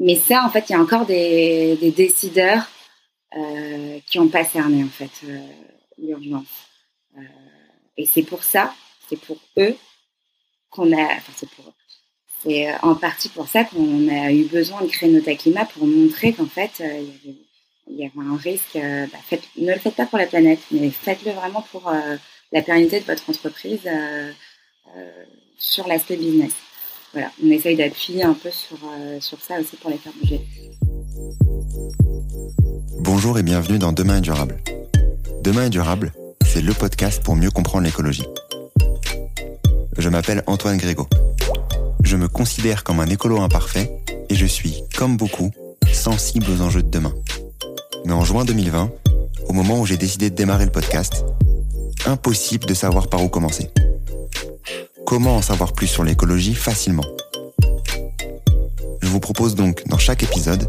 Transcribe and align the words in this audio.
mais 0.00 0.16
ça, 0.16 0.44
en 0.44 0.50
fait, 0.50 0.68
il 0.68 0.72
y 0.72 0.76
a 0.76 0.80
encore 0.80 1.06
des, 1.06 1.76
décideurs 1.96 2.68
qui 4.06 4.18
n'ont 4.18 4.28
pas 4.28 4.44
cerné 4.44 4.82
en 4.82 4.88
fait 4.88 5.10
l'urgence. 5.98 6.46
et 7.96 8.06
c'est 8.06 8.22
pour 8.22 8.42
ça, 8.42 8.74
c'est 9.08 9.20
pour 9.20 9.38
eux 9.58 9.76
qu'on 10.70 10.92
a, 10.92 11.02
enfin 11.02 11.32
c'est 11.36 11.50
pour 11.50 11.72
c'est 12.42 12.72
en 12.82 12.94
partie 12.94 13.28
pour 13.28 13.48
ça 13.48 13.64
qu'on 13.64 14.08
a 14.08 14.30
eu 14.32 14.44
besoin 14.44 14.82
de 14.82 14.88
créer 14.88 15.10
Nota 15.10 15.34
Climat 15.34 15.64
pour 15.66 15.86
montrer 15.86 16.32
qu'en 16.32 16.46
fait, 16.46 16.82
il 17.88 17.96
y 17.96 18.04
avait 18.04 18.28
un 18.28 18.36
risque. 18.36 18.76
Euh, 18.76 19.06
bah, 19.06 19.38
ne 19.56 19.72
le 19.72 19.78
faites 19.78 19.94
pas 19.94 20.06
pour 20.06 20.18
la 20.18 20.26
planète, 20.26 20.60
mais 20.70 20.90
faites-le 20.90 21.32
vraiment 21.32 21.62
pour 21.70 21.88
euh, 21.88 22.16
la 22.52 22.62
pérennité 22.62 23.00
de 23.00 23.04
votre 23.04 23.28
entreprise 23.30 23.80
euh, 23.86 24.32
sur 25.58 25.86
l'aspect 25.86 26.16
business. 26.16 26.52
On 27.16 27.50
essaye 27.50 27.76
d'appuyer 27.76 28.24
un 28.24 28.34
peu 28.34 28.50
sur, 28.50 28.78
sur 29.20 29.40
ça 29.40 29.58
aussi 29.58 29.76
pour 29.76 29.90
les 29.90 29.96
faire 29.96 30.12
bouger. 30.20 30.40
Bonjour 33.00 33.38
et 33.38 33.42
bienvenue 33.42 33.78
dans 33.78 33.92
Demain 33.92 34.18
est 34.18 34.22
durable. 34.22 34.58
Demain 35.42 35.66
est 35.66 35.70
durable, 35.70 36.12
c'est 36.44 36.60
le 36.60 36.74
podcast 36.74 37.22
pour 37.22 37.36
mieux 37.36 37.50
comprendre 37.50 37.84
l'écologie. 37.84 38.26
Je 39.96 40.08
m'appelle 40.08 40.42
Antoine 40.46 40.76
Grégo. 40.76 41.08
Je 42.02 42.16
me 42.16 42.28
considère 42.28 42.84
comme 42.84 43.00
un 43.00 43.06
écolo 43.06 43.40
imparfait 43.40 43.90
et 44.28 44.34
je 44.34 44.46
suis, 44.46 44.82
comme 44.96 45.16
beaucoup, 45.16 45.50
sensible 45.92 46.46
aux 46.50 46.60
enjeux 46.62 46.82
de 46.82 46.90
demain. 46.90 47.14
Mais 48.04 48.12
en 48.12 48.24
juin 48.24 48.44
2020, 48.44 48.90
au 49.48 49.52
moment 49.52 49.80
où 49.80 49.86
j'ai 49.86 49.96
décidé 49.96 50.28
de 50.28 50.34
démarrer 50.34 50.66
le 50.66 50.72
podcast, 50.72 51.24
impossible 52.04 52.66
de 52.66 52.74
savoir 52.74 53.08
par 53.08 53.24
où 53.24 53.28
commencer. 53.28 53.70
Comment 55.06 55.36
en 55.36 55.42
savoir 55.42 55.72
plus 55.72 55.86
sur 55.86 56.02
l'écologie 56.02 56.54
facilement. 56.54 57.04
Je 59.00 59.06
vous 59.06 59.20
propose 59.20 59.54
donc 59.54 59.86
dans 59.86 59.98
chaque 59.98 60.24
épisode 60.24 60.68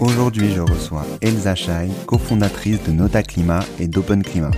Aujourd'hui, 0.00 0.52
je 0.52 0.60
reçois 0.60 1.04
Elsa 1.22 1.56
Chai, 1.56 1.88
cofondatrice 2.06 2.80
de 2.84 2.92
Nota 2.92 3.24
Climat 3.24 3.64
et 3.80 3.88
d'Open 3.88 4.22
Climat. 4.22 4.52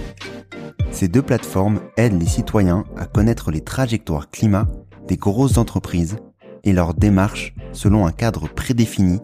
Ces 0.91 1.09
deux 1.09 1.23
plateformes 1.23 1.81
aident 1.97 2.21
les 2.21 2.29
citoyens 2.29 2.85
à 2.99 3.07
connaître 3.07 3.51
les 3.51 3.63
trajectoires 3.63 4.31
climat 4.31 4.69
des 5.09 5.17
grosses 5.17 5.57
entreprises 5.57 6.19
et 6.63 6.75
leurs 6.75 6.93
démarches 6.93 7.55
selon 7.73 8.07
un 8.07 8.13
cadre 8.13 8.49
prédéfini 8.49 9.19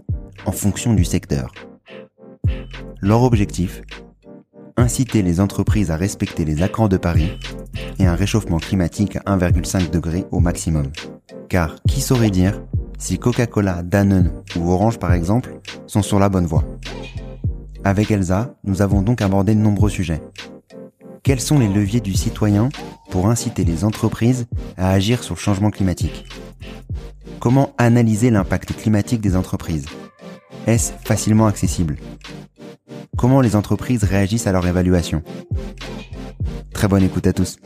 en 0.47 0.53
fonction 0.53 0.95
du 0.95 1.05
secteur. 1.05 1.53
Leur 3.03 3.23
objectif 3.23 3.83
inciter 4.77 5.23
les 5.23 5.41
entreprises 5.41 5.91
à 5.91 5.97
respecter 5.97 6.45
les 6.45 6.63
accords 6.63 6.89
de 6.89 6.97
Paris 6.97 7.39
et 7.99 8.07
un 8.07 8.15
réchauffement 8.15 8.59
climatique 8.59 9.17
à 9.25 9.37
1,5 9.37 9.91
degré 9.91 10.25
au 10.31 10.41
maximum. 10.41 10.87
Car 11.49 11.77
qui 11.89 12.01
saurait 12.01 12.31
dire 12.31 12.61
si 12.99 13.19
Coca-Cola, 13.19 13.83
Danone 13.83 14.33
ou 14.57 14.71
Orange 14.71 14.99
par 14.99 15.13
exemple 15.13 15.61
sont 15.87 16.03
sur 16.03 16.19
la 16.19 16.29
bonne 16.29 16.47
voie? 16.47 16.65
Avec 17.85 18.11
Elsa, 18.11 18.55
nous 18.65 18.83
avons 18.83 19.03
donc 19.03 19.23
abordé 19.23 19.55
de 19.55 19.61
nombreux 19.61 19.91
sujets. 19.91 20.23
Quels 21.23 21.41
sont 21.41 21.59
les 21.59 21.69
leviers 21.69 22.01
du 22.01 22.15
citoyen 22.15 22.69
pour 23.11 23.29
inciter 23.29 23.65
les 23.65 23.85
entreprises 23.85 24.47
à 24.77 24.91
agir 24.91 25.23
sur 25.23 25.35
le 25.35 25.41
changement 25.41 25.71
climatique? 25.71 26.27
Comment 27.41 27.73
analyser 27.79 28.31
l'impact 28.31 28.75
climatique 28.77 29.21
des 29.21 29.37
entreprises? 29.37 29.87
Est-ce 30.67 30.93
facilement 31.05 31.47
accessible? 31.47 31.97
Comment 33.17 33.41
les 33.41 33.57
entreprises 33.57 34.05
réagissent 34.05 34.47
à 34.47 34.53
leur 34.53 34.67
évaluation? 34.67 35.23
Très 36.73 36.89
bonne 36.89 37.03
écoute 37.03 37.27
à 37.27 37.33
tous. 37.33 37.59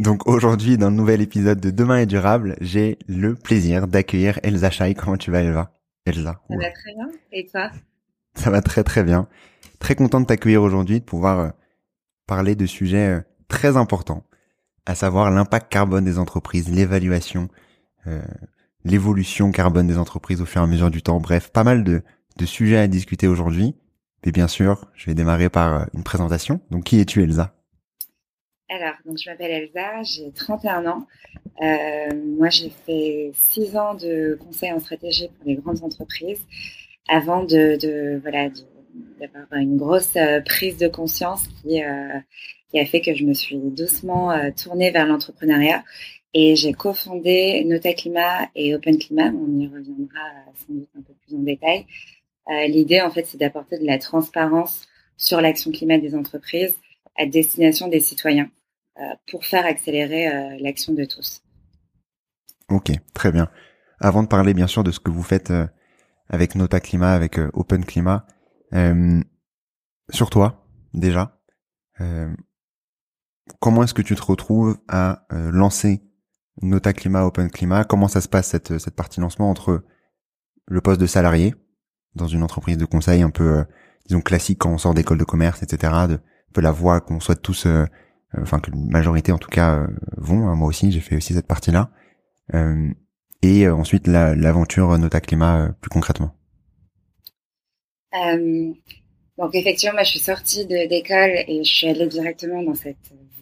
Donc 0.00 0.26
aujourd'hui, 0.28 0.76
dans 0.76 0.90
le 0.90 0.96
nouvel 0.96 1.20
épisode 1.20 1.58
de 1.58 1.70
Demain 1.70 1.98
est 1.98 2.06
durable, 2.06 2.56
j'ai 2.60 2.98
le 3.08 3.34
plaisir 3.34 3.86
d'accueillir 3.88 4.38
Elsa 4.42 4.70
Chai. 4.70 4.94
Comment 4.94 5.16
tu 5.16 5.30
vas 5.30 5.40
Elsa? 5.40 5.72
Elsa. 6.04 6.40
Ça 6.48 6.56
va 6.56 6.70
très 6.70 6.94
bien. 6.94 7.08
Et 7.32 7.46
toi? 7.46 7.70
Ça 8.34 8.50
va 8.50 8.60
très 8.60 8.84
très 8.84 9.02
bien. 9.02 9.26
Très 9.78 9.94
content 9.94 10.20
de 10.20 10.26
t'accueillir 10.26 10.62
aujourd'hui, 10.62 11.00
de 11.00 11.04
pouvoir 11.04 11.38
euh, 11.38 11.48
parler 12.26 12.54
de 12.54 12.66
sujets 12.66 13.08
euh, 13.08 13.20
très 13.48 13.76
importants, 13.76 14.24
à 14.84 14.94
savoir 14.94 15.30
l'impact 15.30 15.70
carbone 15.70 16.04
des 16.04 16.18
entreprises, 16.18 16.68
l'évaluation, 16.68 17.48
euh, 18.06 18.22
l'évolution 18.86 19.50
carbone 19.50 19.86
des 19.86 19.98
entreprises 19.98 20.40
au 20.40 20.46
fur 20.46 20.60
et 20.60 20.64
à 20.64 20.66
mesure 20.66 20.90
du 20.90 21.02
temps. 21.02 21.20
Bref, 21.20 21.50
pas 21.50 21.64
mal 21.64 21.84
de, 21.84 22.02
de 22.38 22.46
sujets 22.46 22.78
à 22.78 22.86
discuter 22.86 23.26
aujourd'hui. 23.26 23.74
Mais 24.24 24.32
bien 24.32 24.48
sûr, 24.48 24.90
je 24.94 25.06
vais 25.06 25.14
démarrer 25.14 25.48
par 25.48 25.74
euh, 25.74 25.84
une 25.94 26.02
présentation. 26.02 26.60
Donc, 26.70 26.84
qui 26.84 27.00
es-tu, 27.00 27.22
Elsa? 27.22 27.54
Alors, 28.68 28.94
donc 29.04 29.18
je 29.18 29.30
m'appelle 29.30 29.50
Elsa, 29.52 30.02
j'ai 30.02 30.32
31 30.32 30.86
ans. 30.86 31.06
Euh, 31.62 32.08
moi, 32.36 32.48
j'ai 32.48 32.70
fait 32.86 33.30
6 33.50 33.76
ans 33.76 33.94
de 33.94 34.36
conseil 34.44 34.72
en 34.72 34.80
stratégie 34.80 35.28
pour 35.28 35.46
les 35.46 35.54
grandes 35.54 35.82
entreprises 35.84 36.40
avant 37.08 37.44
de, 37.44 37.78
de 37.80 38.20
d'avoir 39.18 39.60
une 39.60 39.76
grosse 39.76 40.16
euh, 40.16 40.40
prise 40.40 40.76
de 40.76 40.88
conscience 40.88 41.46
qui, 41.48 41.82
euh, 41.82 42.18
qui 42.70 42.78
a 42.78 42.86
fait 42.86 43.00
que 43.00 43.14
je 43.14 43.24
me 43.24 43.34
suis 43.34 43.56
doucement 43.56 44.30
euh, 44.30 44.50
tournée 44.50 44.90
vers 44.90 45.06
l'entrepreneuriat 45.06 45.84
et 46.34 46.56
j'ai 46.56 46.72
cofondé 46.72 47.64
Nota 47.64 47.92
Climat 47.94 48.48
et 48.54 48.74
Open 48.74 48.98
Climat. 48.98 49.30
On 49.30 49.58
y 49.58 49.66
reviendra 49.66 50.20
sans 50.54 50.74
doute 50.74 50.88
un 50.98 51.02
peu 51.02 51.14
plus 51.26 51.36
en 51.36 51.40
détail. 51.40 51.86
L'idée, 52.68 53.00
en 53.00 53.10
fait, 53.10 53.26
c'est 53.26 53.38
d'apporter 53.38 53.78
de 53.78 53.86
la 53.86 53.98
transparence 53.98 54.86
sur 55.16 55.40
l'action 55.40 55.72
climat 55.72 55.98
des 55.98 56.14
entreprises 56.14 56.74
à 57.16 57.26
destination 57.26 57.88
des 57.88 58.00
citoyens 58.00 58.50
pour 59.28 59.46
faire 59.46 59.64
accélérer 59.66 60.58
l'action 60.60 60.92
de 60.92 61.04
tous. 61.04 61.42
Ok, 62.68 62.92
très 63.14 63.32
bien. 63.32 63.48
Avant 63.98 64.22
de 64.22 64.28
parler 64.28 64.52
bien 64.52 64.68
sûr 64.68 64.84
de 64.84 64.92
ce 64.92 65.00
que 65.00 65.10
vous 65.10 65.24
faites 65.24 65.52
avec 66.28 66.54
Nota 66.54 66.78
Climat, 66.78 67.14
avec 67.14 67.38
Open 67.54 67.84
Climat, 67.84 68.26
sur 68.72 70.30
toi 70.30 70.66
déjà, 70.94 71.40
comment 73.60 73.82
est-ce 73.82 73.94
que 73.94 74.02
tu 74.02 74.14
te 74.14 74.22
retrouves 74.22 74.78
à 74.88 75.26
lancer 75.30 76.02
Nota 76.62 76.92
Climat, 76.92 77.24
Open 77.24 77.50
Climat, 77.50 77.84
comment 77.84 78.08
ça 78.08 78.20
se 78.20 78.28
passe 78.28 78.48
cette, 78.48 78.78
cette 78.78 78.94
partie 78.94 79.20
lancement 79.20 79.50
entre 79.50 79.84
le 80.68 80.80
poste 80.80 81.00
de 81.00 81.06
salarié 81.06 81.54
dans 82.14 82.26
une 82.26 82.42
entreprise 82.42 82.78
de 82.78 82.84
conseil 82.84 83.22
un 83.22 83.30
peu, 83.30 83.58
euh, 83.58 83.64
disons, 84.06 84.20
classique 84.20 84.58
quand 84.58 84.70
on 84.70 84.78
sort 84.78 84.94
d'école 84.94 85.18
de 85.18 85.24
commerce, 85.24 85.62
etc., 85.62 85.92
de, 86.08 86.14
un 86.14 86.52
peu 86.52 86.60
la 86.60 86.72
voie 86.72 87.00
qu'on 87.00 87.20
souhaite 87.20 87.42
tous, 87.42 87.66
euh, 87.66 87.84
euh, 88.34 88.42
enfin 88.42 88.58
que 88.58 88.70
la 88.70 88.76
majorité 88.76 89.32
en 89.32 89.38
tout 89.38 89.50
cas 89.50 89.86
vont, 90.16 90.48
hein, 90.48 90.54
moi 90.54 90.68
aussi 90.68 90.90
j'ai 90.90 91.00
fait 91.00 91.16
aussi 91.16 91.34
cette 91.34 91.46
partie-là, 91.46 91.90
et 93.42 93.68
ensuite 93.68 94.06
l'aventure 94.06 94.96
Nota 94.98 95.20
Climat 95.20 95.70
plus 95.80 95.90
concrètement. 95.90 96.34
Donc 98.12 99.54
effectivement, 99.54 99.94
moi 99.94 100.02
je 100.04 100.10
suis 100.10 100.18
sortie 100.18 100.66
d'école 100.66 101.44
et 101.48 101.62
je 101.64 101.70
suis 101.70 101.88
allée 101.88 102.06
directement 102.06 102.62
dans 102.62 102.74
cette 102.74 102.96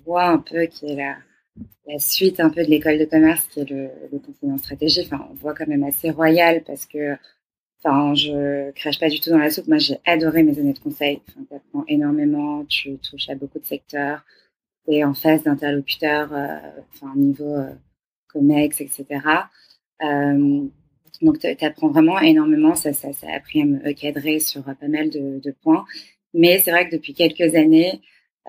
voie 0.04 0.26
un 0.26 0.38
peu 0.38 0.66
qui 0.66 0.86
est 0.86 0.96
la 0.96 1.98
suite 1.98 2.40
un 2.40 2.50
peu 2.50 2.64
de 2.64 2.70
l'école 2.70 2.98
de 2.98 3.04
commerce 3.04 3.46
qui 3.46 3.60
est 3.60 3.70
le, 3.70 3.90
le 4.12 4.18
conseiller 4.18 4.52
en 4.52 4.58
stratégie. 4.58 5.02
Enfin, 5.02 5.28
on 5.30 5.34
voit 5.34 5.54
quand 5.54 5.66
même 5.66 5.84
assez 5.84 6.10
royal 6.10 6.62
parce 6.64 6.86
que, 6.86 7.16
enfin, 7.82 8.14
je 8.14 8.70
crache 8.72 8.98
pas 8.98 9.08
du 9.08 9.20
tout 9.20 9.30
dans 9.30 9.38
la 9.38 9.50
soupe. 9.50 9.68
Moi, 9.68 9.78
j'ai 9.78 9.98
adoré 10.06 10.42
mes 10.42 10.58
années 10.58 10.72
de 10.72 10.78
conseil. 10.78 11.20
Enfin, 11.28 11.40
tu 11.48 11.54
apprends 11.54 11.84
énormément, 11.88 12.64
tu 12.64 12.98
touches 12.98 13.28
à 13.28 13.34
beaucoup 13.34 13.58
de 13.58 13.66
secteurs, 13.66 14.24
et 14.86 15.04
en 15.04 15.14
face 15.14 15.42
d'interlocuteurs, 15.42 16.32
euh, 16.32 16.58
enfin, 16.94 17.12
niveau 17.16 17.54
euh, 17.54 17.72
COMEX, 18.32 18.80
etc. 18.80 19.06
Euh, 20.02 20.66
Donc, 21.22 21.38
tu 21.38 21.64
apprends 21.64 21.88
vraiment 21.88 22.18
énormément. 22.20 22.74
Ça, 22.74 22.92
ça, 22.92 23.12
ça 23.12 23.26
a 23.30 23.36
appris 23.36 23.62
à 23.62 23.64
me 23.64 23.92
cadrer 23.92 24.40
sur 24.40 24.62
pas 24.64 24.88
mal 24.88 25.10
de, 25.10 25.54
points. 25.62 25.84
Mais 26.34 26.58
c'est 26.58 26.70
vrai 26.70 26.88
que 26.88 26.96
depuis 26.96 27.14
quelques 27.14 27.54
années, 27.54 28.00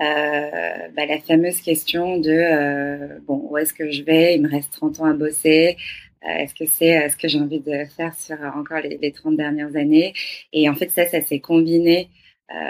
euh, 0.02 0.90
bah, 0.96 1.06
la 1.06 1.20
fameuse 1.20 1.62
question 1.62 2.18
de 2.18 2.32
euh, 2.32 3.20
bon 3.26 3.48
où 3.50 3.58
est-ce 3.58 3.74
que 3.74 3.92
je 3.92 4.04
vais? 4.04 4.36
Il 4.36 4.42
me 4.42 4.50
reste 4.50 4.74
30 4.74 5.00
ans 5.02 5.06
à 5.06 5.14
bosser. 5.14 5.78
Euh, 6.26 6.30
est-ce 6.40 6.56
que 6.56 6.66
c'est 6.66 7.08
ce 7.10 7.16
que 7.18 7.28
j'ai 7.28 7.40
envie 7.40 7.62
de 7.62 7.86
faire 7.96 8.14
sur 8.16 8.38
encore 8.56 8.80
les, 8.82 8.98
les 8.98 9.12
30 9.12 9.38
dernières 9.38 9.76
années? 9.76 10.14
Et 10.54 10.68
en 10.70 10.76
fait, 10.76 10.90
ça, 10.90 11.06
ça 11.08 11.22
s'est 11.22 11.40
combiné 11.40 12.10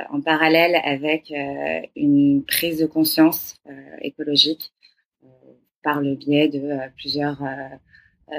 en 0.09 0.21
parallèle 0.21 0.79
avec 0.85 1.33
une 1.97 2.43
prise 2.45 2.79
de 2.79 2.85
conscience 2.85 3.57
écologique 4.01 4.71
par 5.83 5.99
le 5.99 6.15
biais 6.15 6.47
de 6.47 6.79
plusieurs 6.95 7.43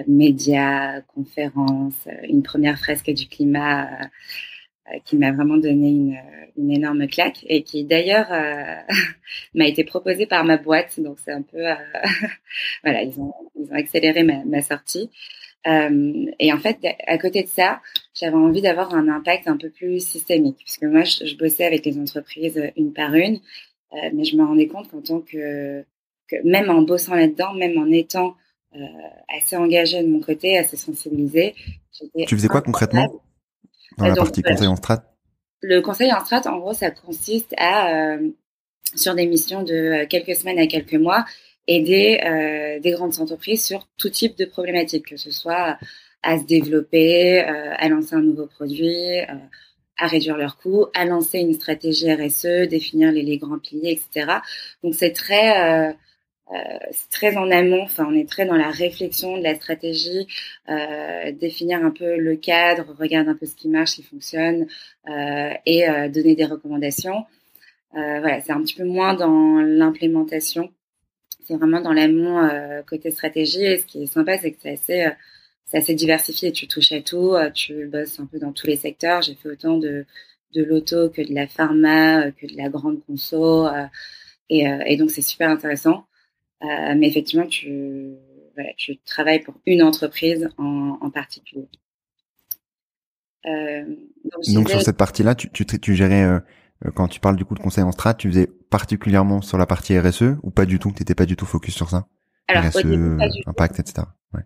médias, 0.06 1.00
conférences, 1.02 2.08
une 2.28 2.42
première 2.42 2.78
fresque 2.78 3.10
du 3.10 3.28
climat 3.28 3.88
euh, 4.92 4.98
qui 5.04 5.16
m'a 5.16 5.32
vraiment 5.32 5.56
donné 5.56 5.88
une, 5.88 6.14
euh, 6.14 6.46
une, 6.56 6.70
énorme 6.70 7.08
claque 7.08 7.44
et 7.48 7.64
qui 7.64 7.82
d'ailleurs 7.82 8.32
euh, 8.32 8.76
m'a 9.54 9.66
été 9.66 9.82
proposée 9.82 10.26
par 10.26 10.44
ma 10.44 10.58
boîte. 10.58 11.00
Donc 11.00 11.18
c'est 11.24 11.32
un 11.32 11.42
peu, 11.42 11.58
voilà, 12.84 13.02
ils 13.02 13.18
ont, 13.20 13.34
ils 13.58 13.68
ont 13.72 13.74
accéléré 13.74 14.22
ma, 14.22 14.44
ma 14.44 14.62
sortie. 14.62 15.10
et 15.64 16.52
en 16.52 16.58
fait, 16.58 16.78
à 17.08 17.18
côté 17.18 17.42
de 17.42 17.48
ça, 17.48 17.80
j'avais 18.14 18.36
envie 18.36 18.62
d'avoir 18.62 18.94
un 18.94 19.08
impact 19.08 19.48
un 19.48 19.56
peu 19.56 19.70
plus 19.70 19.98
systémique, 20.06 20.58
puisque 20.58 20.84
moi, 20.84 21.02
je, 21.02 21.26
je 21.26 21.36
bossais 21.36 21.64
avec 21.64 21.84
les 21.84 21.98
entreprises 21.98 22.62
une 22.76 22.92
par 22.92 23.12
une, 23.14 23.40
mais 24.12 24.24
je 24.24 24.36
me 24.36 24.44
rendais 24.44 24.68
compte 24.68 24.88
qu'en 24.88 25.00
tant 25.00 25.20
que, 25.20 25.84
que, 26.28 26.36
même 26.44 26.70
en 26.70 26.82
bossant 26.82 27.16
là-dedans, 27.16 27.54
même 27.54 27.76
en 27.78 27.90
étant 27.90 28.36
assez 29.28 29.56
engagée 29.56 30.02
de 30.02 30.08
mon 30.08 30.20
côté, 30.20 30.58
assez 30.58 30.76
sensibilisée, 30.76 31.54
tu 32.26 32.36
faisais 32.36 32.48
quoi 32.48 32.62
concrètement 32.62 33.22
dans 33.98 34.06
la 34.06 34.14
partie 34.14 34.42
conseil 34.42 34.66
en 34.66 34.76
strat? 34.76 35.02
Le 35.62 35.80
conseil 35.80 36.12
en 36.12 36.24
strat, 36.24 36.42
en 36.46 36.58
gros, 36.58 36.74
ça 36.74 36.90
consiste 36.90 37.54
à, 37.56 38.14
euh, 38.14 38.28
sur 38.94 39.14
des 39.14 39.26
missions 39.26 39.62
de 39.62 39.74
euh, 39.74 40.06
quelques 40.06 40.36
semaines 40.36 40.58
à 40.58 40.66
quelques 40.66 40.94
mois, 40.94 41.24
aider 41.66 42.20
euh, 42.24 42.78
des 42.80 42.90
grandes 42.90 43.18
entreprises 43.20 43.64
sur 43.64 43.88
tout 43.96 44.10
type 44.10 44.36
de 44.36 44.44
problématiques, 44.44 45.06
que 45.06 45.16
ce 45.16 45.30
soit 45.30 45.78
à 46.22 46.38
se 46.38 46.44
développer, 46.44 47.40
euh, 47.40 47.72
à 47.76 47.88
lancer 47.88 48.14
un 48.14 48.20
nouveau 48.20 48.46
produit, 48.46 49.20
euh, 49.20 49.34
à 49.98 50.06
réduire 50.06 50.36
leurs 50.36 50.58
coûts, 50.58 50.86
à 50.94 51.04
lancer 51.06 51.38
une 51.38 51.54
stratégie 51.54 52.12
RSE, 52.12 52.68
définir 52.68 53.10
les, 53.12 53.22
les 53.22 53.38
grands 53.38 53.58
piliers, 53.58 53.92
etc. 53.92 54.40
Donc 54.82 54.94
c'est 54.94 55.12
très 55.12 55.88
euh, 55.88 55.92
c'est 56.92 57.10
très 57.10 57.36
en 57.36 57.50
amont, 57.50 57.82
enfin 57.82 58.06
on 58.08 58.14
est 58.14 58.28
très 58.28 58.46
dans 58.46 58.54
la 58.54 58.70
réflexion 58.70 59.36
de 59.36 59.42
la 59.42 59.56
stratégie, 59.56 60.28
euh, 60.68 61.32
définir 61.32 61.84
un 61.84 61.90
peu 61.90 62.16
le 62.16 62.36
cadre, 62.36 62.94
regarder 62.96 63.30
un 63.30 63.34
peu 63.34 63.46
ce 63.46 63.56
qui 63.56 63.68
marche, 63.68 63.90
ce 63.90 63.96
qui 63.96 64.02
fonctionne 64.04 64.68
euh, 65.08 65.50
et 65.66 65.88
euh, 65.88 66.08
donner 66.08 66.36
des 66.36 66.44
recommandations. 66.44 67.24
Euh, 67.94 68.20
voilà, 68.20 68.40
c'est 68.40 68.52
un 68.52 68.62
petit 68.62 68.76
peu 68.76 68.84
moins 68.84 69.14
dans 69.14 69.60
l'implémentation, 69.60 70.72
c'est 71.44 71.56
vraiment 71.56 71.80
dans 71.80 71.92
l'amont 71.92 72.38
euh, 72.38 72.82
côté 72.82 73.10
stratégie. 73.10 73.64
Et 73.64 73.78
ce 73.78 73.86
qui 73.86 74.04
est 74.04 74.06
sympa, 74.06 74.38
c'est 74.38 74.52
que 74.52 74.58
c'est 74.60 74.72
assez, 74.72 75.06
c'est 75.64 75.78
assez 75.78 75.94
diversifié. 75.94 76.52
Tu 76.52 76.68
touches 76.68 76.92
à 76.92 77.00
tout, 77.00 77.34
tu 77.54 77.86
bosses 77.86 78.20
un 78.20 78.26
peu 78.26 78.38
dans 78.38 78.52
tous 78.52 78.68
les 78.68 78.76
secteurs. 78.76 79.22
J'ai 79.22 79.34
fait 79.34 79.48
autant 79.48 79.78
de 79.78 80.06
de 80.54 80.62
l'auto 80.62 81.10
que 81.10 81.22
de 81.22 81.34
la 81.34 81.48
pharma, 81.48 82.30
que 82.30 82.46
de 82.46 82.56
la 82.56 82.68
grande 82.68 83.04
conso, 83.04 83.66
et, 84.48 84.64
et 84.86 84.96
donc 84.96 85.10
c'est 85.10 85.22
super 85.22 85.50
intéressant. 85.50 86.06
Euh, 86.62 86.94
mais 86.96 87.08
effectivement, 87.08 87.46
tu, 87.46 88.14
voilà, 88.54 88.70
tu 88.76 88.98
travailles 88.98 89.42
pour 89.42 89.54
une 89.66 89.82
entreprise 89.82 90.48
en, 90.58 90.98
en 91.00 91.10
particulier. 91.10 91.68
Euh, 93.46 93.84
donc, 93.84 94.54
donc 94.54 94.70
sur 94.70 94.82
cette 94.82 94.96
partie-là, 94.96 95.34
tu, 95.34 95.50
tu, 95.50 95.66
tu 95.66 95.94
gérais, 95.94 96.24
euh, 96.24 96.40
quand 96.94 97.08
tu 97.08 97.20
parles 97.20 97.36
du 97.36 97.44
coup 97.44 97.54
de 97.54 97.60
conseil 97.60 97.84
en 97.84 97.92
strat, 97.92 98.14
tu 98.14 98.28
faisais 98.28 98.48
particulièrement 98.70 99.42
sur 99.42 99.58
la 99.58 99.66
partie 99.66 99.98
RSE 99.98 100.36
ou 100.42 100.50
pas 100.50 100.66
du 100.66 100.78
tout? 100.78 100.90
Tu 100.92 101.02
n'étais 101.02 101.14
pas 101.14 101.26
du 101.26 101.36
tout 101.36 101.46
focus 101.46 101.74
sur 101.74 101.90
ça? 101.90 102.06
Alors, 102.48 102.64
RSE, 102.64 102.76
au 102.76 102.88
début, 102.88 103.16
pas 103.18 103.28
du 103.28 103.42
impact, 103.46 103.80
etc. 103.80 104.06
Ouais. 104.32 104.42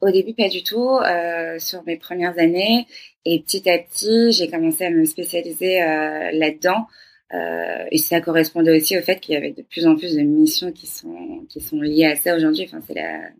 Au 0.00 0.10
début, 0.10 0.34
pas 0.34 0.48
du 0.48 0.62
tout. 0.64 0.90
Euh, 0.90 1.58
sur 1.58 1.84
mes 1.84 1.96
premières 1.96 2.38
années, 2.38 2.86
et 3.24 3.40
petit 3.40 3.70
à 3.70 3.78
petit, 3.78 4.32
j'ai 4.32 4.50
commencé 4.50 4.84
à 4.84 4.90
me 4.90 5.04
spécialiser 5.04 5.78
là-dedans. 5.78 6.86
Euh, 7.32 7.86
et 7.90 7.98
ça 7.98 8.20
correspondait 8.20 8.76
aussi 8.76 8.98
au 8.98 9.02
fait 9.02 9.18
qu'il 9.18 9.34
y 9.34 9.36
avait 9.36 9.52
de 9.52 9.62
plus 9.62 9.86
en 9.86 9.96
plus 9.96 10.14
de 10.14 10.20
missions 10.20 10.72
qui 10.72 10.86
sont 10.86 11.44
qui 11.48 11.60
sont 11.60 11.80
liées 11.80 12.06
à 12.06 12.16
ça 12.16 12.36
aujourd'hui. 12.36 12.64
Enfin, 12.66 12.80
c'est 12.86 12.94
la 12.94 13.30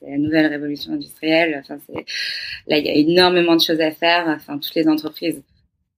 c'est 0.00 0.10
la 0.10 0.18
nouvelle 0.18 0.46
révolution 0.46 0.92
industrielle. 0.92 1.60
Enfin, 1.60 1.78
c'est 1.86 2.04
là 2.66 2.78
il 2.78 2.86
y 2.86 2.88
a 2.88 2.94
énormément 2.94 3.56
de 3.56 3.60
choses 3.60 3.80
à 3.80 3.90
faire. 3.90 4.28
Enfin, 4.28 4.58
toutes 4.58 4.74
les 4.74 4.88
entreprises 4.88 5.42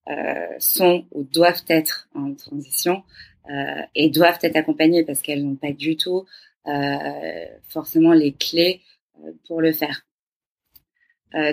euh, 0.08 0.46
sont 0.58 1.04
ou 1.12 1.22
doivent 1.25 1.64
être 1.69 2.08
en 2.14 2.34
transition 2.34 3.02
euh, 3.50 3.82
et 3.94 4.10
doivent 4.10 4.38
être 4.43 4.56
accompagnées 4.56 5.04
parce 5.04 5.22
qu'elles 5.22 5.44
n'ont 5.44 5.54
pas 5.54 5.72
du 5.72 5.96
tout 5.96 6.25
euh, 6.66 7.44
forcément 7.69 8.12
les 8.12 8.32
clés 8.32 8.82
euh, 9.20 9.32
pour 9.46 9.60
le 9.60 9.72
faire. 9.72 10.02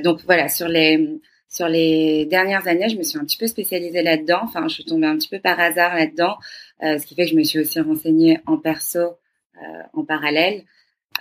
Donc 0.02 0.22
voilà 0.24 0.48
sur 0.48 0.70
les 0.70 1.20
sur 1.54 1.68
les 1.68 2.26
dernières 2.26 2.68
années, 2.68 2.90
je 2.90 2.98
me 2.98 3.04
suis 3.04 3.20
un 3.20 3.24
petit 3.24 3.38
peu 3.38 3.46
spécialisée 3.46 4.02
là-dedans. 4.02 4.40
Enfin, 4.42 4.68
je 4.68 4.74
suis 4.74 4.86
tombée 4.86 5.06
un 5.06 5.16
petit 5.18 5.30
peu 5.30 5.40
par 5.40 5.60
hasard 5.60 5.94
là-dedans, 5.94 6.36
euh, 6.82 6.98
ce 6.98 7.06
qui 7.06 7.14
fait 7.14 7.26
que 7.26 7.30
je 7.30 7.36
me 7.36 7.44
suis 7.44 7.60
aussi 7.60 7.80
renseignée 7.80 8.40
en 8.48 8.58
perso 8.58 9.00
euh, 9.00 9.84
en 9.94 10.04
parallèle. 10.04 10.64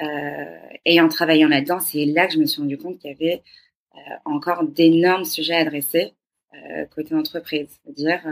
Euh, 0.00 0.58
et 0.86 1.02
en 1.02 1.08
travaillant 1.08 1.48
là-dedans, 1.48 1.80
c'est 1.80 2.06
là 2.06 2.26
que 2.26 2.32
je 2.32 2.38
me 2.38 2.46
suis 2.46 2.62
rendu 2.62 2.78
compte 2.78 2.98
qu'il 2.98 3.10
y 3.10 3.14
avait 3.14 3.42
encore 4.24 4.64
d'énormes 4.64 5.26
sujets 5.26 5.54
à 5.54 5.58
adresser 5.58 6.14
côté 6.94 7.14
entreprise, 7.14 7.68
c'est-à-dire 7.84 8.22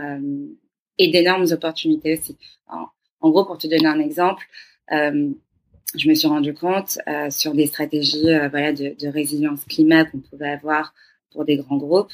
et 0.97 1.09
d'énormes 1.09 1.45
opportunités 1.53 2.19
aussi. 2.19 2.39
En, 2.67 3.31
gros, 3.31 3.45
pour 3.45 3.59
te 3.59 3.67
donner 3.67 3.87
un 3.87 4.01
exemple, 4.01 4.47
je 4.91 6.09
me 6.09 6.15
suis 6.15 6.29
rendu 6.29 6.55
compte 6.55 6.99
sur 7.29 7.53
des 7.53 7.67
stratégies 7.67 8.23
de 8.23 9.09
résilience 9.09 9.67
climat 9.67 10.07
qu'on 10.07 10.21
pouvait 10.21 10.49
avoir 10.49 10.95
pour 11.33 11.45
des 11.45 11.57
grands 11.57 11.77
groupes 11.77 12.13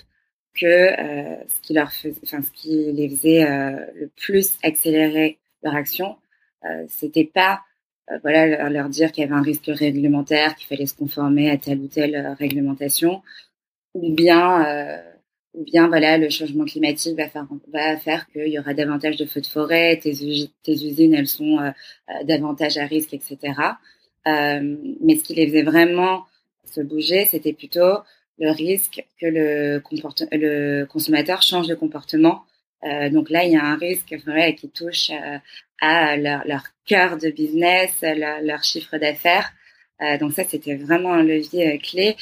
que 0.56 0.66
euh, 0.66 1.36
ce 1.48 1.60
qui 1.60 1.74
leur 1.74 1.92
faisait, 1.92 2.20
les 2.64 3.08
faisait 3.08 3.44
euh, 3.44 3.76
le 3.94 4.08
plus 4.16 4.58
accélérer 4.62 5.38
leur 5.62 5.74
action, 5.74 6.16
euh, 6.64 6.84
c'était 6.88 7.24
pas 7.24 7.60
euh, 8.10 8.18
voilà 8.22 8.68
leur, 8.70 8.88
dire 8.88 9.12
qu'il 9.12 9.22
y 9.22 9.26
avait 9.26 9.36
un 9.36 9.42
risque 9.42 9.66
réglementaire, 9.66 10.54
qu'il 10.56 10.66
fallait 10.66 10.86
se 10.86 10.94
conformer 10.94 11.50
à 11.50 11.58
telle 11.58 11.80
ou 11.80 11.88
telle 11.88 12.34
réglementation, 12.38 13.22
ou 13.94 14.12
bien 14.14 15.02
ou 15.54 15.64
bien 15.64 15.88
voilà 15.88 16.18
le 16.18 16.28
changement 16.28 16.66
climatique 16.66 17.18
va 17.72 17.96
faire 17.96 18.26
qu'il 18.28 18.48
y 18.48 18.58
aura 18.58 18.74
davantage 18.74 19.16
de 19.16 19.24
feux 19.24 19.40
de 19.40 19.46
forêt, 19.46 19.98
tes 19.98 20.12
usines 20.68 21.14
elles 21.14 21.26
sont 21.26 21.72
davantage 22.24 22.76
à 22.76 22.84
risque, 22.84 23.14
etc. 23.14 23.38
mais 24.26 25.16
ce 25.16 25.24
qui 25.24 25.34
les 25.34 25.46
faisait 25.46 25.62
vraiment 25.62 26.26
se 26.66 26.82
bouger, 26.82 27.24
c'était 27.24 27.54
plutôt 27.54 28.00
le 28.38 28.50
risque 28.50 29.04
que 29.20 29.26
le, 29.26 29.82
le 30.32 30.84
consommateur 30.84 31.42
change 31.42 31.68
de 31.68 31.74
comportement. 31.74 32.44
Euh, 32.84 33.08
donc 33.10 33.30
là, 33.30 33.44
il 33.44 33.52
y 33.52 33.56
a 33.56 33.64
un 33.64 33.76
risque 33.76 34.14
vrai, 34.26 34.54
qui 34.54 34.68
touche 34.68 35.10
euh, 35.10 35.38
à 35.80 36.16
leur, 36.16 36.46
leur, 36.46 36.62
cœur 36.84 37.16
de 37.16 37.30
business, 37.30 37.92
leur, 38.02 38.40
leur 38.42 38.62
chiffre 38.62 38.98
d'affaires. 38.98 39.52
Euh, 40.02 40.18
donc 40.18 40.32
ça, 40.32 40.44
c'était 40.44 40.76
vraiment 40.76 41.12
un 41.12 41.22
levier 41.22 41.74
euh, 41.74 41.78
clé 41.78 42.16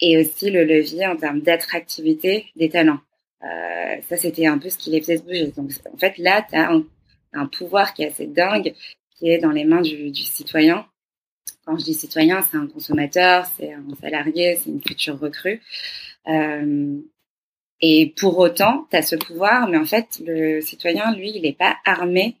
et 0.00 0.18
aussi 0.18 0.50
le 0.50 0.64
levier 0.64 1.06
en 1.06 1.16
termes 1.16 1.40
d'attractivité 1.40 2.46
des 2.56 2.68
talents. 2.68 3.00
Euh, 3.42 3.96
ça, 4.08 4.16
c'était 4.16 4.46
un 4.46 4.58
peu 4.58 4.68
ce 4.68 4.78
qui 4.78 4.90
les 4.90 5.00
faisait 5.00 5.18
bouger. 5.18 5.52
Donc 5.56 5.70
en 5.92 5.96
fait, 5.96 6.18
là, 6.18 6.46
tu 6.48 6.56
as 6.56 6.70
un, 6.70 6.84
un, 7.32 7.46
pouvoir 7.46 7.94
qui 7.94 8.02
est 8.02 8.08
assez 8.08 8.26
dingue, 8.26 8.74
qui 9.16 9.30
est 9.30 9.38
dans 9.38 9.50
les 9.52 9.64
mains 9.64 9.80
du, 9.80 10.10
du 10.10 10.22
citoyen 10.22 10.86
quand 11.68 11.76
je 11.76 11.84
dis 11.84 11.94
citoyen, 11.94 12.42
c'est 12.50 12.56
un 12.56 12.66
consommateur, 12.66 13.44
c'est 13.58 13.74
un 13.74 13.84
salarié, 14.00 14.56
c'est 14.56 14.70
une 14.70 14.80
future 14.80 15.18
recrue. 15.18 15.60
Euh, 16.26 16.98
et 17.82 18.14
pour 18.16 18.38
autant, 18.38 18.86
tu 18.90 18.96
as 18.96 19.02
ce 19.02 19.16
pouvoir, 19.16 19.68
mais 19.68 19.76
en 19.76 19.84
fait, 19.84 20.18
le 20.24 20.62
citoyen, 20.62 21.14
lui, 21.14 21.30
il 21.34 21.42
n'est 21.42 21.52
pas 21.52 21.76
armé 21.84 22.38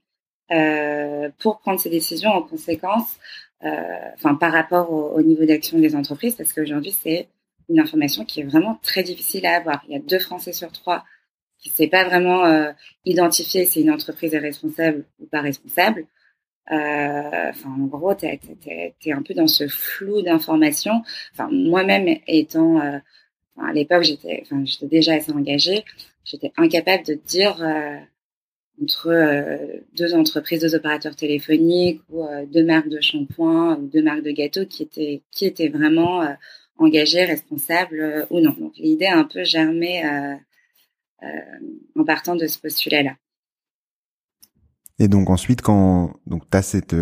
euh, 0.50 1.28
pour 1.40 1.58
prendre 1.58 1.78
ses 1.78 1.90
décisions 1.90 2.30
en 2.30 2.40
conséquence, 2.40 3.18
euh, 3.64 3.68
enfin 4.14 4.34
par 4.34 4.50
rapport 4.50 4.90
au, 4.90 5.10
au 5.10 5.20
niveau 5.20 5.44
d'action 5.44 5.78
des 5.78 5.94
entreprises, 5.94 6.34
parce 6.34 6.54
qu'aujourd'hui, 6.54 6.96
c'est 6.98 7.28
une 7.68 7.80
information 7.80 8.24
qui 8.24 8.40
est 8.40 8.44
vraiment 8.44 8.78
très 8.82 9.02
difficile 9.02 9.44
à 9.44 9.56
avoir. 9.56 9.84
Il 9.88 9.92
y 9.92 9.96
a 9.96 10.00
deux 10.00 10.20
Français 10.20 10.54
sur 10.54 10.72
trois 10.72 11.04
qui 11.58 11.68
ne 11.68 11.74
sait 11.74 11.88
pas 11.88 12.04
vraiment 12.04 12.72
identifier 13.04 13.64
si 13.66 13.82
une 13.82 13.90
entreprise 13.90 14.32
est 14.32 14.38
responsable 14.38 15.04
ou 15.18 15.26
pas 15.26 15.40
responsable. 15.40 16.06
Euh, 16.70 17.52
en 17.64 17.86
gros, 17.86 18.14
tu 18.14 18.26
es, 18.26 19.12
un 19.12 19.22
peu 19.22 19.34
dans 19.34 19.46
ce 19.46 19.68
flou 19.68 20.22
d'informations. 20.22 21.02
Moi-même 21.50 22.18
étant, 22.26 22.80
euh, 22.80 22.98
à 23.58 23.72
l'époque, 23.72 24.02
j'étais, 24.02 24.44
déjà 24.82 25.14
assez 25.14 25.32
engagée. 25.32 25.84
J'étais 26.24 26.52
incapable 26.56 27.04
de 27.04 27.14
dire 27.14 27.62
euh, 27.62 27.96
entre 28.82 29.10
deux 29.96 30.14
entreprises, 30.14 30.60
deux 30.60 30.74
opérateurs 30.74 31.16
téléphoniques 31.16 32.00
ou 32.10 32.24
deux 32.46 32.64
marques 32.64 32.88
de 32.88 33.00
shampoing 33.00 33.76
ou 33.76 33.86
deux 33.86 34.02
marques 34.02 34.22
de 34.22 34.30
gâteaux 34.30 34.66
qui 34.66 34.84
étaient, 34.84 35.22
qui 35.32 35.46
étaient 35.46 35.68
vraiment 35.68 36.22
engagé, 36.76 37.24
responsable 37.24 38.26
ou 38.30 38.40
non. 38.40 38.52
Donc 38.52 38.76
l'idée 38.76 39.06
a 39.06 39.18
un 39.18 39.24
peu 39.24 39.42
germé 39.42 40.04
en 41.96 42.04
partant 42.04 42.36
de 42.36 42.46
ce 42.46 42.58
postulat-là. 42.60 43.16
Et 44.98 45.08
donc 45.08 45.30
ensuite, 45.30 45.62
quand 45.62 46.14
donc 46.26 46.48
tu 46.50 46.56
as 46.56 46.62
cette, 46.62 46.96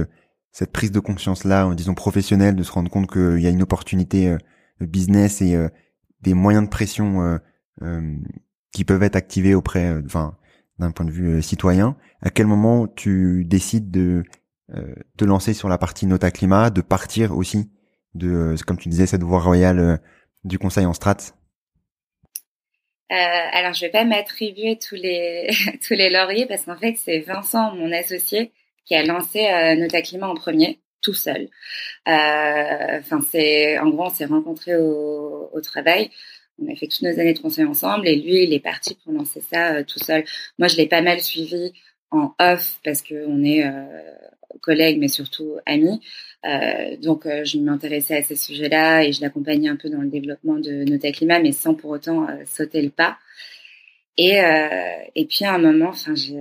cette 0.52 0.72
prise 0.72 0.92
de 0.92 1.00
conscience-là, 1.00 1.74
disons 1.74 1.94
professionnelle, 1.94 2.56
de 2.56 2.62
se 2.62 2.72
rendre 2.72 2.90
compte 2.90 3.10
qu'il 3.10 3.40
y 3.40 3.46
a 3.46 3.50
une 3.50 3.62
opportunité 3.62 4.36
business 4.80 5.40
et 5.40 5.56
des 6.20 6.34
moyens 6.34 6.64
de 6.64 6.70
pression 6.70 7.40
qui 8.72 8.84
peuvent 8.84 9.02
être 9.02 9.16
activés 9.16 9.54
auprès, 9.54 9.96
enfin, 10.04 10.36
d'un 10.78 10.90
point 10.90 11.06
de 11.06 11.10
vue 11.10 11.40
citoyen, 11.42 11.96
à 12.20 12.30
quel 12.30 12.46
moment 12.46 12.86
tu 12.86 13.44
décides 13.46 13.90
de 13.90 14.24
te 15.16 15.24
lancer 15.24 15.54
sur 15.54 15.68
la 15.68 15.78
partie 15.78 16.06
Nota 16.06 16.30
Climat, 16.30 16.70
de 16.70 16.82
partir 16.82 17.36
aussi 17.36 17.70
de, 18.14 18.54
comme 18.66 18.76
tu 18.76 18.88
disais, 18.90 19.06
cette 19.06 19.22
voie 19.22 19.40
royale 19.40 20.00
du 20.44 20.58
conseil 20.58 20.84
en 20.84 20.92
strat? 20.92 21.16
Euh, 23.12 23.14
alors, 23.52 23.72
je 23.72 23.82
vais 23.82 23.90
pas 23.90 24.04
m'attribuer 24.04 24.78
tous 24.78 24.96
les 24.96 25.48
tous 25.86 25.94
les 25.94 26.10
lauriers 26.10 26.46
parce 26.46 26.64
qu'en 26.64 26.76
fait, 26.76 26.96
c'est 26.96 27.20
Vincent, 27.20 27.74
mon 27.74 27.92
associé, 27.92 28.52
qui 28.84 28.94
a 28.94 29.04
lancé 29.04 29.46
euh, 29.46 29.76
Nota 29.76 30.02
Climat 30.02 30.28
en 30.28 30.34
premier, 30.34 30.80
tout 31.02 31.14
seul. 31.14 31.48
Euh, 32.08 32.98
enfin, 32.98 33.20
c'est 33.30 33.78
en 33.78 33.88
gros, 33.90 34.06
on 34.06 34.10
s'est 34.10 34.24
rencontrés 34.26 34.76
au, 34.76 35.50
au, 35.52 35.60
travail. 35.60 36.10
On 36.58 36.72
a 36.72 36.76
fait 36.76 36.88
toutes 36.88 37.02
nos 37.02 37.20
années 37.20 37.34
de 37.34 37.38
conseil 37.38 37.64
ensemble 37.64 38.08
et 38.08 38.16
lui, 38.16 38.44
il 38.44 38.52
est 38.52 38.60
parti 38.60 38.96
pour 39.04 39.12
lancer 39.12 39.40
ça 39.40 39.74
euh, 39.74 39.84
tout 39.84 39.98
seul. 40.00 40.24
Moi, 40.58 40.68
je 40.68 40.76
l'ai 40.76 40.86
pas 40.88 41.02
mal 41.02 41.20
suivi 41.20 41.72
en 42.10 42.34
off 42.40 42.80
parce 42.84 43.02
que 43.02 43.26
on 43.26 43.44
est 43.44 43.64
euh, 43.64 43.84
collègues, 44.58 44.98
mais 44.98 45.08
surtout 45.08 45.56
amis. 45.66 46.00
Euh, 46.44 46.96
donc, 46.98 47.26
euh, 47.26 47.44
je 47.44 47.58
m'intéressais 47.58 48.16
à 48.16 48.22
ces 48.22 48.36
sujets-là 48.36 49.04
et 49.04 49.12
je 49.12 49.20
l'accompagnais 49.20 49.68
un 49.68 49.76
peu 49.76 49.90
dans 49.90 50.00
le 50.00 50.08
développement 50.08 50.58
de 50.58 50.84
Nota 50.84 51.10
Climat, 51.12 51.40
mais 51.40 51.52
sans 51.52 51.74
pour 51.74 51.90
autant 51.90 52.28
euh, 52.28 52.44
sauter 52.46 52.82
le 52.82 52.90
pas. 52.90 53.18
Et, 54.18 54.38
et 55.14 55.26
puis 55.26 55.44
à 55.44 55.52
un 55.52 55.58
moment, 55.58 55.90
enfin, 55.90 56.14
je, 56.14 56.32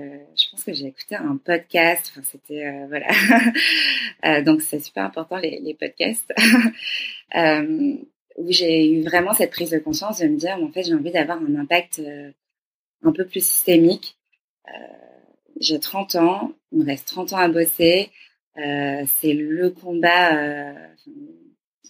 pense 0.49 0.63
que 0.63 0.71
j'ai 0.71 0.85
écouté 0.85 1.15
un 1.15 1.35
podcast. 1.35 2.09
Enfin, 2.09 2.21
c'était 2.23 2.71
voilà. 2.87 3.07
donc 4.43 4.61
c'est 4.61 4.79
super 4.79 5.03
important 5.03 5.35
les 5.35 5.75
podcasts 5.77 6.33
où 7.35 8.45
j'ai 8.47 8.89
eu 8.89 9.03
vraiment 9.03 9.33
cette 9.33 9.51
prise 9.51 9.71
de 9.71 9.79
conscience 9.79 10.19
de 10.19 10.27
me 10.27 10.37
dire, 10.37 10.57
en 10.61 10.71
fait, 10.71 10.83
j'ai 10.83 10.93
envie 10.93 11.11
d'avoir 11.11 11.37
un 11.37 11.55
impact 11.55 12.01
un 13.03 13.11
peu 13.11 13.25
plus 13.25 13.45
systémique. 13.45 14.17
J'ai 15.59 15.79
30 15.79 16.15
ans, 16.15 16.51
il 16.71 16.79
me 16.79 16.85
reste 16.85 17.07
30 17.07 17.33
ans 17.33 17.37
à 17.37 17.47
bosser. 17.47 18.11
Euh, 18.57 19.03
c'est 19.17 19.33
le 19.33 19.69
combat 19.69 20.37
euh, 20.37 20.73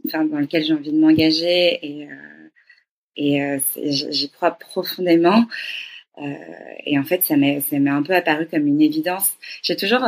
enfin, 0.08 0.26
dans 0.26 0.40
lequel 0.40 0.64
j'ai 0.64 0.74
envie 0.74 0.92
de 0.92 0.98
m'engager 0.98 1.80
et, 1.86 2.10
euh, 2.10 3.60
et 3.78 3.92
j'y 3.92 4.30
crois 4.32 4.52
profondément. 4.52 5.46
et 6.86 6.98
en 6.98 7.04
fait, 7.04 7.24
ça 7.24 7.36
m'est 7.38 7.62
un 7.72 8.04
peu 8.04 8.14
apparu 8.16 8.48
comme 8.48 8.68
une 8.68 8.82
évidence. 8.82 9.34
J'ai 9.62 9.76
toujours 9.76 10.08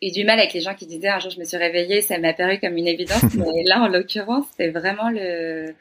eu 0.00 0.10
du 0.10 0.24
mal 0.24 0.38
avec 0.38 0.52
les 0.52 0.60
gens 0.60 0.74
qui 0.74 0.86
disaient 0.86 1.08
un 1.08 1.18
jour 1.18 1.30
je 1.30 1.38
me 1.40 1.44
suis 1.44 1.56
réveillée, 1.56 2.00
ça 2.00 2.18
m'est 2.18 2.28
apparu 2.28 2.58
comme 2.60 2.76
une 2.76 2.86
évidence, 2.86 3.22
mais 3.34 3.64
là 3.64 3.80
en 3.82 3.88
l'occurrence 3.88 4.46
c'est 4.56 4.70
vraiment 4.70 5.10
le 5.10 5.74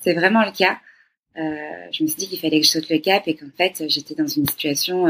c'est 0.00 0.14
vraiment 0.14 0.44
le 0.44 0.52
cas. 0.52 0.78
Je 1.36 2.02
me 2.02 2.08
suis 2.08 2.16
dit 2.16 2.28
qu'il 2.28 2.38
fallait 2.38 2.60
que 2.60 2.66
je 2.66 2.70
saute 2.70 2.88
le 2.90 2.98
cap 2.98 3.28
et 3.28 3.34
qu'en 3.34 3.50
fait 3.56 3.84
j'étais 3.88 4.14
dans 4.14 4.26
une 4.26 4.46
situation 4.48 5.06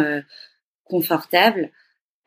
confortable 0.85 1.71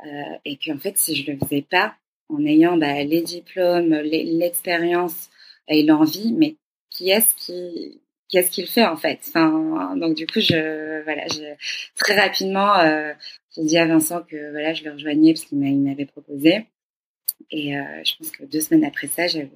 euh, 0.06 0.38
et 0.46 0.58
qu'en 0.58 0.78
fait, 0.78 0.98
si 0.98 1.16
je 1.16 1.32
le 1.32 1.38
faisais 1.38 1.62
pas, 1.62 1.96
en 2.30 2.46
ayant 2.46 2.78
bah, 2.78 3.04
les 3.04 3.22
diplômes, 3.22 3.94
l'expérience 3.94 5.30
et 5.68 5.84
l'envie, 5.84 6.34
mais 6.34 6.58
qui 6.90 7.10
est-ce 7.10 7.34
qui 7.36 8.02
qu'est-ce 8.30 8.52
qu'il 8.52 8.68
fait 8.68 8.86
en 8.86 8.98
fait? 8.98 9.20
Enfin, 9.28 9.96
Donc 9.96 10.16
du 10.16 10.28
coup, 10.28 10.40
je 10.40 11.04
voilà, 11.04 11.28
je, 11.28 11.56
très 11.96 12.20
rapidement, 12.20 12.78
euh, 12.80 13.14
j'ai 13.56 13.64
dit 13.64 13.78
à 13.78 13.86
Vincent 13.86 14.24
que 14.24 14.52
voilà, 14.52 14.74
je 14.74 14.84
le 14.84 14.92
rejoignais 14.92 15.34
parce 15.34 15.46
qu'il 15.46 15.60
m'avait 15.60 16.06
proposé. 16.06 16.68
Et 17.52 17.78
euh, 17.78 17.84
je 18.04 18.18
pense 18.18 18.32
que 18.32 18.44
deux 18.44 18.62
semaines 18.62 18.84
après 18.84 19.08
ça, 19.08 19.28
j'avais 19.28 19.50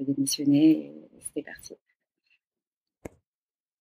démissionné 0.00 0.70
et 0.70 0.92
c'était 1.26 1.42
parti. 1.42 1.74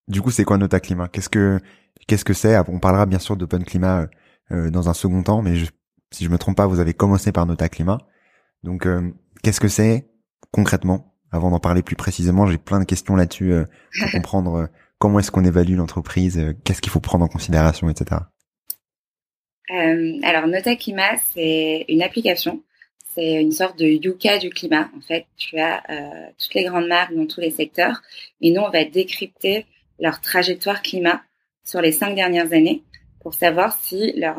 Du 0.08 0.22
coup, 0.22 0.32
c'est 0.32 0.44
quoi 0.44 0.58
Nota 0.58 0.80
Climat 0.80 1.08
Qu'est-ce 1.08 1.30
que 1.30 1.60
qu'est-ce 2.08 2.26
que 2.26 2.34
c'est? 2.34 2.58
On 2.68 2.80
parlera 2.80 3.06
bien 3.06 3.20
sûr 3.20 3.36
d'Open 3.36 3.64
Climat 3.64 4.04
euh, 4.04 4.08
dans 4.52 4.90
un 4.90 4.94
second 4.94 5.24
temps, 5.24 5.42
mais 5.42 5.56
je, 5.56 5.72
si 6.12 6.26
je 6.26 6.30
me 6.30 6.38
trompe 6.38 6.58
pas, 6.58 6.68
vous 6.68 6.80
avez 6.80 6.94
commencé 6.94 7.32
par 7.32 7.46
Nota 7.46 7.70
Climat. 7.70 8.00
Donc, 8.64 8.86
euh, 8.86 9.12
qu'est-ce 9.44 9.60
que 9.60 9.68
c'est 9.68 10.08
concrètement 10.52 11.16
Avant 11.32 11.50
d'en 11.50 11.60
parler 11.60 11.82
plus 11.82 11.96
précisément, 11.96 12.46
j'ai 12.46 12.58
plein 12.58 12.80
de 12.80 12.86
questions 12.86 13.16
là-dessus 13.16 13.54
euh, 13.54 13.66
pour 14.00 14.12
comprendre 14.12 14.56
euh, 14.56 14.68
comment 15.00 15.20
est-ce 15.20 15.32
qu'on 15.32 15.46
évalue 15.46 15.76
l'entreprise, 15.76 16.54
qu'est-ce 16.64 16.82
qu'il 16.82 16.92
faut 16.92 17.00
prendre 17.00 17.26
en 17.26 17.30
considération, 17.30 17.90
etc. 17.90 18.22
alors, 19.70 20.48
Nota 20.48 20.76
Climat, 20.76 21.16
c'est 21.34 21.86
une 21.88 22.04
application. 22.04 22.62
C'est 23.16 23.42
une 23.42 23.52
sorte 23.52 23.80
de 23.80 23.86
Yuka 23.86 24.38
du 24.38 24.50
climat. 24.50 24.90
En 24.98 25.02
fait, 25.02 25.26
tu 25.38 25.58
as 25.60 25.82
toutes 26.38 26.54
les 26.54 26.66
grandes 26.66 26.88
marques 26.88 27.14
dans 27.14 27.26
tous 27.26 27.40
les 27.40 27.52
secteurs. 27.52 28.02
Et 28.42 28.52
nous, 28.52 28.62
on 28.62 28.70
va 28.70 28.84
décrypter 28.84 29.66
leur 30.00 30.20
trajectoire 30.20 30.82
climat 30.82 31.22
sur 31.64 31.82
les 31.82 31.94
cinq 31.94 32.16
dernières 32.16 32.52
années 32.54 32.84
pour 33.22 33.34
savoir 33.34 33.78
si 33.82 34.14
leur 34.14 34.38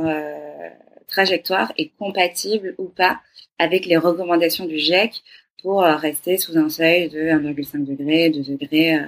trajectoire 1.07 1.73
est 1.77 1.91
compatible 1.99 2.75
ou 2.79 2.89
pas 2.89 3.21
avec 3.59 3.87
les 3.87 3.97
recommandations 3.97 4.65
du 4.65 4.79
GIEC 4.79 5.23
pour 5.63 5.85
euh, 5.85 5.95
rester 5.95 6.37
sous 6.39 6.59
un 6.59 6.69
seuil 6.69 7.09
de 7.09 7.21
1,5 7.21 7.85
degré, 7.85 8.31
2 8.31 8.43
degrés, 8.43 8.97
euh, 8.97 9.05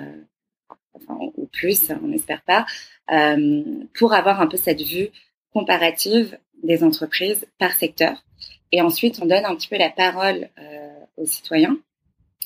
enfin, 0.93 1.19
ou 1.37 1.47
plus, 1.47 1.91
on 2.03 2.09
n'espère 2.09 2.43
pas, 2.43 2.65
euh, 3.13 3.63
pour 3.99 4.15
avoir 4.15 4.41
un 4.41 4.47
peu 4.47 4.57
cette 4.57 4.83
vue 4.83 5.09
comparative 5.53 6.39
des 6.63 6.85
entreprises 6.85 7.47
par 7.59 7.73
secteur. 7.73 8.25
Et 8.71 8.81
ensuite, 8.81 9.19
on 9.21 9.27
donne 9.27 9.45
un 9.45 9.55
petit 9.57 9.69
peu 9.69 9.77
la 9.77 9.91
parole 9.91 10.49
aux 11.17 11.27
citoyens 11.27 11.79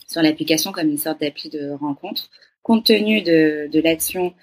sur 0.07 0.21
l'application 0.21 0.73
comme 0.73 0.89
une 0.89 0.99
sorte 0.99 1.21
d'appli 1.21 1.49
de 1.49 1.71
rencontre, 1.71 2.29
compte 2.63 2.85
tenu 2.85 3.23
de, 3.23 3.69
de 3.73 3.81
l'action 3.81 4.35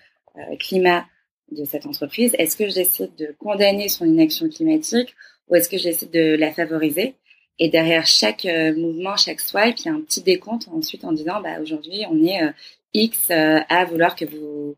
climat 0.59 1.05
de 1.51 1.65
cette 1.65 1.85
entreprise 1.85 2.35
Est-ce 2.37 2.57
que 2.57 2.67
je 2.67 2.75
décide 2.75 3.15
de 3.15 3.35
condamner 3.39 3.89
son 3.89 4.05
inaction 4.05 4.49
climatique 4.49 5.15
ou 5.47 5.55
est-ce 5.55 5.69
que 5.69 5.77
je 5.77 5.83
décide 5.83 6.11
de 6.11 6.35
la 6.35 6.51
favoriser? 6.51 7.15
Et 7.59 7.69
derrière 7.69 8.05
chaque 8.05 8.45
euh, 8.45 8.75
mouvement, 8.75 9.15
chaque 9.15 9.39
swipe, 9.39 9.77
il 9.79 9.85
y 9.85 9.89
a 9.89 9.93
un 9.93 10.01
petit 10.01 10.21
décompte 10.21 10.67
ensuite 10.67 11.05
en 11.05 11.13
disant 11.13 11.41
bah, 11.41 11.61
aujourd'hui, 11.61 12.03
on 12.09 12.23
est 12.23 12.43
euh, 12.43 12.51
X 12.93 13.29
euh, 13.31 13.59
à 13.69 13.85
vouloir 13.85 14.15
que 14.15 14.25
vous 14.25 14.75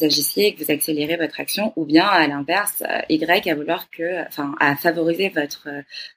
agissiez 0.00 0.46
et 0.46 0.54
que 0.54 0.62
vous 0.62 0.70
accélérez 0.70 1.16
votre 1.16 1.40
action, 1.40 1.72
ou 1.74 1.84
bien 1.84 2.06
à 2.06 2.28
l'inverse, 2.28 2.84
Y 3.08 3.48
à 3.48 3.54
vouloir 3.56 3.90
que, 3.90 4.24
enfin, 4.28 4.54
à 4.60 4.76
favoriser 4.76 5.28
votre 5.30 5.68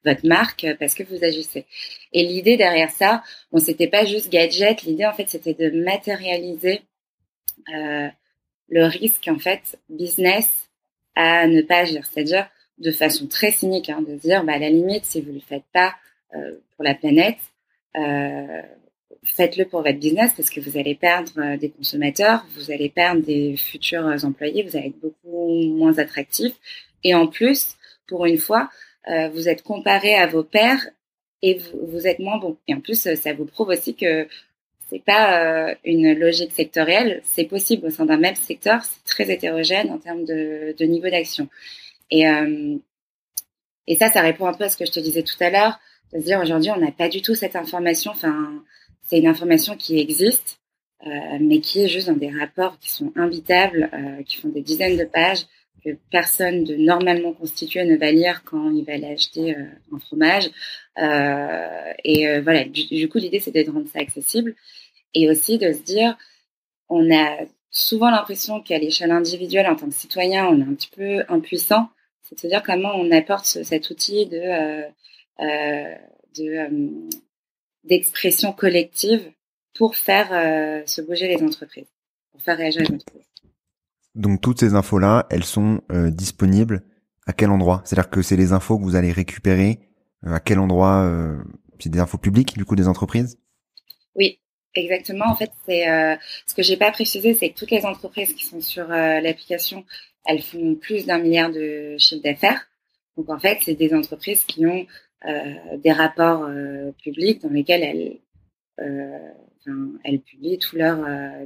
votre 0.06 0.24
marque 0.28 0.68
parce 0.80 0.94
que 0.94 1.02
vous 1.02 1.24
agissez. 1.24 1.66
Et 2.14 2.24
l'idée 2.24 2.58
derrière 2.58 2.92
ça, 2.92 3.24
bon, 3.52 3.58
c'était 3.58 3.88
pas 3.88 4.06
juste 4.06 4.32
gadget. 4.32 4.84
L'idée 4.84 5.08
en 5.08 5.14
fait, 5.14 5.28
c'était 5.30 5.56
de 5.56 5.84
matérialiser 5.84 6.84
euh, 7.74 8.08
le 8.70 8.86
risque 8.86 9.28
en 9.28 9.40
fait 9.40 9.78
business 9.90 10.70
à 11.16 11.48
ne 11.48 11.62
pas 11.62 11.80
agir, 11.80 12.06
c'est-à-dire 12.06 12.48
de 12.78 12.92
façon 12.92 13.28
très 13.28 13.52
cynique, 13.52 13.90
hein, 13.90 14.02
de 14.02 14.16
dire 14.16 14.44
bah, 14.44 14.54
à 14.54 14.60
la 14.60 14.70
limite 14.70 15.06
si 15.06 15.22
vous 15.22 15.32
le 15.32 15.40
faites 15.40 15.64
pas 15.74 15.96
euh, 16.36 16.58
pour 16.76 16.84
la 16.84 16.94
planète, 16.94 17.40
euh, 17.98 18.62
faites-le 19.24 19.66
pour 19.66 19.82
votre 19.82 19.98
business 19.98 20.34
parce 20.36 20.50
que 20.50 20.60
vous 20.60 20.78
allez 20.78 20.96
perdre 20.96 21.32
euh, 21.38 21.58
des 21.58 21.70
consommateurs, 21.70 22.46
vous 22.56 22.72
allez 22.72 22.90
perdre 22.90 23.22
des 23.22 23.56
futurs 23.56 24.06
employés, 24.24 24.64
vous 24.64 24.76
allez 24.76 24.88
être 24.88 25.00
beaucoup 25.00 25.48
moins 25.70 25.98
attractif 26.00 26.54
et 27.04 27.16
en 27.16 27.28
plus 27.28 27.76
pour 28.08 28.26
une 28.26 28.38
fois 28.38 28.70
vous 29.34 29.48
êtes 29.48 29.62
comparé 29.62 30.16
à 30.16 30.26
vos 30.26 30.44
pairs 30.44 30.90
et 31.44 31.60
vous, 31.60 31.86
vous, 31.86 32.08
êtes 32.08 32.18
moins 32.18 32.40
bon. 32.40 32.58
Et 32.68 32.74
en 32.74 32.82
plus, 32.82 33.08
ça 33.14 33.34
vous 33.34 33.46
prouve 33.46 33.68
aussi 33.68 33.94
que 33.94 34.28
c'est 34.90 35.04
pas 35.04 35.70
euh, 35.70 35.76
une 35.84 36.14
logique 36.14 36.52
sectorielle, 36.52 37.22
c'est 37.24 37.46
possible 37.46 37.88
au 37.88 37.90
sein 37.90 38.06
d'un 38.06 38.18
même 38.18 38.36
secteur, 38.36 38.84
c'est 38.84 39.04
très 39.04 39.32
hétérogène 39.32 39.90
en 39.92 39.98
termes 39.98 40.26
de, 40.26 40.84
niveau 40.86 41.10
d'action. 41.10 41.50
Et, 42.12 42.28
euh, 42.28 42.78
et 43.88 43.96
ça, 43.96 44.10
ça 44.10 44.22
répond 44.22 44.48
un 44.48 44.54
peu 44.54 44.66
à 44.66 44.70
ce 44.70 44.78
que 44.78 44.86
je 44.86 44.92
te 44.92 45.00
disais 45.00 45.24
tout 45.24 45.42
à 45.42 45.50
l'heure, 45.50 45.80
de 46.14 46.20
se 46.20 46.26
dire 46.26 46.40
aujourd'hui, 46.40 46.72
on 46.72 46.80
n'a 46.80 46.92
pas 46.92 47.10
du 47.10 47.22
tout 47.22 47.36
cette 47.36 47.56
information, 47.56 48.12
enfin, 48.12 48.64
c'est 49.04 49.18
une 49.18 49.28
information 49.28 49.76
qui 49.76 50.00
existe, 50.00 50.60
euh, 51.06 51.38
mais 51.40 51.60
qui 51.60 51.82
est 51.82 51.88
juste 51.88 52.08
dans 52.08 52.16
des 52.16 52.32
rapports 52.32 52.80
qui 52.80 52.90
sont 52.90 53.12
invitables, 53.16 53.90
euh, 53.94 54.24
qui 54.24 54.38
font 54.38 54.50
des 54.50 54.62
dizaines 54.62 54.98
de 54.98 55.06
pages, 55.06 55.46
que 55.84 55.92
personne 56.12 56.64
de 56.64 56.76
normalement 56.76 57.34
constitué 57.34 57.84
ne 57.86 57.96
va 57.96 58.12
lire 58.12 58.44
quand 58.44 58.72
il 58.72 58.84
va 58.84 58.94
aller 58.94 59.08
acheter 59.08 59.56
euh, 59.56 59.66
un 59.94 60.00
fromage. 60.00 60.50
Euh, 60.98 61.94
et 62.04 62.28
euh, 62.28 62.42
voilà, 62.42 62.66
du, 62.66 63.10
coup, 63.10 63.18
l'idée, 63.18 63.40
c'était 63.40 63.64
de 63.64 63.72
rendre 63.72 63.88
ça 63.88 64.00
accessible 64.00 64.56
et 65.14 65.30
aussi 65.30 65.58
de 65.58 65.72
se 65.72 65.82
dire, 65.82 66.18
on 66.90 67.14
a 67.14 67.38
souvent 67.70 68.10
l'impression 68.10 68.62
qu'à 68.62 68.78
l'échelle 68.78 69.12
individuelle, 69.12 69.68
en 69.68 69.76
tant 69.76 69.88
que 69.88 69.94
citoyen, 69.94 70.48
on 70.48 70.60
est 70.60 70.64
un 70.64 70.74
petit 70.74 70.92
peu 70.96 71.24
impuissant. 71.30 71.90
C'est 72.22 72.36
de 72.36 72.40
se 72.40 72.48
dire 72.48 72.64
comment 72.64 72.94
on 72.96 73.12
apporte 73.12 73.46
cet 73.46 73.90
outil 73.90 74.26
de 74.26 74.84
de 75.40 76.70
d'expression 77.84 78.52
collective 78.52 79.32
pour 79.76 79.96
faire 79.96 80.30
se 80.88 81.02
bouger 81.02 81.28
les 81.28 81.44
entreprises, 81.44 81.92
pour 82.32 82.42
faire 82.42 82.58
réagir 82.58 82.82
les 82.82 82.96
entreprises. 82.96 83.35
Donc 84.16 84.42
toutes 84.42 84.60
ces 84.60 84.74
infos-là, 84.76 85.28
elles 85.30 85.44
sont 85.44 85.82
disponibles 85.90 86.84
à 87.28 87.34
quel 87.34 87.50
endroit? 87.50 87.82
C'est-à-dire 87.86 88.10
que 88.10 88.22
c'est 88.22 88.38
les 88.38 88.54
infos 88.54 88.78
que 88.78 88.84
vous 88.84 88.96
allez 88.96 89.12
récupérer 89.12 89.80
à 90.26 90.40
quel 90.40 90.60
endroit 90.60 91.10
C'est 91.80 91.90
des 91.90 92.00
infos 92.00 92.18
publiques 92.18 92.58
du 92.58 92.66
coup 92.66 92.76
des 92.76 92.88
entreprises? 92.88 93.38
Oui, 94.16 94.40
Exactement. 94.76 95.26
En 95.28 95.36
fait, 95.36 95.52
c'est 95.66 95.90
euh, 95.90 96.16
ce 96.46 96.54
que 96.54 96.62
j'ai 96.62 96.78
pas 96.78 96.92
précisé, 96.92 97.34
c'est 97.34 97.50
que 97.50 97.58
toutes 97.58 97.72
les 97.72 97.86
entreprises 97.86 98.34
qui 98.34 98.46
sont 98.46 98.60
sur 98.62 98.92
euh, 98.92 99.22
l'application, 99.22 99.86
elles 100.26 100.42
font 100.42 100.76
plus 100.76 101.06
d'un 101.06 101.18
milliard 101.18 101.50
de 101.50 101.96
chiffre 101.98 102.22
d'affaires. 102.22 102.68
Donc 103.18 103.30
en 103.30 103.40
fait, 103.40 103.60
c'est 103.62 103.76
des 103.76 103.94
entreprises 103.94 104.44
qui 104.44 104.66
ont 104.66 104.86
euh, 105.28 105.78
des 105.78 105.94
rapports 105.94 106.44
euh, 106.44 106.92
publics 107.02 107.42
dans 107.42 107.50
lesquels 107.50 107.84
elles, 107.84 108.18
elles 108.78 110.20
publient 110.26 110.60
tout 110.60 110.76
leur, 110.76 110.98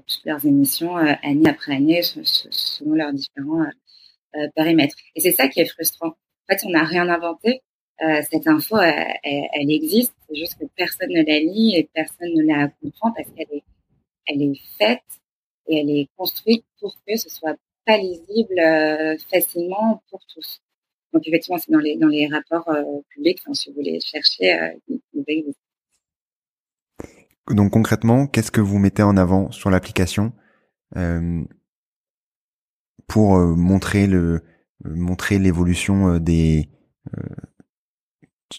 toutes 0.08 0.26
leurs 0.26 0.46
émissions 0.46 0.96
année 0.96 1.50
après 1.50 1.76
année 1.76 2.02
selon 2.02 2.94
leurs 2.94 3.14
différents 3.14 3.66
périmètres. 4.56 4.96
Et 5.16 5.22
c'est 5.22 5.32
ça 5.32 5.48
qui 5.48 5.60
est 5.62 5.66
frustrant. 5.66 6.10
En 6.10 6.16
fait, 6.50 6.66
on 6.66 6.72
n'a 6.72 6.84
rien 6.84 7.08
inventé. 7.10 7.62
Euh, 8.02 8.22
cette 8.32 8.48
info, 8.48 8.78
elle, 8.80 9.72
existe, 9.72 10.14
c'est 10.28 10.36
juste 10.36 10.58
que 10.58 10.66
personne 10.78 11.10
ne 11.10 11.22
la 11.22 11.40
lit 11.40 11.76
et 11.76 11.90
personne 11.94 12.34
ne 12.34 12.44
la 12.44 12.70
comprend 12.82 13.12
parce 13.12 13.28
qu'elle 13.32 13.58
est, 13.58 13.64
elle 14.26 14.42
est 14.42 14.62
faite 14.78 15.04
et 15.68 15.80
elle 15.80 15.90
est 15.90 16.08
construite 16.16 16.64
pour 16.80 16.96
que 17.06 17.18
ce 17.18 17.30
soit 17.30 17.58
pas 17.86 17.98
lisible 17.98 18.58
euh, 18.58 19.18
facilement 19.30 20.02
pour 20.10 20.22
tous. 20.34 20.62
Donc 21.12 21.28
effectivement, 21.28 21.58
c'est 21.58 21.72
dans 21.72 21.80
les 21.80 21.98
dans 21.98 22.08
les 22.08 22.28
rapports 22.28 22.70
euh, 22.70 23.02
publics. 23.10 23.40
Si 23.54 23.70
vous 23.70 23.76
voulez 23.76 24.00
chercher, 24.00 24.58
il 24.88 25.02
Donc 27.50 27.72
concrètement, 27.72 28.28
qu'est-ce 28.28 28.52
que 28.52 28.62
vous 28.62 28.78
mettez 28.78 29.04
en 29.04 29.18
avant 29.18 29.52
sur 29.52 29.70
l'application 29.70 30.34
pour 33.08 33.38
montrer 33.38 34.08
le 34.08 34.44
montrer 34.84 35.40
l'évolution 35.40 36.18
des 36.20 36.70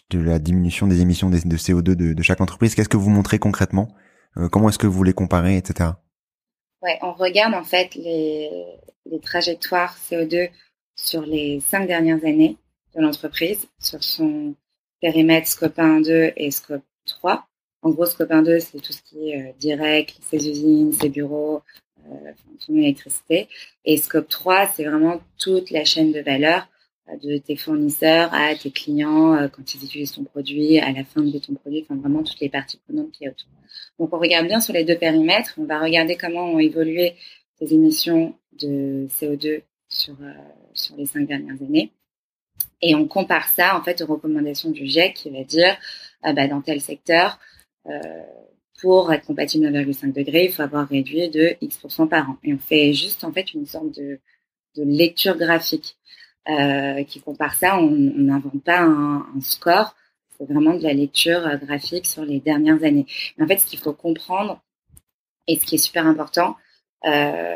de 0.09 0.19
la 0.19 0.39
diminution 0.39 0.87
des 0.87 1.01
émissions 1.01 1.29
de 1.29 1.37
CO2 1.37 1.95
de, 1.95 2.21
chaque 2.21 2.41
entreprise? 2.41 2.75
Qu'est-ce 2.75 2.89
que 2.89 2.97
vous 2.97 3.09
montrez 3.09 3.39
concrètement? 3.39 3.93
Euh, 4.37 4.49
Comment 4.49 4.69
est-ce 4.69 4.79
que 4.79 4.87
vous 4.87 5.03
les 5.03 5.13
comparez, 5.13 5.57
etc. 5.57 5.91
Ouais, 6.81 6.97
on 7.01 7.13
regarde 7.13 7.53
en 7.53 7.63
fait 7.63 7.95
les, 7.95 8.49
les 9.05 9.19
trajectoires 9.19 9.97
CO2 10.09 10.49
sur 10.95 11.21
les 11.21 11.59
cinq 11.59 11.87
dernières 11.87 12.23
années 12.25 12.57
de 12.95 13.01
l'entreprise, 13.01 13.67
sur 13.79 14.03
son 14.03 14.55
périmètre 15.01 15.47
scope 15.47 15.77
1, 15.77 16.01
2 16.01 16.33
et 16.35 16.51
scope 16.51 16.83
3. 17.05 17.45
En 17.81 17.89
gros, 17.91 18.05
scope 18.05 18.31
1, 18.31 18.43
2, 18.43 18.59
c'est 18.59 18.79
tout 18.79 18.93
ce 18.93 19.01
qui 19.01 19.29
est 19.29 19.41
euh, 19.41 19.51
direct, 19.59 20.17
ses 20.21 20.49
usines, 20.49 20.93
ses 20.93 21.09
bureaux, 21.09 21.61
euh, 22.07 22.31
son 22.59 22.75
électricité. 22.75 23.47
Et 23.85 23.97
scope 23.97 24.29
3, 24.29 24.67
c'est 24.67 24.85
vraiment 24.85 25.21
toute 25.37 25.71
la 25.71 25.83
chaîne 25.83 26.11
de 26.11 26.19
valeur 26.21 26.67
de 27.23 27.37
tes 27.37 27.55
fournisseurs 27.55 28.33
à 28.33 28.55
tes 28.55 28.71
clients 28.71 29.33
euh, 29.33 29.47
quand 29.47 29.73
ils 29.73 29.83
utilisent 29.83 30.13
ton 30.13 30.23
produit, 30.23 30.79
à 30.79 30.91
la 30.91 31.03
fin 31.03 31.21
de 31.21 31.37
ton 31.39 31.53
produit, 31.55 31.81
enfin 31.83 31.99
vraiment 31.99 32.23
toutes 32.23 32.39
les 32.39 32.49
parties 32.49 32.79
prenantes 32.85 33.11
qui 33.11 33.23
y 33.23 33.27
a 33.27 33.31
autour. 33.31 33.49
Donc 33.99 34.13
on 34.13 34.19
regarde 34.19 34.47
bien 34.47 34.59
sur 34.59 34.73
les 34.73 34.83
deux 34.83 34.97
périmètres, 34.97 35.53
on 35.57 35.65
va 35.65 35.79
regarder 35.79 36.15
comment 36.15 36.45
ont 36.53 36.59
évolué 36.59 37.15
les 37.59 37.73
émissions 37.73 38.35
de 38.53 39.07
CO2 39.19 39.63
sur, 39.89 40.13
euh, 40.21 40.33
sur 40.73 40.95
les 40.95 41.05
cinq 41.05 41.27
dernières 41.27 41.61
années. 41.61 41.91
Et 42.81 42.95
on 42.95 43.07
compare 43.07 43.47
ça 43.49 43.77
en 43.77 43.83
fait 43.83 44.01
aux 44.01 44.07
recommandations 44.07 44.71
du 44.71 44.85
GIEC 44.85 45.13
qui 45.13 45.29
va 45.29 45.43
dire 45.43 45.75
ah 46.23 46.33
bah, 46.33 46.47
dans 46.47 46.61
tel 46.61 46.81
secteur, 46.81 47.31
euh, 47.31 47.50
pour 48.81 49.13
être 49.13 49.25
compatible 49.25 49.67
9,5 49.67 50.13
degrés, 50.13 50.45
il 50.45 50.51
faut 50.51 50.63
avoir 50.63 50.87
réduit 50.87 51.29
de 51.29 51.55
X% 51.61 52.07
par 52.07 52.29
an. 52.29 52.37
Et 52.43 52.53
on 52.53 52.57
fait 52.57 52.93
juste 52.93 53.23
en 53.23 53.31
fait 53.31 53.53
une 53.53 53.65
sorte 53.65 53.91
de, 53.91 54.19
lecture 54.75 55.37
graphique. 55.37 55.97
Euh, 56.49 57.03
qui 57.03 57.21
compare 57.21 57.53
ça. 57.53 57.77
On 57.77 57.91
n'invente 57.91 58.63
pas 58.63 58.81
un, 58.81 59.23
score, 59.41 59.95
c'est 60.35 60.51
vraiment 60.51 60.73
de 60.73 60.81
la 60.81 60.91
lecture 60.91 61.45
euh, 61.45 61.55
graphique 61.57 62.07
sur 62.07 62.25
les 62.25 62.39
dernières 62.39 62.83
années. 62.83 63.05
Mais 63.37 63.45
en 63.45 63.47
fait, 63.47 63.59
ce 63.59 63.67
qu'il 63.67 63.77
faut 63.77 63.93
comprendre 63.93 64.59
et 65.45 65.59
ce 65.59 65.65
qui 65.67 65.75
est 65.75 65.77
super 65.77 66.07
important, 66.07 66.55
euh, 67.05 67.55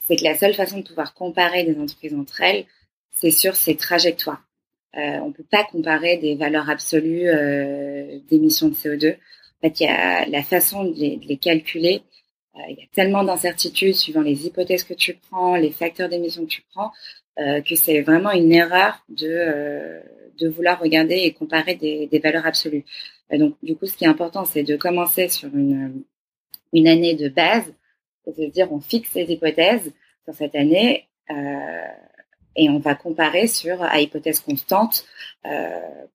c'est 0.00 0.16
que 0.16 0.24
la 0.24 0.36
seule 0.36 0.54
façon 0.54 0.78
de 0.78 0.86
pouvoir 0.86 1.14
comparer 1.14 1.64
des 1.64 1.78
entreprises 1.78 2.14
entre 2.14 2.40
elles, 2.42 2.66
c'est 3.12 3.30
sur 3.30 3.56
ces 3.56 3.76
trajectoires. 3.76 4.44
Euh, 4.96 5.18
on 5.22 5.32
peut 5.32 5.44
pas 5.44 5.64
comparer 5.64 6.18
des 6.18 6.34
valeurs 6.34 6.68
absolues 6.68 7.28
euh, 7.28 8.18
d'émissions 8.28 8.68
de 8.68 8.74
CO2. 8.74 9.16
Fait, 9.62 9.80
il 9.80 9.84
y 9.84 9.86
a 9.86 10.26
la 10.26 10.42
façon 10.42 10.84
de 10.84 10.94
les, 10.94 11.16
de 11.16 11.26
les 11.26 11.36
calculer. 11.38 12.02
Euh, 12.56 12.60
il 12.68 12.76
y 12.78 12.82
a 12.82 12.86
tellement 12.92 13.24
d'incertitudes 13.24 13.94
suivant 13.94 14.20
les 14.20 14.46
hypothèses 14.46 14.84
que 14.84 14.94
tu 14.94 15.14
prends, 15.14 15.56
les 15.56 15.70
facteurs 15.70 16.08
d'émission 16.08 16.42
que 16.42 16.50
tu 16.50 16.62
prends, 16.74 16.90
euh, 17.38 17.62
que 17.62 17.76
c'est 17.76 18.02
vraiment 18.02 18.30
une 18.32 18.52
erreur 18.52 19.02
de, 19.08 19.26
euh, 19.26 20.00
de 20.38 20.48
vouloir 20.48 20.78
regarder 20.78 21.14
et 21.14 21.32
comparer 21.32 21.76
des, 21.76 22.06
des 22.06 22.18
valeurs 22.18 22.44
absolues. 22.44 22.84
Euh, 23.32 23.38
donc, 23.38 23.54
du 23.62 23.74
coup, 23.74 23.86
ce 23.86 23.96
qui 23.96 24.04
est 24.04 24.08
important, 24.08 24.44
c'est 24.44 24.64
de 24.64 24.76
commencer 24.76 25.28
sur 25.28 25.48
une, 25.54 26.02
une 26.74 26.88
année 26.88 27.14
de 27.14 27.30
base, 27.30 27.72
c'est-à-dire 28.26 28.70
on 28.70 28.80
fixe 28.80 29.14
les 29.14 29.32
hypothèses 29.32 29.92
sur 30.24 30.34
cette 30.34 30.54
année 30.54 31.08
et 32.56 32.68
on 32.68 32.78
va 32.78 32.94
comparer 32.94 33.46
sur, 33.46 33.82
à 33.82 34.00
hypothèse 34.00 34.40
constante, 34.40 35.06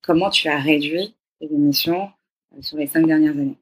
comment 0.00 0.30
tu 0.30 0.48
as 0.48 0.58
réduit 0.58 1.14
les 1.40 1.48
émissions 1.48 2.08
sur 2.60 2.78
les 2.78 2.86
cinq 2.86 3.06
dernières 3.06 3.32
années. 3.32 3.58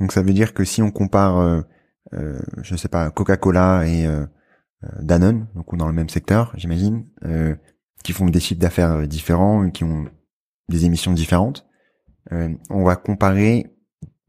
Donc, 0.00 0.12
ça 0.12 0.22
veut 0.22 0.32
dire 0.32 0.54
que 0.54 0.64
si 0.64 0.82
on 0.82 0.90
compare, 0.90 1.64
je 2.12 2.72
ne 2.72 2.76
sais 2.78 2.88
pas, 2.88 3.10
Coca-Cola 3.10 3.86
et 3.86 4.06
euh, 4.84 4.88
Danone, 5.00 5.48
donc 5.54 5.76
dans 5.76 5.86
le 5.86 5.92
même 5.92 6.08
secteur, 6.08 6.52
j'imagine, 6.56 7.06
euh, 7.24 7.54
qui 8.02 8.12
font 8.12 8.26
des 8.26 8.40
chiffres 8.40 8.60
d'affaires 8.60 8.92
euh, 8.92 9.06
différents, 9.06 9.70
qui 9.70 9.84
ont 9.84 10.08
des 10.68 10.84
émissions 10.84 11.12
différentes. 11.12 11.66
on 12.30 12.84
va 12.84 12.96
comparer 12.96 13.74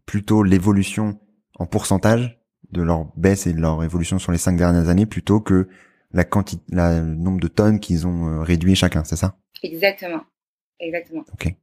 plutôt 0.05 0.43
l'évolution 0.43 1.19
en 1.57 1.65
pourcentage 1.65 2.39
de 2.71 2.81
leur 2.81 3.05
baisse 3.15 3.47
et 3.47 3.53
de 3.53 3.61
leur 3.61 3.83
évolution 3.83 4.19
sur 4.19 4.31
les 4.31 4.37
cinq 4.37 4.57
dernières 4.57 4.89
années 4.89 5.05
plutôt 5.05 5.39
que 5.39 5.69
la 6.11 6.23
quantité, 6.23 6.63
la, 6.69 6.99
le 6.99 7.15
nombre 7.15 7.39
de 7.39 7.47
tonnes 7.47 7.79
qu'ils 7.79 8.05
ont 8.05 8.41
réduit 8.43 8.75
chacun, 8.75 9.03
c'est 9.03 9.15
ça? 9.15 9.37
Exactement, 9.61 10.23
exactement. 10.79 11.23
Ok. 11.33 11.55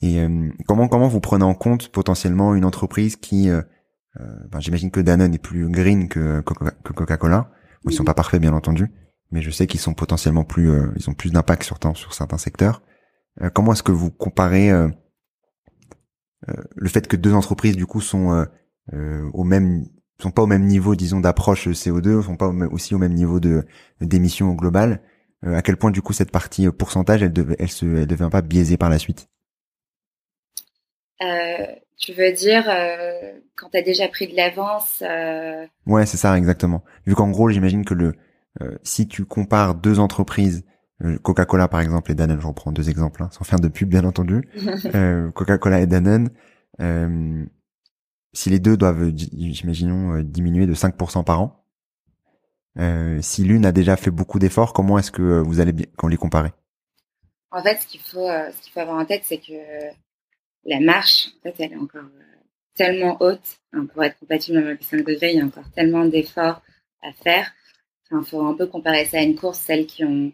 Et 0.00 0.24
comment 0.66 0.86
comment 0.86 1.08
vous 1.08 1.20
prenez 1.20 1.44
en 1.44 1.54
compte 1.54 1.90
potentiellement 1.90 2.54
une 2.54 2.64
entreprise 2.64 3.16
qui, 3.16 3.50
euh, 3.50 3.62
ben, 4.48 4.60
j'imagine 4.60 4.90
que 4.90 5.00
Danone 5.00 5.34
est 5.34 5.42
plus 5.42 5.68
green 5.68 6.08
que, 6.08 6.40
que 6.42 6.92
Coca-Cola, 6.92 7.50
ils 7.84 7.92
sont 7.92 8.04
pas 8.04 8.14
parfaits, 8.14 8.40
bien 8.40 8.54
entendu, 8.54 8.90
mais 9.30 9.42
je 9.42 9.50
sais 9.50 9.66
qu'ils 9.66 9.80
sont 9.80 9.94
potentiellement 9.94 10.44
plus, 10.44 10.70
euh, 10.70 10.92
ils 10.96 11.08
ont 11.10 11.14
plus 11.14 11.32
d'impact 11.32 11.62
sur, 11.62 11.78
sur 11.94 12.14
certains 12.14 12.38
secteurs. 12.38 12.82
Euh, 13.42 13.50
comment 13.50 13.72
est-ce 13.72 13.82
que 13.82 13.92
vous 13.92 14.10
comparez 14.10 14.70
euh, 14.70 14.88
le 16.76 16.88
fait 16.88 17.06
que 17.06 17.16
deux 17.16 17.34
entreprises 17.34 17.76
du 17.76 17.86
coup 17.86 18.00
sont 18.00 18.46
au 18.92 19.44
même, 19.44 19.84
sont 20.22 20.30
pas 20.30 20.42
au 20.42 20.46
même 20.46 20.64
niveau, 20.64 20.94
disons, 20.94 21.20
d'approche 21.20 21.68
CO2, 21.68 22.22
sont 22.22 22.36
pas 22.36 22.48
aussi 22.70 22.94
au 22.94 22.98
même 22.98 23.12
niveau 23.12 23.38
de 23.38 23.66
d'émissions 24.00 24.54
globales 24.54 25.02
À 25.42 25.60
quel 25.62 25.76
point 25.76 25.90
du 25.90 26.00
coup 26.00 26.12
cette 26.12 26.30
partie 26.30 26.70
pourcentage, 26.70 27.22
elle, 27.22 27.32
devait, 27.32 27.56
elle 27.58 27.70
se, 27.70 27.84
elle 27.84 28.06
devient 28.06 28.28
pas 28.30 28.40
biaisée 28.40 28.76
par 28.78 28.88
la 28.88 28.98
suite? 28.98 29.28
Tu 31.98 32.12
veux 32.12 32.32
dire 32.32 32.64
euh, 32.68 33.32
quand 33.56 33.70
tu 33.70 33.76
as 33.76 33.82
déjà 33.82 34.08
pris 34.08 34.28
de 34.28 34.36
l'avance 34.36 35.02
euh... 35.02 35.66
Ouais, 35.86 36.06
c'est 36.06 36.16
ça 36.16 36.36
exactement. 36.38 36.84
Vu 37.06 37.14
qu'en 37.14 37.30
gros, 37.30 37.50
j'imagine 37.50 37.84
que 37.84 37.94
le 37.94 38.14
euh, 38.62 38.76
si 38.82 39.06
tu 39.06 39.24
compares 39.24 39.74
deux 39.74 39.98
entreprises, 39.98 40.64
euh, 41.04 41.18
Coca-Cola 41.18 41.68
par 41.68 41.80
exemple 41.80 42.10
et 42.10 42.14
Danone, 42.14 42.40
j'en 42.40 42.52
prends 42.52 42.72
deux 42.72 42.88
exemples, 42.88 43.22
hein, 43.22 43.28
sans 43.30 43.44
faire 43.44 43.60
de 43.60 43.68
pub 43.68 43.88
bien 43.88 44.04
entendu. 44.04 44.48
Coca-Cola 45.34 45.80
et 45.80 45.86
Danone, 45.86 46.30
si 48.32 48.50
les 48.50 48.58
deux 48.58 48.76
doivent, 48.76 49.12
j'imaginons, 49.14 50.22
diminuer 50.22 50.66
de 50.66 50.74
5% 50.74 51.24
par 51.24 51.40
an, 51.40 51.64
si 53.20 53.44
l'une 53.44 53.66
a 53.66 53.72
déjà 53.72 53.96
fait 53.96 54.10
beaucoup 54.10 54.38
d'efforts, 54.38 54.72
comment 54.72 54.98
est-ce 54.98 55.10
que 55.12 55.40
vous 55.40 55.60
allez 55.60 55.72
bien, 55.72 55.86
les 56.08 56.16
comparer? 56.16 56.52
En 57.50 57.62
fait, 57.62 57.80
ce 57.80 57.86
qu'il 57.86 58.00
faut, 58.00 58.28
ce 58.28 58.60
qu'il 58.60 58.72
faut 58.72 58.80
avoir 58.80 58.98
en 58.98 59.04
tête, 59.04 59.22
c'est 59.24 59.38
que 59.38 59.52
la 60.68 60.80
marche, 60.80 61.28
en 61.38 61.42
fait, 61.42 61.54
elle 61.58 61.72
est 61.72 61.76
encore 61.76 62.02
euh, 62.02 62.28
tellement 62.74 63.16
haute. 63.20 63.58
pour 63.92 64.04
être 64.04 64.18
compatible 64.18 64.58
avec 64.58 64.82
5 64.82 65.04
degrés, 65.04 65.32
il 65.32 65.38
y 65.38 65.40
a 65.40 65.44
encore 65.44 65.70
tellement 65.74 66.04
d'efforts 66.04 66.62
à 67.02 67.12
faire. 67.12 67.52
Il 68.10 68.24
faut 68.24 68.40
un 68.40 68.54
peu 68.54 68.66
comparer 68.66 69.04
ça 69.04 69.18
à 69.18 69.22
une 69.22 69.34
course. 69.34 69.58
Celles 69.58 69.86
qui 69.86 70.04
ont, 70.04 70.32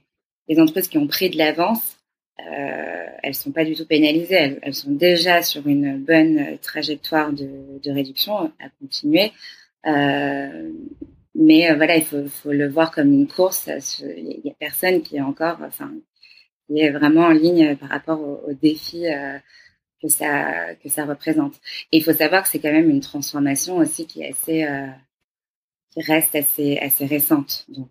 les 0.49 0.61
entreprises 0.61 0.89
qui 0.89 0.99
ont 0.99 1.07
pris 1.07 1.31
de 1.31 1.39
l'avance, 1.39 1.97
euh, 2.41 3.07
elles 3.23 3.35
sont 3.35 3.53
pas 3.53 3.65
du 3.65 3.75
tout 3.75 3.87
pénalisées. 3.87 4.59
Elles, 4.63 4.75
sont 4.75 4.93
déjà 4.93 5.43
sur 5.43 5.67
une 5.67 5.99
bonne 5.99 6.59
trajectoire 6.59 7.33
de, 7.33 7.91
réduction 7.91 8.53
à 8.61 8.69
continuer. 8.81 9.33
Euh, 9.87 10.71
mais 11.35 11.71
euh, 11.71 11.75
voilà, 11.75 11.97
il 11.97 12.05
faut, 12.05 12.53
le 12.53 12.69
voir 12.69 12.93
comme 12.93 13.13
une 13.13 13.27
course. 13.27 13.69
Il 13.69 14.41
y 14.45 14.51
a 14.51 14.55
personne 14.59 15.03
qui 15.03 15.17
est 15.17 15.21
encore, 15.21 15.59
enfin, 15.63 15.93
qui 16.67 16.81
est 16.81 16.91
vraiment 16.91 17.23
en 17.23 17.31
ligne 17.31 17.77
par 17.77 17.89
rapport 17.89 18.21
aux, 18.21 18.53
défis 18.53 19.07
que 20.05 20.13
ça 20.13 20.75
que 20.83 20.89
ça 20.89 21.05
représente. 21.05 21.55
Et 21.93 21.99
il 21.99 22.05
faut 22.05 22.13
savoir 22.13 22.43
que 22.43 22.49
c'est 22.49 22.59
quand 22.59 22.73
même 22.73 22.91
une 22.91 23.01
transformation 23.01 23.79
aussi 23.79 24.07
qui 24.07 24.23
est 24.23 24.31
assez 24.31 24.67
qui 25.91 26.03
reste 26.03 26.35
assez 26.35 26.79
assez 26.79 27.07
récente. 27.07 27.65
Donc 27.69 27.89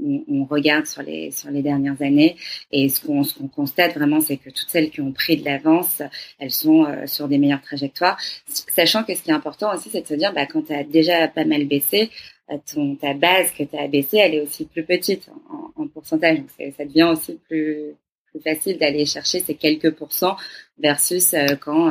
on, 0.00 0.44
regarde 0.44 0.86
sur 0.86 1.02
les 1.02 1.30
sur 1.30 1.50
les 1.50 1.62
dernières 1.62 2.00
années 2.02 2.36
et 2.70 2.88
ce 2.88 3.04
qu'on 3.04 3.22
constate 3.48 3.94
vraiment 3.94 4.20
c'est 4.20 4.36
que 4.36 4.50
toutes 4.50 4.68
celles 4.68 4.90
qui 4.90 5.00
ont 5.00 5.12
pris 5.12 5.36
de 5.36 5.44
l'avance 5.44 6.02
elles 6.38 6.50
sont 6.50 6.84
euh, 6.84 7.06
sur 7.06 7.28
des 7.28 7.38
meilleures 7.38 7.62
trajectoires 7.62 8.18
sachant 8.46 9.04
que 9.04 9.14
ce 9.14 9.22
qui 9.22 9.30
est 9.30 9.34
important 9.34 9.74
aussi 9.74 9.90
c'est 9.90 10.02
de 10.02 10.06
se 10.06 10.14
dire 10.14 10.32
bah 10.32 10.46
quand 10.46 10.62
tu 10.62 10.72
as 10.72 10.84
déjà 10.84 11.28
pas 11.28 11.44
mal 11.44 11.64
baissé 11.66 12.10
euh, 12.50 12.94
ta 13.00 13.14
base 13.14 13.50
que 13.52 13.64
tu 13.64 13.76
as 13.76 13.88
baissé 13.88 14.18
elle 14.18 14.34
est 14.34 14.40
aussi 14.40 14.64
plus 14.64 14.84
petite 14.84 15.30
en, 15.50 15.82
en 15.82 15.88
pourcentage 15.88 16.38
donc 16.38 16.48
ça 16.76 16.84
devient 16.84 17.10
aussi 17.12 17.38
plus 17.48 17.94
plus 18.30 18.40
facile 18.40 18.78
d'aller 18.78 19.04
chercher 19.04 19.40
ces 19.40 19.54
quelques 19.54 19.94
pourcents 19.94 20.36
versus 20.78 21.34
euh, 21.34 21.56
quand 21.60 21.90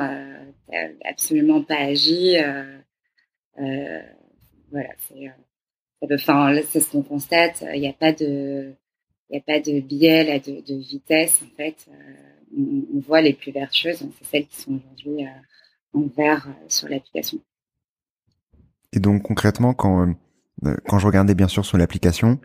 tu 0.69 0.75
absolument 1.05 1.63
pas 1.63 1.77
agi 1.77 2.37
voilà 4.71 4.89
c'est 5.07 5.31
Enfin, 6.01 6.55
c'est 6.69 6.79
ce 6.79 6.91
qu'on 6.91 7.01
constate. 7.01 7.63
Il 7.73 7.81
n'y 7.81 7.87
a 7.87 7.93
pas 7.93 8.11
de, 8.11 8.75
il 9.29 9.33
n'y 9.33 9.37
a 9.37 9.41
pas 9.41 9.59
de 9.59 9.79
biais 9.79 10.23
là, 10.23 10.39
de, 10.39 10.75
vitesse 10.75 11.41
en 11.43 11.55
fait. 11.55 11.87
Euh, 11.89 12.83
on, 12.93 12.99
voit 12.99 13.21
les 13.21 13.33
plus 13.33 13.51
vertueuses, 13.51 13.97
c'est 14.17 14.25
celles 14.25 14.47
qui 14.47 14.61
sont 14.61 14.79
aujourd'hui 14.93 15.25
euh, 15.25 15.99
en 15.99 16.07
vert 16.15 16.47
euh, 16.47 16.65
sur 16.69 16.87
l'application. 16.87 17.39
Et 18.93 18.99
donc 18.99 19.23
concrètement, 19.23 19.73
quand 19.73 20.15
quand 20.87 20.97
je 20.97 21.05
regardais 21.05 21.35
bien 21.35 21.47
sûr 21.47 21.63
sur 21.65 21.77
l'application, 21.77 22.39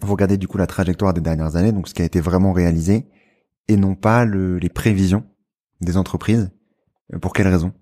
vous 0.00 0.12
regardez 0.12 0.36
du 0.36 0.48
coup 0.48 0.58
la 0.58 0.66
trajectoire 0.66 1.14
des 1.14 1.20
dernières 1.20 1.56
années, 1.56 1.72
donc 1.72 1.88
ce 1.88 1.94
qui 1.94 2.02
a 2.02 2.04
été 2.04 2.20
vraiment 2.20 2.52
réalisé, 2.52 3.06
et 3.68 3.76
non 3.76 3.94
pas 3.94 4.24
le, 4.24 4.58
les 4.58 4.68
prévisions 4.68 5.24
des 5.80 5.96
entreprises. 5.96 6.50
Pour 7.20 7.32
quelles 7.32 7.48
raisons? 7.48 7.72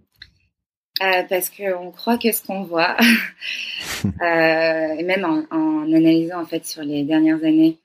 Euh, 1.01 1.23
parce 1.29 1.51
qu'on 1.51 1.91
croit 1.91 2.19
que 2.19 2.31
ce 2.33 2.43
qu'on 2.43 2.65
voit, 2.65 2.97
euh, 4.05 4.09
et 4.11 5.03
même 5.05 5.25
en, 5.25 5.93
analysant 5.93 6.41
en 6.41 6.45
fait 6.45 6.67
sur 6.67 6.83
les 6.83 7.03
dernières 7.05 7.43
années 7.45 7.79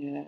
euh, 0.00 0.22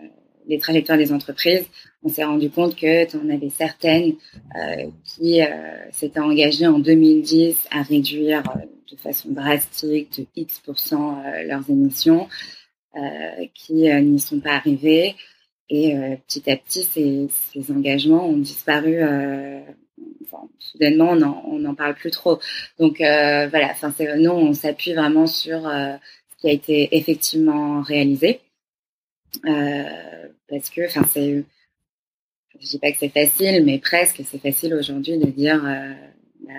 les 0.48 0.58
trajectoires 0.58 0.98
des 0.98 1.12
entreprises, 1.12 1.66
on 2.02 2.08
s'est 2.08 2.24
rendu 2.24 2.50
compte 2.50 2.74
que 2.74 3.04
tu 3.04 3.16
en 3.16 3.28
avais 3.28 3.50
certaines 3.50 4.14
euh, 4.56 4.86
qui 5.04 5.42
euh, 5.42 5.46
s'étaient 5.92 6.20
engagées 6.20 6.66
en 6.66 6.78
2010 6.78 7.56
à 7.70 7.82
réduire 7.82 8.42
euh, 8.56 8.60
de 8.90 8.96
façon 8.96 9.28
drastique 9.30 10.18
de 10.18 10.26
X% 10.34 11.44
leurs 11.46 11.68
émissions, 11.68 12.26
qui 13.54 13.74
n'y 13.74 14.20
sont 14.20 14.40
pas 14.40 14.54
arrivées. 14.54 15.14
Et 15.70 15.94
petit 16.26 16.50
à 16.50 16.56
petit, 16.56 16.82
ces, 16.84 17.72
engagements 17.72 18.26
ont 18.26 18.38
disparu 18.38 19.02
soudainement, 20.58 21.10
on 21.46 21.58
n'en 21.58 21.74
parle 21.74 21.94
plus 21.94 22.10
trop. 22.10 22.38
Donc 22.78 23.00
euh, 23.00 23.48
voilà, 23.48 23.70
enfin, 23.70 23.92
nous, 24.16 24.30
on 24.30 24.52
s'appuie 24.52 24.94
vraiment 24.94 25.26
sur 25.26 25.66
euh, 25.66 25.94
ce 26.30 26.40
qui 26.40 26.48
a 26.48 26.52
été 26.52 26.96
effectivement 26.96 27.82
réalisé. 27.82 28.40
Euh, 29.46 30.28
parce 30.48 30.70
que, 30.70 30.86
enfin, 30.86 31.06
c'est, 31.10 31.44
je 32.58 32.66
dis 32.66 32.78
pas 32.78 32.92
que 32.92 32.98
c'est 32.98 33.08
facile, 33.10 33.64
mais 33.64 33.78
presque, 33.78 34.22
c'est 34.24 34.40
facile 34.40 34.74
aujourd'hui 34.74 35.18
de 35.18 35.26
dire 35.26 35.62
bah, 36.40 36.52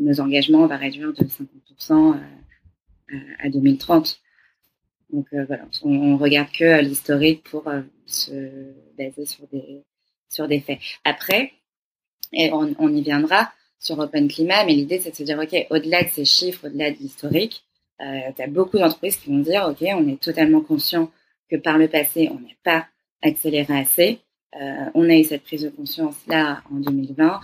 nos 0.00 0.20
engagements, 0.20 0.60
on 0.60 0.66
va 0.66 0.76
réduire 0.76 1.12
de 1.12 1.24
50% 1.24 2.18
à, 3.42 3.48
2030. 3.48 4.20
Donc 5.12 5.26
voilà, 5.32 5.64
on, 5.82 6.12
on, 6.12 6.16
regarde 6.16 6.50
que 6.52 6.80
l'historique 6.82 7.42
pour 7.44 7.64
se 8.06 8.32
baser 8.96 9.26
sur 9.26 9.46
des 9.48 9.82
sur 10.28 10.48
des 10.48 10.60
faits. 10.60 10.78
Après, 11.04 11.52
on, 12.32 12.94
y 12.94 13.02
viendra 13.02 13.52
sur 13.78 13.98
Open 13.98 14.28
Climat, 14.28 14.64
mais 14.64 14.74
l'idée 14.74 15.00
c'est 15.00 15.10
de 15.10 15.16
se 15.16 15.22
dire, 15.22 15.38
OK, 15.38 15.66
au-delà 15.70 16.04
de 16.04 16.08
ces 16.08 16.24
chiffres, 16.24 16.66
au-delà 16.66 16.90
de 16.90 16.96
l'historique, 16.98 17.64
euh, 18.00 18.30
tu 18.34 18.42
as 18.42 18.46
beaucoup 18.46 18.78
d'entreprises 18.78 19.16
qui 19.16 19.30
vont 19.30 19.38
dire, 19.38 19.66
OK, 19.68 19.86
on 19.94 20.08
est 20.08 20.20
totalement 20.20 20.60
conscient 20.60 21.10
que 21.50 21.56
par 21.56 21.76
le 21.76 21.88
passé, 21.88 22.30
on 22.30 22.38
n'a 22.38 22.54
pas 22.62 22.86
accéléré 23.22 23.78
assez. 23.78 24.20
Euh, 24.60 24.84
on 24.94 25.08
a 25.08 25.14
eu 25.14 25.24
cette 25.24 25.42
prise 25.42 25.62
de 25.62 25.68
conscience 25.68 26.16
là 26.26 26.62
en 26.72 26.76
2020. 26.76 27.40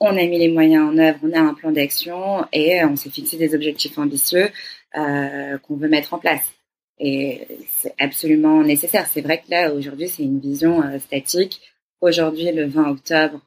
On 0.00 0.16
a 0.16 0.24
mis 0.26 0.38
les 0.38 0.48
moyens 0.48 0.92
en 0.92 0.98
œuvre, 0.98 1.18
on 1.22 1.32
a 1.32 1.40
un 1.40 1.54
plan 1.54 1.72
d'action 1.72 2.46
et 2.52 2.84
on 2.84 2.94
s'est 2.94 3.10
fixé 3.10 3.36
des 3.36 3.54
objectifs 3.54 3.98
ambitieux 3.98 4.50
euh, 4.96 5.58
qu'on 5.58 5.76
veut 5.76 5.88
mettre 5.88 6.14
en 6.14 6.18
place. 6.18 6.52
Et 7.00 7.46
c'est 7.68 7.94
absolument 7.98 8.62
nécessaire. 8.62 9.06
C'est 9.06 9.20
vrai 9.20 9.38
que 9.38 9.50
là, 9.50 9.72
aujourd'hui, 9.72 10.08
c'est 10.08 10.24
une 10.24 10.40
vision 10.40 10.82
euh, 10.82 10.98
statique. 10.98 11.60
Aujourd'hui, 12.00 12.50
le 12.52 12.66
20 12.66 12.90
octobre, 12.90 13.40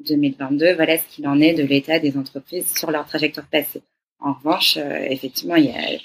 2022, 0.00 0.66
euh, 0.66 0.74
voilà 0.74 0.98
ce 0.98 1.06
qu'il 1.08 1.26
en 1.28 1.40
est 1.40 1.54
de 1.54 1.62
l'état 1.62 1.98
des 1.98 2.16
entreprises 2.16 2.74
sur 2.74 2.90
leur 2.90 3.06
trajectoire 3.06 3.46
passée. 3.46 3.82
En 4.18 4.32
revanche, 4.32 4.76
euh, 4.78 5.06
effectivement, 5.10 5.56
il 5.56 5.66
y 5.66 5.70
a 5.70 5.98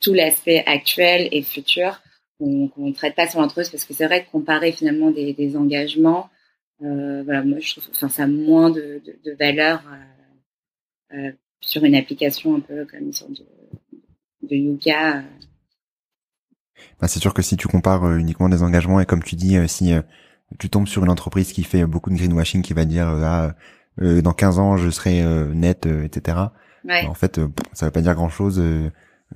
tout 0.00 0.14
l'aspect 0.14 0.62
actuel 0.64 1.28
et 1.32 1.42
futur 1.42 2.00
qu'on 2.38 2.70
ne 2.76 2.92
traite 2.92 3.16
pas 3.16 3.28
sur 3.28 3.40
l'entreprise 3.40 3.68
parce 3.68 3.84
que 3.84 3.92
c'est 3.94 4.06
vrai 4.06 4.24
que 4.24 4.30
comparer 4.30 4.70
finalement 4.70 5.10
des, 5.10 5.56
engagements, 5.56 6.30
voilà, 6.78 7.42
moi 7.42 7.58
je 7.58 7.72
trouve, 7.72 7.88
enfin, 7.90 8.08
ça 8.08 8.22
a 8.22 8.26
moins 8.28 8.70
de, 8.70 9.02
valeur 9.40 9.82
sur 11.60 11.84
une 11.84 11.96
application 11.96 12.54
un 12.54 12.60
peu 12.60 12.84
comme 12.84 13.00
une 13.00 13.12
sorte 13.12 13.32
de, 13.32 13.44
de. 14.48 14.78
Bah, 17.00 17.08
c'est 17.08 17.20
sûr 17.20 17.34
que 17.34 17.42
si 17.42 17.56
tu 17.56 17.68
compares 17.68 18.12
uniquement 18.16 18.48
des 18.48 18.62
engagements 18.62 19.00
et 19.00 19.06
comme 19.06 19.22
tu 19.22 19.36
dis, 19.36 19.56
si 19.68 19.94
tu 20.58 20.70
tombes 20.70 20.88
sur 20.88 21.04
une 21.04 21.10
entreprise 21.10 21.52
qui 21.52 21.64
fait 21.64 21.84
beaucoup 21.84 22.10
de 22.10 22.16
greenwashing, 22.16 22.62
qui 22.62 22.72
va 22.72 22.84
dire 22.84 23.08
euh, 23.08 23.22
ah, 23.24 23.54
euh, 24.00 24.22
dans 24.22 24.32
15 24.32 24.58
ans 24.58 24.76
je 24.76 24.88
serai 24.88 25.22
euh, 25.22 25.52
net, 25.52 25.86
etc. 25.86 26.38
En 27.06 27.14
fait, 27.14 27.40
ça 27.72 27.86
veut 27.86 27.92
pas 27.92 28.00
dire 28.00 28.14
grand 28.14 28.30
chose. 28.30 28.62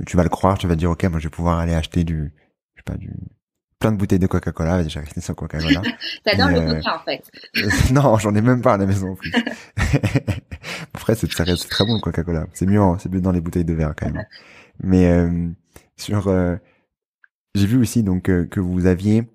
tu 0.06 0.16
vas 0.16 0.22
le 0.22 0.30
croire, 0.30 0.56
tu 0.56 0.66
vas 0.66 0.76
dire 0.76 0.90
ok, 0.90 1.04
moi 1.04 1.18
je 1.18 1.24
vais 1.24 1.30
pouvoir 1.30 1.58
aller 1.58 1.74
acheter 1.74 2.02
du, 2.04 2.32
je 2.74 2.80
sais 2.80 2.84
pas 2.84 2.96
du 2.96 3.12
plein 3.78 3.92
de 3.92 3.96
bouteilles 3.96 4.20
de 4.20 4.28
Coca-Cola, 4.28 4.86
j'ai 4.86 5.00
resté 5.00 5.20
sur 5.20 5.34
Coca-Cola. 5.34 5.82
T'adores 6.24 6.50
le 6.50 6.74
Coca 6.74 6.96
en 6.96 7.04
fait. 7.04 7.24
non, 7.92 8.16
j'en 8.16 8.32
ai 8.34 8.40
même 8.40 8.62
pas 8.62 8.74
à 8.74 8.76
la 8.78 8.86
maison 8.86 9.10
en 9.10 9.16
plus. 9.16 9.32
Après, 10.94 11.16
c'est 11.16 11.26
très, 11.26 11.44
très 11.44 11.84
bon 11.84 11.96
le 11.96 12.00
Coca-Cola. 12.00 12.46
C'est 12.54 12.66
mieux, 12.66 12.80
c'est 13.00 13.12
mieux 13.12 13.20
dans 13.20 13.32
les 13.32 13.40
bouteilles 13.40 13.64
de 13.64 13.74
verre 13.74 13.92
quand 13.96 14.06
même. 14.06 14.24
Mais 14.80 15.28
sur, 15.96 16.32
j'ai 17.54 17.66
vu 17.66 17.78
aussi 17.78 18.02
donc 18.02 18.24
que 18.24 18.60
vous 18.60 18.86
aviez 18.86 19.28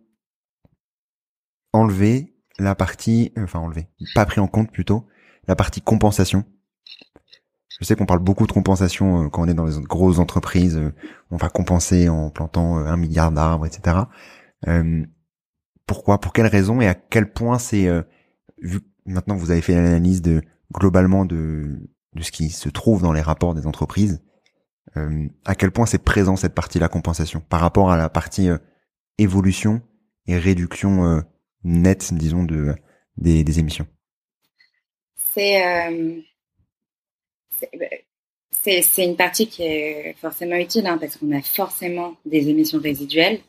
enlever 1.73 2.35
la 2.59 2.75
partie, 2.75 3.31
enfin 3.37 3.59
enlever, 3.59 3.87
pas 4.15 4.25
pris 4.25 4.39
en 4.39 4.47
compte 4.47 4.71
plutôt, 4.71 5.05
la 5.47 5.55
partie 5.55 5.81
compensation. 5.81 6.43
Je 7.79 7.85
sais 7.85 7.95
qu'on 7.95 8.05
parle 8.05 8.19
beaucoup 8.19 8.47
de 8.47 8.51
compensation 8.51 9.25
euh, 9.25 9.29
quand 9.29 9.43
on 9.43 9.47
est 9.47 9.53
dans 9.53 9.65
les 9.65 9.79
grosses 9.81 10.19
entreprises, 10.19 10.77
euh, 10.77 10.93
on 11.29 11.37
va 11.37 11.49
compenser 11.49 12.09
en 12.09 12.31
plantant 12.31 12.79
euh, 12.79 12.85
un 12.85 12.97
milliard 12.97 13.31
d'arbres, 13.31 13.67
etc. 13.67 13.97
pourquoi 15.85 16.19
Pour 16.19 16.33
quelles 16.33 16.47
raisons 16.47 16.81
Et 16.81 16.87
à 16.87 16.95
quel 16.95 17.31
point 17.31 17.59
c'est 17.59 17.87
vu 18.61 18.79
maintenant 19.05 19.35
vous 19.35 19.51
avez 19.51 19.61
fait 19.61 19.75
l'analyse 19.75 20.21
de 20.21 20.41
globalement 20.73 21.25
de 21.25 21.89
de 22.15 22.23
ce 22.23 22.31
qui 22.31 22.49
se 22.49 22.67
trouve 22.69 23.03
dans 23.03 23.13
les 23.13 23.21
rapports 23.21 23.53
des 23.53 23.67
entreprises, 23.67 24.23
à 25.45 25.55
quel 25.55 25.71
point 25.71 25.85
c'est 25.85 26.03
présent 26.03 26.35
cette 26.35 26.55
partie 26.55 26.79
la 26.79 26.89
compensation 26.89 27.39
par 27.39 27.59
rapport 27.59 27.91
à 27.91 27.97
la 27.97 28.09
partie 28.09 28.49
évolution 29.17 29.81
et 30.25 30.37
réduction 30.37 31.23
nette, 31.63 32.13
disons, 32.13 32.43
de, 32.43 32.75
des, 33.17 33.59
émissions? 33.59 33.87
Euh, 35.37 36.21
C'est 38.51 38.81
c'est 38.81 39.05
une 39.05 39.15
partie 39.15 39.47
qui 39.47 39.63
est 39.63 40.15
forcément 40.19 40.55
utile 40.55 40.87
hein, 40.87 40.97
parce 40.97 41.17
qu'on 41.17 41.31
a 41.31 41.41
forcément 41.41 42.15
des 42.25 42.49
émissions 42.49 42.79
résiduelles, 42.79 43.39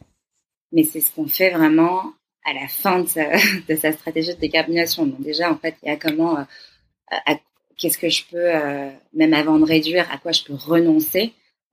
mais 0.73 0.85
c'est 0.85 1.01
ce 1.01 1.13
qu'on 1.13 1.27
fait 1.27 1.51
vraiment 1.51 2.13
à 2.45 2.53
la 2.53 2.69
fin 2.69 3.01
de 3.01 3.09
sa, 3.09 3.31
de 3.69 3.77
sa, 3.77 3.93
stratégie 3.93 4.35
de 4.35 4.41
décarbonation. 4.41 5.07
Donc 5.07 5.23
déjà, 5.23 5.51
en 5.51 5.57
fait, 5.59 5.77
il 5.83 5.89
y 5.89 5.93
a 5.93 5.97
comment, 5.97 6.39
euh, 6.39 7.35
qu'est-ce 7.79 7.99
que 7.99 8.09
je 8.09 8.25
peux, 8.31 8.55
euh, 8.55 8.91
même 9.15 9.35
avant 9.35 9.59
de 9.59 9.65
réduire, 9.65 10.11
à 10.13 10.19
quoi 10.19 10.33
je 10.33 10.43
peux 10.43 10.55
renoncer, 10.55 11.33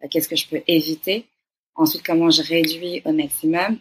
qu'est-ce 0.09 0.29
que 0.29 0.35
je 0.35 0.47
peux 0.47 0.61
éviter. 0.67 1.25
Ensuite, 1.75 2.03
comment 2.05 2.29
je 2.29 2.41
réduis 2.41 3.01
au 3.05 3.11
maximum. 3.11 3.79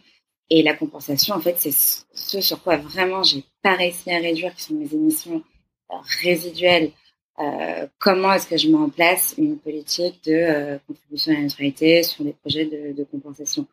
Et 0.49 0.61
la 0.61 0.75
compensation, 0.75 1.35
en 1.35 1.39
fait, 1.39 1.57
c'est 1.57 1.71
ce 1.71 2.41
sur 2.41 2.61
quoi 2.61 2.77
vraiment 2.77 3.23
j'ai 3.23 3.43
pas 3.63 3.75
réussi 3.75 4.11
à 4.11 4.19
réduire, 4.19 4.53
qui 4.55 4.63
sont 4.63 4.75
mes 4.75 4.93
émissions 4.93 5.43
euh, 5.91 5.95
résiduelles. 6.21 6.91
Euh, 7.39 7.87
comment 7.99 8.33
est-ce 8.33 8.47
que 8.47 8.57
je 8.57 8.69
mets 8.69 8.77
en 8.77 8.89
place 8.89 9.35
une 9.37 9.57
politique 9.57 10.23
de 10.25 10.33
euh, 10.33 10.77
contribution 10.87 11.33
à 11.33 11.35
la 11.35 11.41
neutralité 11.41 12.03
sur 12.03 12.23
des 12.23 12.33
projets 12.33 12.65
de, 12.65 13.03
compensation? 13.05 13.65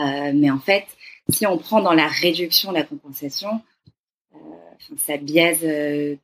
Euh, 0.00 0.32
Mais 0.34 0.50
en 0.50 0.58
fait, 0.58 0.86
si 1.28 1.46
on 1.46 1.58
prend 1.58 1.80
dans 1.80 1.92
la 1.92 2.08
réduction 2.08 2.72
la 2.72 2.84
compensation, 2.84 3.60
euh, 4.34 4.38
ça 4.96 5.16
biaise 5.16 5.64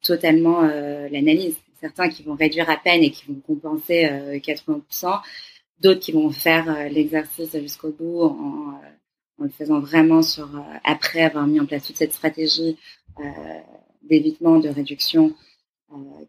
totalement 0.02 0.62
l'analyse. 0.62 1.56
Certains 1.80 2.08
qui 2.08 2.22
vont 2.22 2.34
réduire 2.34 2.68
à 2.68 2.76
peine 2.76 3.02
et 3.02 3.10
qui 3.10 3.26
vont 3.26 3.40
compenser 3.40 4.04
80%, 4.04 5.20
d'autres 5.80 6.00
qui 6.00 6.12
vont 6.12 6.30
faire 6.30 6.90
l'exercice 6.90 7.56
jusqu'au 7.58 7.90
bout 7.90 8.22
en 8.22 8.80
en 9.40 9.44
le 9.44 9.50
faisant 9.50 9.80
vraiment 9.80 10.22
sur 10.22 10.48
après 10.84 11.22
avoir 11.22 11.46
mis 11.46 11.58
en 11.60 11.66
place 11.66 11.86
toute 11.86 11.96
cette 11.96 12.12
stratégie 12.12 12.76
d'évitement, 14.02 14.58
de 14.58 14.68
réduction 14.68 15.34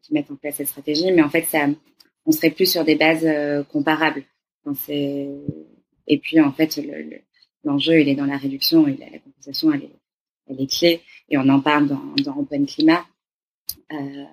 qui 0.02 0.14
mettent 0.14 0.32
en 0.32 0.36
place 0.36 0.56
cette 0.56 0.70
stratégie. 0.70 1.12
Mais 1.12 1.22
en 1.22 1.30
fait, 1.30 1.44
ça, 1.44 1.68
on 2.26 2.32
serait 2.32 2.52
plus 2.52 2.72
sur 2.72 2.84
des 2.86 2.96
bases 2.96 3.28
comparables. 3.70 4.24
et 4.88 6.18
puis 6.22 6.40
en 6.40 6.52
fait, 6.52 6.80
l'enjeu 7.64 8.00
il 8.00 8.10
est 8.10 8.16
dans 8.16 8.26
la 8.26 8.38
réduction 8.38 8.88
et 8.88 8.98
la, 8.98 9.20
compensation 9.20 9.72
elle 9.74 9.84
est, 10.60 10.72
clé 10.72 11.02
et 11.30 11.38
on 11.38 11.48
en 11.50 11.62
parle 11.62 11.88
dans, 11.88 12.38
Open 12.38 12.66
Climat. 12.66 13.06
Euh, 13.92 14.26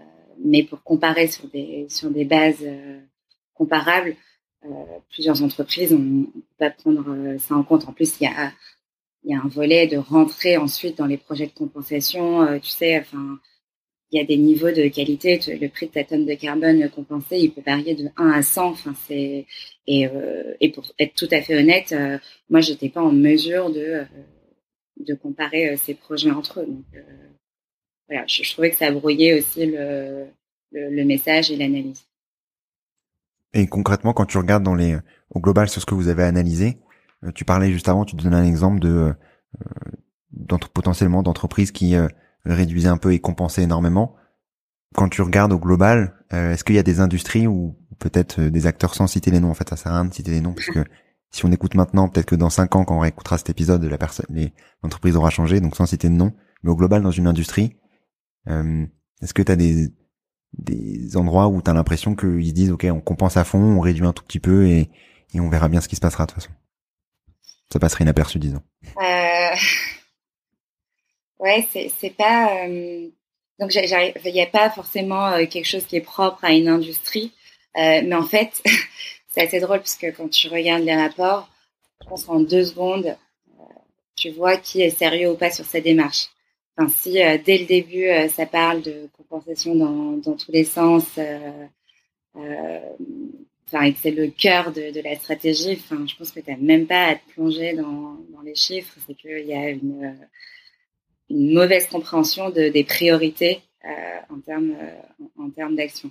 mais 0.45 0.63
pour 0.63 0.83
comparer 0.83 1.27
sur 1.27 1.49
des, 1.49 1.87
sur 1.89 2.11
des 2.11 2.25
bases 2.25 2.63
euh, 2.63 3.01
comparables, 3.55 4.17
euh, 4.65 4.69
plusieurs 5.11 5.43
entreprises, 5.43 5.93
on, 5.93 6.27
on 6.27 6.43
peut 6.59 6.73
prendre 6.79 7.37
ça 7.39 7.55
en 7.55 7.63
compte. 7.63 7.89
En 7.89 7.93
plus, 7.93 8.21
il 8.21 8.25
y 8.25 8.27
a, 8.27 8.53
y 9.25 9.35
a 9.35 9.41
un 9.41 9.49
volet 9.49 9.87
de 9.87 9.97
rentrer 9.97 10.57
ensuite 10.57 10.99
dans 10.99 11.07
les 11.07 11.19
projets 11.19 11.47
de 11.47 11.53
compensation. 11.53 12.59
tu 12.61 12.71
sais, 12.71 12.99
enfin, 12.99 13.39
il 14.11 14.19
y 14.19 14.23
a 14.23 14.27
des 14.27 14.37
niveaux 14.37 14.71
de 14.71 14.89
qualité. 14.89 15.39
Le 15.61 15.69
prix 15.69 15.87
de 15.87 15.93
ta 15.93 16.05
tonne 16.05 16.27
de 16.27 16.35
carbone 16.35 16.89
compensée, 16.91 17.39
il 17.39 17.53
peut 17.53 17.63
varier 17.65 17.95
de 17.95 18.09
1 18.17 18.31
à 18.31 18.43
100. 18.43 18.67
Enfin, 18.71 18.95
c'est 19.07 19.47
et, 19.87 20.09
et 20.61 20.71
pour 20.71 20.85
être 20.99 21.15
tout 21.15 21.29
à 21.31 21.41
fait 21.41 21.57
honnête, 21.57 21.95
moi, 22.51 22.61
j'étais 22.61 22.89
pas 22.89 23.03
en 23.03 23.13
mesure 23.13 23.71
de 23.71 24.05
de 24.99 25.15
comparer 25.15 25.77
ces 25.77 25.95
projets 25.95 26.31
entre 26.31 26.61
eux. 26.61 26.69
Voilà, 28.09 28.25
je, 28.27 28.51
trouvais 28.53 28.71
que 28.71 28.77
ça 28.77 28.91
brouillait 28.91 29.39
aussi 29.39 29.67
le, 29.67 30.27
le, 30.73 31.05
message 31.05 31.51
et 31.51 31.57
l'analyse. 31.57 32.05
Et 33.55 33.67
concrètement, 33.67 34.13
quand 34.13 34.27
tu 34.27 34.39
regardes 34.39 34.63
dans 34.63 34.75
les, 34.75 34.97
au 35.31 35.41
global 35.41 35.69
sur 35.69 35.81
ce 35.81 35.87
que 35.87 35.95
vous 35.95 36.09
avez 36.09 36.23
analysé, 36.23 36.79
euh, 37.25 37.33
tu 37.33 37.45
parlais 37.45 37.71
juste 37.71 37.89
avant, 37.89 38.05
tu 38.05 38.17
donnais 38.17 38.37
un 38.37 38.45
exemple 38.45 38.81
de 38.81 39.13
euh, 39.57 40.59
potentiellement 40.73 41.23
d'entreprises 41.23 41.73
qui 41.73 41.97
euh, 41.97 42.09
réduisaient 42.45 42.89
un 42.89 42.97
peu 42.97 43.13
et 43.13 43.19
compensaient 43.19 43.63
énormément. 43.63 44.15
Quand 44.95 45.09
tu 45.09 45.23
regardes 45.23 45.53
au 45.53 45.59
global, 45.59 46.15
euh, 46.33 46.53
est-ce 46.53 46.65
qu'il 46.65 46.77
y 46.77 46.79
a 46.79 46.83
des 46.83 47.01
industries 47.01 47.47
ou 47.47 47.77
peut-être 47.99 48.41
des 48.41 48.67
acteurs 48.67 48.95
sans 48.95 49.07
citer 49.07 49.31
les 49.31 49.41
noms 49.41 49.51
En 49.51 49.55
fait, 49.55 49.69
ça 49.69 49.77
sert 49.77 49.93
à 49.93 49.97
rien 49.97 50.05
de 50.07 50.15
citer 50.15 50.31
les 50.31 50.41
noms 50.41 50.53
puisque 50.55 50.79
si 51.31 51.45
on 51.45 51.53
écoute 51.53 51.75
maintenant, 51.75 52.09
peut-être 52.09 52.27
que 52.27 52.37
dans 52.37 52.51
cinq 52.51 52.75
ans, 52.77 52.85
quand 52.85 52.97
on 52.97 53.01
réécoutera 53.01 53.37
cet 53.37 53.51
épisode, 53.51 53.85
la 53.85 53.99
personne, 53.99 54.27
l'entreprise 54.83 55.17
aura 55.17 55.31
changé, 55.31 55.61
donc 55.61 55.77
sans 55.77 55.87
citer 55.87 56.09
de 56.09 56.15
nom. 56.15 56.33
Mais 56.63 56.71
au 56.71 56.77
global, 56.77 57.03
dans 57.03 57.11
une 57.11 57.27
industrie, 57.27 57.77
est-ce 58.49 59.35
que 59.35 59.43
tu 59.43 59.53
as 59.53 59.57
des, 59.57 59.89
des 60.57 61.17
endroits 61.17 61.49
où 61.49 61.63
tu 61.63 61.71
as 61.71 61.75
l'impression 61.75 62.15
qu'ils 62.15 62.53
disent, 62.53 62.73
OK, 62.73 62.87
on 62.91 63.01
compense 63.01 63.37
à 63.37 63.45
fond, 63.45 63.59
on 63.59 63.81
réduit 63.81 64.07
un 64.07 64.13
tout 64.13 64.25
petit 64.25 64.41
peu 64.41 64.67
et, 64.67 64.91
et 65.35 65.41
on 65.41 65.49
verra 65.49 65.69
bien 65.69 65.81
ce 65.81 65.89
qui 65.89 65.97
se 65.97 66.01
passera 66.01 66.25
de 66.27 66.33
toute 66.33 66.43
façon 66.43 66.55
Ça 67.73 67.79
passerait 67.79 68.05
inaperçu, 68.05 68.39
disons. 68.39 68.63
Euh... 69.01 69.57
Ouais, 71.39 71.67
c'est 71.73 72.17
pas... 72.17 72.67
Euh... 72.67 73.09
Donc, 73.59 73.75
il 73.75 74.33
n'y 74.33 74.43
a 74.43 74.47
pas 74.47 74.71
forcément 74.71 75.27
euh, 75.33 75.47
quelque 75.47 75.67
chose 75.67 75.85
qui 75.85 75.97
est 75.97 76.01
propre 76.01 76.45
à 76.45 76.53
une 76.53 76.69
industrie. 76.69 77.33
Euh, 77.77 78.03
mais 78.05 78.15
en 78.15 78.23
fait, 78.23 78.63
c'est 79.29 79.43
assez 79.43 79.61
drôle 79.61 79.79
parce 79.79 79.97
que 79.97 80.11
quand 80.11 80.29
tu 80.29 80.49
regardes 80.49 80.85
les 80.85 80.95
rapports, 80.95 81.49
je 82.03 82.09
pense 82.09 82.25
qu'en 82.25 82.41
deux 82.41 82.65
secondes, 82.65 83.17
tu 84.15 84.31
vois 84.31 84.57
qui 84.57 84.83
est 84.83 84.91
sérieux 84.91 85.31
ou 85.31 85.37
pas 85.37 85.51
sur 85.51 85.65
sa 85.65 85.81
démarche. 85.81 86.29
Ainsi, 86.81 87.21
euh, 87.21 87.39
dès 87.45 87.59
le 87.59 87.67
début, 87.67 88.05
euh, 88.05 88.29
ça 88.29 88.47
parle 88.47 88.83
de 88.83 89.09
compensation 89.17 89.75
dans, 89.75 90.13
dans 90.13 90.37
tous 90.37 90.53
les 90.53 90.63
sens, 90.63 91.05
euh, 91.19 92.79
enfin, 93.67 93.91
c'est 94.01 94.13
le 94.13 94.29
cœur 94.29 94.71
de, 94.73 95.03
la 95.03 95.17
stratégie. 95.17 95.73
Enfin, 95.73 96.07
je 96.07 96.15
pense 96.15 96.31
que 96.31 96.39
tu 96.39 96.49
n'as 96.49 96.57
même 96.57 96.87
pas 96.87 97.07
à 97.07 97.15
te 97.17 97.33
plonger 97.33 97.73
dans, 97.73 98.19
dans 98.33 98.43
les 98.45 98.55
chiffres. 98.55 98.95
C'est 99.05 99.15
qu'il 99.15 99.45
y 99.45 99.55
a 99.55 99.71
une, 99.71 100.17
mauvaise 101.31 101.89
compréhension 101.89 102.51
de, 102.51 102.69
des 102.69 102.85
priorités 102.85 103.61
en 104.31 104.41
termes 104.41 104.77
en 105.37 105.51
termes 105.51 105.75
d'action. 105.75 106.11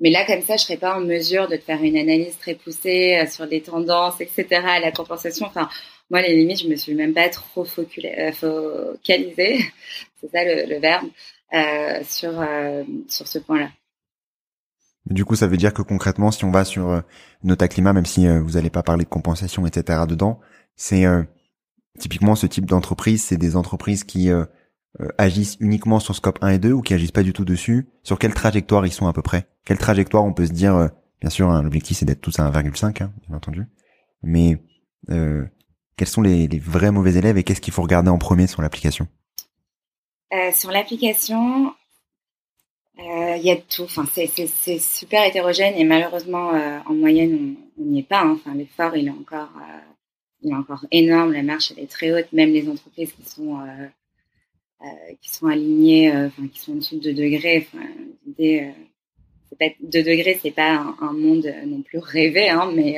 Mais 0.00 0.10
là, 0.10 0.26
comme 0.26 0.42
ça, 0.42 0.56
je 0.56 0.64
serais 0.64 0.76
pas 0.76 0.96
en 0.96 1.00
mesure 1.00 1.48
de 1.48 1.56
te 1.56 1.62
faire 1.62 1.82
une 1.82 1.96
analyse 1.96 2.36
très 2.36 2.54
poussée 2.54 3.24
sur 3.30 3.46
les 3.46 3.62
tendances, 3.62 4.20
etc. 4.20 4.44
la 4.82 4.92
compensation. 4.92 5.46
Enfin, 5.46 5.68
moi, 6.10 6.22
les 6.22 6.34
limites, 6.34 6.62
je 6.62 6.68
me 6.68 6.76
suis 6.76 6.94
même 6.94 7.14
pas 7.14 7.28
trop 7.28 7.62
euh, 7.62 8.32
focalisée, 8.32 9.64
c'est 10.20 10.30
ça 10.30 10.44
le, 10.44 10.78
verbe, 10.80 11.08
euh, 11.54 12.00
sur, 12.04 12.40
euh, 12.40 12.84
sur 13.08 13.26
ce 13.26 13.38
point-là. 13.38 13.70
Du 15.06 15.24
coup, 15.24 15.34
ça 15.34 15.46
veut 15.46 15.56
dire 15.56 15.72
que 15.72 15.82
concrètement, 15.82 16.30
si 16.30 16.44
on 16.44 16.50
va 16.50 16.64
sur 16.64 16.90
euh, 16.90 17.00
Nota 17.42 17.68
Climat, 17.68 17.92
même 17.92 18.06
si 18.06 18.28
vous 18.28 18.52
n'allez 18.52 18.70
pas 18.70 18.82
parler 18.82 19.04
de 19.04 19.08
compensation, 19.08 19.66
etc. 19.66 20.00
dedans, 20.08 20.40
c'est 20.76 21.04
typiquement 21.98 22.34
ce 22.34 22.46
type 22.46 22.66
d'entreprise, 22.66 23.22
c'est 23.24 23.36
des 23.36 23.56
entreprises 23.56 24.04
qui 24.04 24.30
agissent 25.18 25.56
uniquement 25.60 26.00
sur 26.00 26.14
scope 26.14 26.38
1 26.42 26.48
et 26.48 26.58
2 26.58 26.72
ou 26.72 26.82
qui 26.82 26.94
agissent 26.94 27.12
pas 27.12 27.22
du 27.22 27.32
tout 27.32 27.44
dessus. 27.44 27.88
Sur 28.02 28.18
quelle 28.18 28.34
trajectoire 28.34 28.86
ils 28.86 28.92
sont 28.92 29.08
à 29.08 29.12
peu 29.12 29.22
près? 29.22 29.46
Quelle 29.64 29.78
trajectoire 29.78 30.24
on 30.24 30.32
peut 30.32 30.46
se 30.46 30.52
dire 30.52 30.90
Bien 31.20 31.30
sûr, 31.30 31.50
hein, 31.50 31.62
l'objectif 31.62 31.98
c'est 31.98 32.06
d'être 32.06 32.20
tous 32.20 32.38
à 32.38 32.50
1,5, 32.50 33.02
hein, 33.02 33.12
bien 33.26 33.36
entendu. 33.36 33.66
Mais 34.22 34.62
euh, 35.10 35.44
quels 36.00 36.08
sont 36.08 36.22
les, 36.22 36.48
vrais 36.58 36.92
mauvais 36.92 37.16
élèves 37.16 37.36
et 37.36 37.44
qu'est-ce 37.44 37.60
qu'il 37.60 37.74
faut 37.74 37.82
regarder 37.82 38.08
en 38.08 38.16
premier 38.16 38.46
sur 38.46 38.62
l'application? 38.62 39.06
Euh, 40.32 40.50
Sur 40.50 40.70
l'application, 40.70 41.74
euh, 42.98 43.36
il 43.36 43.42
y 43.42 43.50
a 43.50 43.56
tout. 43.56 43.82
Enfin, 43.82 44.06
c'est 44.10 44.78
super 44.78 45.26
hétérogène 45.26 45.74
et 45.76 45.84
malheureusement, 45.84 46.54
euh, 46.54 46.78
en 46.86 46.94
moyenne, 46.94 47.54
on 47.78 47.84
n'y 47.84 47.98
est 47.98 48.08
pas. 48.08 48.22
Hein. 48.22 48.38
Enfin, 48.40 48.54
l'effort, 48.54 48.96
il 48.96 49.08
est 49.08 49.10
encore, 49.10 49.50
il 50.40 50.52
est 50.52 50.54
encore 50.54 50.86
énorme. 50.90 51.34
La 51.34 51.42
marche, 51.42 51.70
elle 51.76 51.84
est 51.84 51.90
très 51.90 52.14
haute. 52.14 52.32
Même 52.32 52.54
les 52.54 52.66
entreprises 52.70 53.12
qui 53.12 53.28
sont 53.28 53.58
qui 55.20 55.28
sont 55.28 55.48
alignées, 55.48 56.10
enfin, 56.10 56.48
qui 56.48 56.60
sont 56.60 56.72
en 56.72 56.76
dessous 56.76 56.98
de 56.98 57.12
2 57.12 57.12
degrés. 57.12 57.68
Enfin, 57.70 57.84
l'idée, 58.24 58.72
2 59.82 60.02
degrés, 60.02 60.38
c'est 60.40 60.50
pas 60.50 60.94
un, 60.98 61.12
monde 61.12 61.54
non 61.66 61.82
plus 61.82 61.98
rêvé, 61.98 62.48
hein, 62.48 62.72
mais 62.74 62.96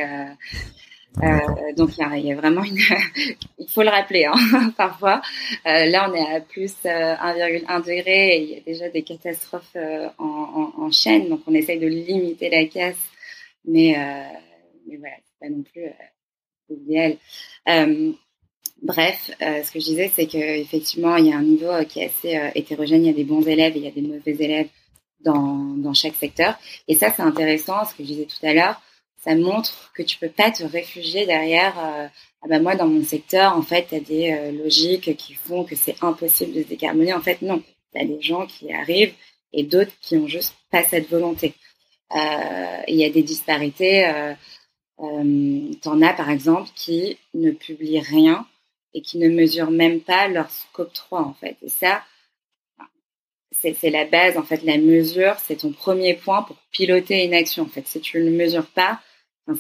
donc 1.77 1.91
il 1.99 2.27
y 2.27 2.33
a, 2.33 2.37
vraiment 2.37 2.65
une, 2.65 2.79
il 3.59 3.69
faut 3.69 3.83
le 3.83 3.91
rappeler 3.91 4.25
hein, 4.25 4.73
parfois. 4.77 5.21
Euh, 5.67 5.87
là 5.87 6.11
on 6.11 6.15
est 6.15 6.37
à 6.37 6.41
plus 6.41 6.75
1,1 6.85 6.89
euh, 6.89 7.81
degré 7.81 8.37
et 8.37 8.43
il 8.43 8.51
y 8.51 8.57
a 8.57 8.61
déjà 8.61 8.89
des 8.89 9.03
catastrophes 9.03 9.77
euh, 9.77 10.09
en, 10.19 10.73
en, 10.77 10.83
en, 10.83 10.91
chaîne, 10.91 11.29
donc 11.29 11.43
on 11.47 11.55
essaye 11.55 11.79
de 11.79 11.87
limiter 11.87 12.49
la 12.49 12.65
casse, 12.67 12.97
mais, 13.65 13.95
mais 14.87 14.97
voilà 14.97 15.17
c'est 15.25 15.49
pas 15.49 15.55
non 15.55 15.63
plus 15.63 15.91
idéal. 16.71 17.17
bref, 18.83 19.31
ce 19.41 19.71
que 19.71 19.81
je 19.81 19.85
disais 19.85 20.11
c'est 20.15 20.27
que 20.27 20.39
effectivement 20.39 21.17
il 21.17 21.27
y 21.27 21.33
a 21.33 21.37
un 21.37 21.43
niveau 21.43 21.73
qui 21.89 22.01
est 22.01 22.07
assez 22.07 22.51
hétérogène. 22.55 23.05
Il 23.05 23.09
y 23.09 23.11
a 23.11 23.15
des 23.15 23.25
bons 23.25 23.47
élèves 23.47 23.77
et 23.77 23.81
il 23.81 23.85
y 23.85 23.89
a 23.89 23.93
des 23.93 24.03
mauvais 24.03 24.37
élèves 24.39 24.69
dans, 25.21 25.75
dans 25.77 25.95
chaque 25.95 26.15
secteur. 26.15 26.59
Et 26.89 26.95
ça 26.95 27.13
c'est 27.15 27.23
intéressant, 27.23 27.85
ce 27.85 27.95
que 27.95 28.03
je 28.03 28.09
disais 28.09 28.27
tout 28.27 28.47
à 28.47 28.55
l'heure 28.55 28.81
ça 29.23 29.35
montre 29.37 29.93
que 29.95 30.03
tu 30.03 30.19
peux 30.19 30.29
pas 30.29 30.51
te 30.51 30.65
réfugier 30.65 31.27
derrière. 31.27 31.79
Euh, 31.79 32.09
ah 32.43 32.49
ben 32.49 32.61
moi, 32.61 32.75
dans 32.75 32.89
mon 32.89 33.05
secteur, 33.05 33.57
en 33.57 33.63
fait, 33.63 33.87
tu 33.89 33.95
as 33.95 34.01
des 34.01 34.33
euh, 34.33 34.51
logiques 34.51 35.17
qui 35.17 35.35
font 35.35 35.65
que 35.65 35.77
c'est 35.77 36.03
impossible 36.03 36.53
de 36.53 36.63
se 36.63 36.69
décarboner. 36.69 37.15
En 37.15 37.21
fait, 37.21 37.41
non. 37.41 37.63
Tu 37.95 38.01
as 38.01 38.05
des 38.05 38.21
gens 38.21 38.47
qui 38.47 38.73
arrivent 38.73 39.15
et 39.53 39.63
d'autres 39.63 39.93
qui 40.01 40.17
ont 40.17 40.27
juste 40.27 40.57
pas 40.71 40.83
cette 40.83 41.09
volonté. 41.09 41.55
Euh, 42.15 42.83
il 42.89 42.97
y 42.97 43.05
a 43.05 43.11
des 43.11 43.23
disparités. 43.23 44.07
Euh, 44.09 44.35
tu 44.99 45.89
en 45.89 46.03
as, 46.03 46.15
par 46.15 46.31
exemple, 46.31 46.69
qui 46.75 47.17
ne 47.35 47.53
publient 47.53 48.01
rien 48.01 48.47
et 48.95 49.03
qui 49.03 49.19
ne 49.19 49.29
mesurent 49.29 49.71
même 49.71 50.01
pas 50.01 50.27
leur 50.29 50.51
scope 50.51 50.93
3, 50.93 51.21
en 51.21 51.35
fait. 51.35 51.57
Et 51.63 51.69
ça, 51.69 52.03
c'est 53.53 53.91
la 53.91 54.05
base, 54.05 54.37
en 54.37 54.43
fait, 54.43 54.63
la 54.65 54.79
mesure, 54.79 55.37
c'est 55.47 55.57
ton 55.57 55.73
premier 55.73 56.15
point 56.15 56.43
pour 56.43 56.57
piloter 56.73 57.25
une 57.25 57.35
action. 57.35 57.65
En 57.65 57.69
fait, 57.69 57.87
si 57.87 58.01
tu 58.01 58.19
ne 58.19 58.31
mesures 58.31 58.67
pas, 58.67 59.01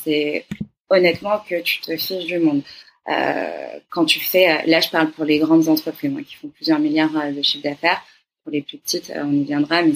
c'est 0.02 0.46
honnêtement 0.88 1.38
que 1.48 1.60
tu 1.62 1.80
te 1.80 1.96
fiches 1.96 2.26
du 2.26 2.38
monde. 2.38 2.62
Euh, 3.08 3.80
quand 3.90 4.04
tu 4.04 4.20
fais, 4.20 4.48
euh, 4.48 4.62
là 4.66 4.80
je 4.80 4.88
parle 4.88 5.10
pour 5.10 5.24
les 5.24 5.38
grandes 5.38 5.68
entreprises 5.68 6.12
qui 6.26 6.36
font 6.36 6.48
plusieurs 6.48 6.78
milliards 6.78 7.16
euh, 7.16 7.32
de 7.32 7.42
chiffre 7.42 7.64
d'affaires. 7.64 8.00
Pour 8.44 8.52
les 8.52 8.62
plus 8.62 8.78
petites, 8.78 9.12
on 9.14 9.32
y 9.32 9.44
viendra, 9.44 9.82
mais 9.82 9.92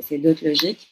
c'est 0.00 0.18
d'autres 0.18 0.44
logiques. 0.44 0.88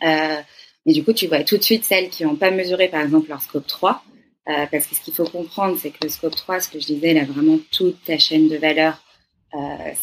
mais 0.00 0.92
du 0.92 1.02
coup, 1.02 1.12
tu 1.12 1.26
vois 1.26 1.42
tout 1.42 1.56
de 1.56 1.62
suite 1.62 1.84
celles 1.84 2.08
qui 2.08 2.24
n'ont 2.24 2.36
pas 2.36 2.52
mesuré, 2.52 2.88
par 2.88 3.00
exemple, 3.00 3.28
leur 3.28 3.42
scope 3.42 3.66
3. 3.66 4.04
parce 4.44 4.86
que 4.86 4.94
ce 4.94 5.00
qu'il 5.00 5.12
faut 5.12 5.24
comprendre, 5.24 5.76
c'est 5.76 5.90
que 5.90 6.04
le 6.04 6.08
scope 6.08 6.36
3, 6.36 6.60
ce 6.60 6.68
que 6.68 6.78
je 6.78 6.86
disais, 6.86 7.10
il 7.10 7.18
a 7.18 7.24
vraiment 7.24 7.58
toute 7.72 8.00
ta 8.04 8.16
chaîne 8.16 8.48
de 8.48 8.56
valeur. 8.58 9.02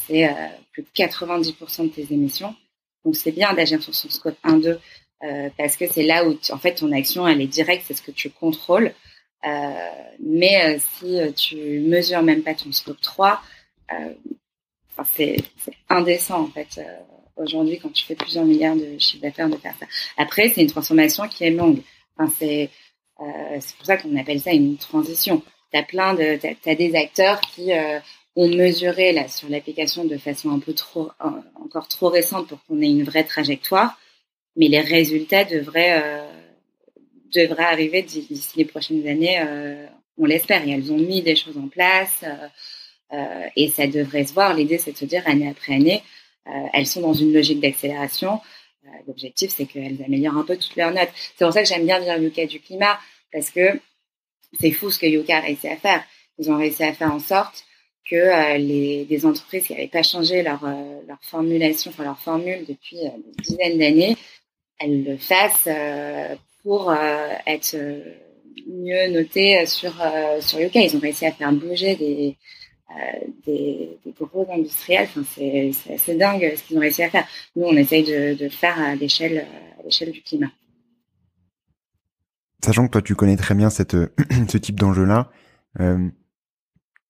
c'est 0.06 0.30
plus 0.73 0.84
de 0.84 0.89
90% 0.93 1.84
de 1.84 1.88
tes 1.88 2.13
émissions. 2.13 2.54
Donc 3.06 3.15
c'est 3.15 3.32
bien 3.32 3.54
d'agir 3.54 3.82
sur 3.82 3.95
son 3.95 4.10
scope 4.10 4.38
1, 4.43 4.58
2 4.58 4.80
euh, 5.23 5.49
parce 5.58 5.77
que 5.77 5.88
c'est 5.88 6.03
là 6.03 6.27
où, 6.27 6.38
en 6.51 6.58
fait, 6.58 6.75
ton 6.75 6.91
action, 6.91 7.27
elle 7.27 7.41
est 7.41 7.47
directe, 7.47 7.86
c'est 7.88 7.95
ce 7.95 8.01
que 8.01 8.12
tu 8.12 8.30
contrôles. 8.30 8.93
Euh, 9.45 9.89
mais 10.23 10.75
euh, 10.75 10.80
si 10.80 11.19
tu 11.34 11.80
mesures 11.80 12.21
même 12.21 12.43
pas 12.43 12.53
ton 12.53 12.71
scope 12.71 13.01
3, 13.01 13.41
c'est 15.15 15.38
indécent, 15.89 16.41
en 16.41 16.47
fait, 16.47 16.82
aujourd'hui, 17.36 17.80
quand 17.80 17.91
tu 17.93 18.03
fais 18.03 18.15
plusieurs 18.15 18.45
milliards 18.45 18.75
de 18.75 18.97
chiffre 18.97 19.21
d'affaires, 19.21 19.49
de 19.49 19.58
faire 19.58 19.75
ça. 19.80 19.86
Après, 20.17 20.49
c'est 20.49 20.62
une 20.62 20.69
transformation 20.71 21.27
qui 21.27 21.43
est 21.43 21.51
longue. 21.51 21.82
Enfin, 22.17 22.32
c'est 22.39 22.69
pour 23.77 23.86
ça 23.86 23.97
qu'on 23.97 24.15
appelle 24.17 24.41
ça 24.41 24.51
une 24.51 24.77
transition. 24.77 25.41
tu 25.71 25.80
as 25.80 25.84
plein 25.84 26.13
de, 26.15 26.39
t'as, 26.63 26.75
des 26.75 26.95
acteurs 26.95 27.39
qui 27.41 27.71
ont 28.36 28.47
mesuré 28.49 29.13
là 29.13 29.27
sur 29.27 29.49
l'application 29.49 30.03
de 30.03 30.17
façon 30.17 30.51
un 30.51 30.60
peu 30.60 30.73
trop, 30.73 31.12
encore 31.63 31.88
trop 31.88 32.10
récente 32.10 32.47
pour 32.47 32.60
qu'on 32.65 32.82
ait 32.82 32.89
une 32.89 33.03
vraie 33.03 33.23
trajectoire, 33.23 33.97
mais 34.58 34.67
les 34.67 34.82
résultats 34.82 35.46
devraient 35.46 36.24
devraient 37.34 37.63
arriver 37.63 38.02
d'ici 38.02 38.58
les 38.58 38.65
prochaines 38.65 39.08
années. 39.08 39.39
on 40.17 40.26
l'espère. 40.26 40.67
Elles 40.67 40.91
ont 40.91 40.98
mis 40.98 41.22
des 41.22 41.36
choses 41.36 41.58
en 41.58 41.67
place. 41.67 42.24
et 43.56 43.70
ça 43.70 43.88
devrait 43.88 44.26
se 44.26 44.34
voir. 44.34 44.54
L'idée, 44.54 44.78
c'est 44.78 44.93
de 44.93 44.98
se 44.98 45.06
dire 45.06 45.24
année 45.26 45.50
après 45.50 45.76
année, 45.76 46.04
elles 46.74 46.88
sont 46.88 47.02
dans 47.02 47.13
une 47.13 47.34
logique 47.34 47.60
d'accélération. 47.60 48.39
L'objectif, 49.08 49.54
c'est 49.56 49.65
qu'elles 49.65 50.02
améliorent 50.04 50.38
un 50.38 50.43
peu 50.43 50.58
toutes 50.58 50.76
leurs 50.76 50.91
notes. 50.91 51.10
C'est 51.36 51.46
pour 51.46 51.54
ça 51.54 51.62
que 51.62 51.67
j'aime 51.67 51.86
bien 51.86 52.00
dire 52.00 52.17
Yuka 52.17 52.46
du 52.46 52.60
climat, 52.60 53.00
parce 53.32 53.50
que 53.50 53.80
c'est 54.60 54.72
fou 54.72 54.89
ce 54.89 55.00
que 55.00 55.06
Yuka 55.06 55.38
a 55.38 55.41
réussi 55.41 55.67
à 55.67 55.76
faire. 55.76 56.04
Ils 56.39 56.52
ont 56.52 56.58
réussi 56.58 56.84
à 56.84 56.93
faire 56.93 57.13
en 57.13 57.20
sorte 57.20 57.65
que 58.10 58.15
euh, 58.15 58.58
les, 58.58 59.06
des 59.06 59.26
entreprises 59.26 59.67
qui 59.67 59.74
n'avaient 59.74 59.88
pas 59.88 60.04
changé 60.04 60.41
leur, 60.41 60.63
euh, 60.63 61.02
leur 61.08 61.17
formulation, 61.22 61.91
enfin 61.91 62.04
leur 62.04 62.20
formule 62.20 62.65
depuis 62.67 63.00
euh, 63.00 63.10
une 63.15 63.43
dizaine 63.43 63.78
d'années, 63.78 64.15
elles 64.80 65.04
le 65.04 65.18
fassent 65.18 65.70
pour 66.63 66.94
être 67.46 67.76
mieux 68.68 69.12
notées 69.12 69.66
sur, 69.66 69.94
sur 70.40 70.60
Yuka. 70.60 70.82
Ils 70.82 70.96
ont 70.96 71.00
réussi 71.00 71.26
à 71.26 71.32
faire 71.32 71.52
bouger 71.52 71.96
des, 71.96 72.38
des, 73.46 73.98
des, 74.06 74.13
gros 74.20 74.48
industriels. 74.52 75.08
Enfin, 75.10 75.24
c'est 75.36 75.94
assez 75.94 76.16
dingue 76.16 76.54
ce 76.56 76.63
qu'ils 76.63 76.78
ont 76.78 76.82
réussi 76.82 77.04
à 77.04 77.10
faire. 77.10 77.28
Nous, 77.56 77.63
on 77.63 77.76
essaye 77.76 78.04
de, 78.04 78.36
de 78.36 78.50
faire 78.50 78.80
à 78.80 78.96
l'échelle 78.96 79.46
du 80.12 80.22
climat. 80.22 80.52
Sachant 82.63 82.86
que 82.88 82.92
toi, 82.92 83.02
tu 83.02 83.16
connais 83.16 83.38
très 83.38 83.56
bien 83.56 83.70
cette, 83.70 83.96
ce 84.50 84.58
type 84.58 84.80
d'enjeu-là, 84.80 85.32
euh, 85.80 86.10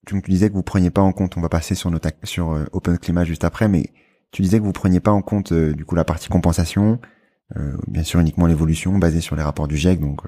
tu 0.06 0.22
disais 0.22 0.50
que 0.50 0.54
vous 0.54 0.64
preniez 0.64 0.90
pas 0.90 1.02
en 1.02 1.14
compte, 1.14 1.38
on 1.38 1.42
va 1.42 1.50
passer 1.50 1.76
sur, 1.76 1.90
notre, 1.92 2.10
sur 2.24 2.52
euh, 2.52 2.66
Open 2.74 2.98
Climat 2.98 3.24
juste 3.24 3.44
après, 3.44 3.68
mais 3.68 3.92
tu 4.32 4.42
disais 4.42 4.60
que 4.60 4.64
vous 4.64 4.74
preniez 4.74 5.00
pas 5.00 5.12
en 5.12 5.22
compte 5.22 5.52
euh, 5.54 5.74
du 5.74 5.86
coup 5.86 5.96
la 5.96 6.04
partie 6.04 6.30
compensation, 6.30 6.94
euh, 6.94 7.08
bien 7.88 8.04
sûr 8.04 8.20
uniquement 8.20 8.46
l'évolution 8.46 8.98
basée 8.98 9.22
sur 9.22 9.36
les 9.36 9.42
rapports 9.42 9.68
du 9.68 9.78
GIEC, 9.78 10.00
donc 10.00 10.22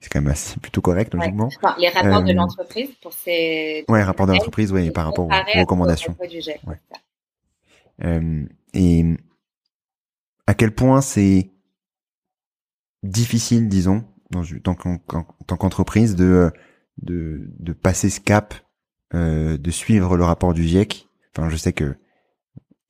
c'est 0.00 0.10
quand 0.10 0.20
même 0.20 0.30
assez, 0.30 0.58
plutôt 0.62 0.80
correct 0.80 1.14
logiquement. 1.14 1.48
Enfin, 1.62 1.74
les 1.78 1.88
rapports 1.88 2.22
de 2.22 2.32
l'entreprise 2.32 2.90
pour 3.02 3.12
ces. 3.12 3.84
Ouais, 3.88 4.02
rapports 4.02 4.26
de 4.26 4.32
l'entreprise, 4.32 4.72
oui, 4.72 4.90
par 4.90 5.06
rapport 5.06 5.26
aux, 5.26 5.60
recommandations. 5.60 6.16
et 8.74 9.16
à 10.46 10.54
quel 10.54 10.74
point 10.74 11.00
c'est 11.00 11.50
difficile, 13.02 13.68
disons, 13.68 14.04
dans, 14.30 14.42
tant 14.62 15.56
qu'entreprise, 15.56 16.16
de, 16.16 16.50
de, 17.02 17.50
de 17.58 17.72
passer 17.72 18.10
ce 18.10 18.20
cap 18.20 18.54
euh, 19.14 19.56
de 19.56 19.70
suivre 19.70 20.16
le 20.16 20.24
rapport 20.24 20.54
du 20.54 20.64
GIEC. 20.64 21.08
Enfin, 21.36 21.48
je 21.48 21.56
sais 21.56 21.72
que 21.72 21.96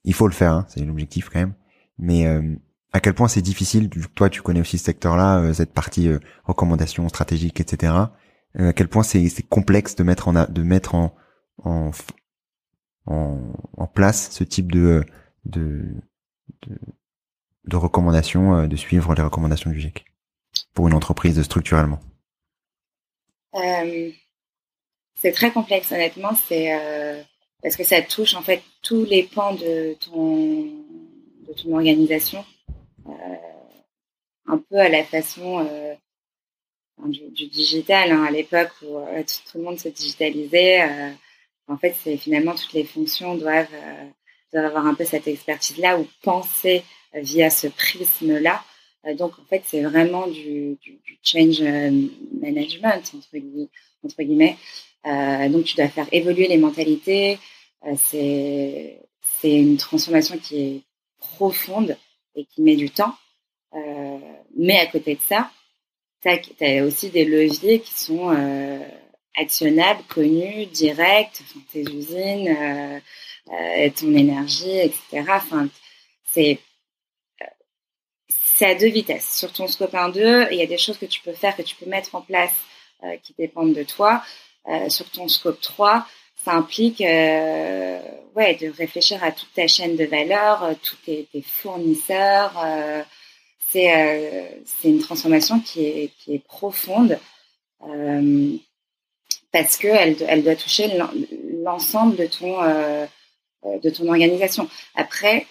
il 0.04 0.14
faut 0.14 0.26
le 0.26 0.32
faire, 0.32 0.52
hein, 0.52 0.66
c'est 0.68 0.84
l'objectif 0.84 1.28
quand 1.28 1.40
même. 1.40 1.54
Mais 1.98 2.26
euh, 2.26 2.54
à 2.92 3.00
quel 3.00 3.14
point 3.14 3.28
c'est 3.28 3.42
difficile, 3.42 3.90
toi 4.14 4.30
tu 4.30 4.42
connais 4.42 4.60
aussi 4.60 4.78
ce 4.78 4.84
secteur-là, 4.84 5.40
euh, 5.40 5.52
cette 5.52 5.72
partie 5.72 6.10
recommandations 6.44 7.08
stratégiques, 7.08 7.60
etc. 7.60 7.92
à 8.58 8.72
quel 8.72 8.88
point 8.88 9.02
c'est 9.02 9.48
complexe 9.48 9.94
de 9.94 10.02
mettre 10.04 10.28
en 10.28 10.32
de 10.32 10.62
mettre 10.62 10.94
en, 10.94 11.14
en 11.64 11.90
en, 13.06 13.86
place 13.86 14.30
ce 14.30 14.44
type 14.44 14.70
de 14.72 15.04
de, 15.44 15.84
de, 16.66 16.78
de 17.64 17.76
recommandations, 17.76 18.66
de 18.66 18.76
suivre 18.76 19.14
les 19.14 19.22
recommandations 19.22 19.70
du 19.70 19.80
GIEC 19.80 20.04
pour 20.74 20.88
une 20.88 20.94
entreprise 20.94 21.40
structurellement? 21.42 22.00
Euh, 23.54 24.10
c'est 25.14 25.32
très 25.32 25.50
complexe, 25.50 25.92
honnêtement. 25.92 26.34
C'est 26.48 26.74
euh, 26.74 27.22
parce 27.62 27.76
que 27.76 27.84
ça 27.84 28.00
touche 28.02 28.34
en 28.34 28.42
fait 28.42 28.62
tous 28.82 29.04
les 29.04 29.24
pans 29.24 29.54
de 29.54 29.94
ton 29.94 30.62
de 30.62 31.52
ton 31.62 31.74
organisation, 31.74 32.40
euh, 32.40 32.57
un 34.46 34.58
peu 34.58 34.76
à 34.76 34.88
la 34.88 35.04
façon 35.04 35.66
euh, 35.66 35.94
du, 37.06 37.46
digital. 37.48 38.12
Hein, 38.12 38.24
à 38.24 38.30
l'époque 38.30 38.70
où 38.82 38.96
euh, 38.98 39.22
tout, 39.22 39.58
le 39.58 39.64
monde 39.64 39.78
se 39.78 39.88
digitalisait, 39.88 40.82
euh, 40.82 41.10
en 41.68 41.76
fait, 41.76 41.92
finalement 42.16 42.54
toutes 42.54 42.72
les 42.72 42.84
fonctions 42.84 43.34
doivent 43.34 43.66
doivent 44.52 44.64
avoir 44.64 44.86
un 44.86 44.94
peu 44.94 45.04
cette 45.04 45.28
expertise-là 45.28 45.98
ou 45.98 46.06
penser 46.22 46.82
via 47.12 47.50
ce 47.50 47.66
prisme-là. 47.66 48.64
donc, 49.14 49.38
en 49.38 49.44
fait, 49.44 49.62
c'est 49.66 49.82
vraiment 49.82 50.26
du, 50.26 50.78
change 51.22 51.60
management 52.40 53.02
entre 54.02 54.22
guillemets. 54.22 54.56
Euh, 55.06 55.48
donc, 55.48 55.64
tu 55.64 55.76
dois 55.76 55.88
faire 55.88 56.08
évoluer 56.12 56.48
les 56.48 56.58
mentalités. 56.58 57.38
Euh, 57.86 57.94
c'est 58.02 58.98
une 59.42 59.76
transformation 59.76 60.38
qui 60.38 60.60
est 60.60 60.82
profonde 61.18 61.96
et 62.38 62.44
qui 62.46 62.62
met 62.62 62.76
du 62.76 62.90
temps. 62.90 63.14
Euh, 63.74 64.18
mais 64.56 64.78
à 64.78 64.86
côté 64.86 65.16
de 65.16 65.20
ça, 65.20 65.50
tu 66.22 66.28
as, 66.28 66.84
aussi 66.84 67.10
des 67.10 67.24
leviers 67.24 67.80
qui 67.80 67.92
sont 67.94 68.30
euh, 68.30 68.78
actionnables, 69.36 70.02
connus, 70.08 70.66
directs, 70.66 71.42
tes 71.72 71.82
usines, 71.82 72.48
euh, 72.48 73.90
ton 73.98 74.14
énergie, 74.14 74.78
etc. 74.78 75.24
Enfin, 75.28 75.68
c'est 76.24 76.60
à 78.60 78.74
deux 78.74 78.88
vitesses. 78.88 79.36
Sur 79.36 79.52
ton 79.52 79.66
scope 79.68 79.94
1-2, 79.94 80.48
il 80.50 80.58
y 80.58 80.62
a 80.62 80.66
des 80.66 80.78
choses 80.78 80.98
que 80.98 81.06
tu 81.06 81.20
peux 81.20 81.32
faire, 81.32 81.56
que 81.56 81.62
tu 81.62 81.76
peux 81.76 81.86
mettre 81.86 82.14
en 82.14 82.22
place 82.22 82.54
qui 83.22 83.32
dépendent 83.38 83.74
de 83.74 83.84
toi. 83.84 84.22
Sur 84.88 85.08
ton 85.10 85.28
scope 85.28 85.60
3, 85.60 86.04
ça 86.44 86.52
implique 86.52 87.00
euh, 87.00 88.00
ouais, 88.34 88.54
de 88.54 88.68
réfléchir 88.68 89.22
à 89.24 89.32
toute 89.32 89.52
ta 89.54 89.66
chaîne 89.66 89.96
de 89.96 90.04
valeur, 90.04 90.62
euh, 90.64 90.74
tous 90.82 90.96
tes, 91.04 91.26
fournisseurs. 91.42 92.54
c'est 93.70 94.64
une 94.84 95.00
transformation 95.00 95.60
qui 95.60 95.84
est, 95.84 96.12
qui 96.18 96.34
est 96.34 96.44
profonde 96.44 97.18
parce 99.52 99.76
qu'elle 99.76 100.16
elle 100.28 100.42
doit 100.42 100.56
toucher 100.56 100.90
l'ensemble 101.62 102.16
de 102.16 102.26
ton 102.26 102.56
de 103.64 103.90
ton 103.90 104.08
organisation. 104.08 104.68
Après, 104.94 105.46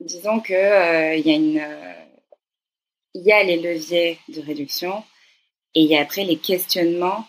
disons 0.00 0.40
que 0.40 1.16
il 1.16 1.26
y 1.26 1.60
y 3.14 3.32
a 3.32 3.42
les 3.42 3.56
leviers 3.56 4.18
de 4.28 4.40
réduction, 4.40 5.02
et 5.74 5.80
il 5.80 5.86
y 5.86 5.96
a 5.96 6.02
après 6.02 6.24
les 6.24 6.36
questionnements 6.36 7.26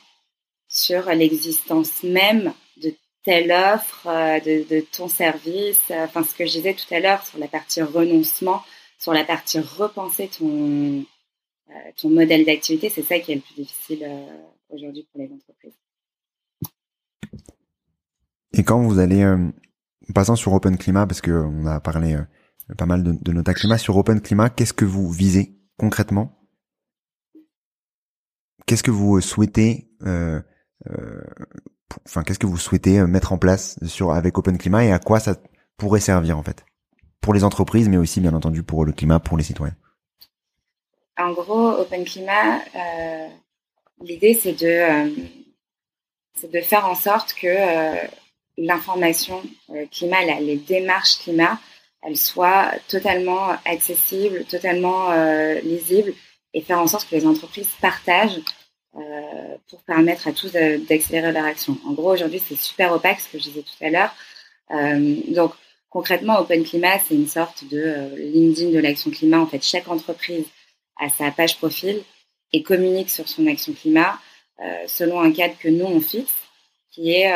sur 0.70 1.10
l'existence 1.10 2.04
même 2.04 2.54
de 2.78 2.94
telle 3.24 3.52
offre, 3.52 4.08
euh, 4.08 4.40
de, 4.40 4.80
ton 4.96 5.08
service. 5.08 5.80
Euh, 5.92 6.06
enfin, 6.06 6.24
ce 6.24 6.34
que 6.36 6.46
je 6.46 6.52
disais 6.52 6.74
tout 6.74 6.94
à 6.94 7.00
l'heure 7.00 7.26
sur 7.26 7.40
la 7.40 7.48
partie 7.48 7.82
renoncement, 7.82 8.62
sur 8.98 9.14
la 9.14 9.26
partie 9.26 9.60
repenser 9.60 10.30
ton, 10.30 11.02
euh, 11.70 11.74
ton 11.98 12.10
modèle 12.10 12.46
d'activité, 12.46 12.90
c'est 12.90 13.04
ça 13.04 13.20
qui 13.20 13.32
est 13.34 13.36
le 13.36 13.42
plus 13.42 13.56
difficile 13.56 14.08
aujourd'hui 14.70 15.08
pour 15.12 15.22
les 15.22 15.32
entreprises. 15.34 15.78
Et 18.54 18.64
quand 18.64 18.82
vous 18.82 19.00
allez, 19.00 19.26
passant 20.14 20.36
sur 20.36 20.54
Open 20.54 20.78
Climat, 20.78 21.08
parce 21.08 21.22
qu'on 21.22 21.66
a 21.66 21.80
parlé 21.80 22.18
pas 22.78 22.86
mal 22.86 23.04
de, 23.04 23.14
de 23.14 23.32
Nota 23.32 23.54
Climat, 23.54 23.78
sur 23.78 23.96
Open 23.98 24.22
Climat, 24.22 24.50
qu'est-ce 24.50 24.74
que 24.74 24.86
vous 24.86 25.12
visez 25.12 25.56
concrètement? 25.78 26.40
Qu'est-ce 28.66 28.84
que 28.84 28.92
vous 28.92 29.20
souhaitez 29.22 29.90
euh, 30.04 30.42
euh, 30.90 31.22
enfin 32.06 32.24
qu'est-ce 32.24 32.40
que 32.40 32.48
vous 32.48 32.58
souhaitez 32.58 33.00
euh, 33.00 33.08
mettre 33.08 33.34
en 33.34 33.38
place 33.38 33.78
sur 33.86 34.12
avec 34.12 34.38
Open 34.38 34.58
Climat 34.58 34.86
et 34.86 34.92
à 34.92 35.00
quoi 35.00 35.20
ça 35.20 35.36
pourrait 35.78 36.00
servir 36.00 36.38
en 36.38 36.44
fait? 36.44 36.66
Pour 37.22 37.34
les 37.34 37.44
entreprises 37.44 37.90
mais 37.90 37.98
aussi 37.98 38.22
bien 38.22 38.34
entendu 38.34 38.64
pour 38.64 38.86
le 38.86 38.92
climat 38.92 39.20
pour 39.20 39.38
les 39.38 39.44
citoyens. 39.44 39.76
En 41.18 41.32
gros 41.32 41.72
Open 41.72 42.06
Climat 42.06 42.62
l'idée 44.02 44.34
c'est 44.34 44.54
de 44.54 45.14
c'est 46.36 46.52
de 46.52 46.62
faire 46.62 46.86
en 46.86 46.96
sorte 46.96 47.34
que 47.34 47.56
l'information 48.58 49.42
climat 49.92 50.24
les 50.40 50.58
démarches 50.58 51.20
climat 51.20 51.60
elles 52.02 52.16
soient 52.16 52.72
totalement 52.88 53.50
accessibles 53.66 54.46
totalement 54.46 55.12
lisibles 55.62 56.14
et 56.54 56.62
faire 56.62 56.80
en 56.80 56.88
sorte 56.88 57.10
que 57.10 57.16
les 57.16 57.28
entreprises 57.28 57.70
partagent 57.82 58.42
euh, 58.96 59.49
pour 59.70 59.82
permettre 59.84 60.28
à 60.28 60.34
tous 60.34 60.52
d'accélérer 60.52 61.32
leur 61.32 61.46
action. 61.46 61.78
En 61.86 61.94
gros, 61.94 62.12
aujourd'hui, 62.12 62.42
c'est 62.46 62.58
super 62.58 62.92
opaque, 62.92 63.20
ce 63.20 63.30
que 63.30 63.38
je 63.38 63.44
disais 63.44 63.62
tout 63.62 63.86
à 63.86 63.90
l'heure. 63.90 64.16
Euh, 64.72 65.16
donc, 65.28 65.54
concrètement, 65.90 66.40
Open 66.40 66.64
Climat, 66.64 67.00
c'est 67.08 67.16
une 67.16 67.28
sorte 67.28 67.64
de 67.66 67.80
euh, 67.80 68.16
LinkedIn 68.18 68.72
de 68.72 68.80
l'action 68.80 69.12
climat. 69.12 69.40
En 69.40 69.48
fait, 69.48 69.64
chaque 69.64 69.88
entreprise 69.88 70.46
a 70.98 71.10
sa 71.10 71.32
page 71.32 71.58
profil 71.58 72.02
et 72.52 72.64
communique 72.64 73.12
sur 73.12 73.28
son 73.30 73.46
action 73.48 73.74
climat 73.74 74.20
euh, 74.60 74.88
selon 74.88 75.22
un 75.22 75.32
cadre 75.32 75.58
que 75.60 75.70
nous, 75.70 75.86
on 75.86 76.02
fixe, 76.02 76.34
qui 76.92 77.12
est, 77.12 77.32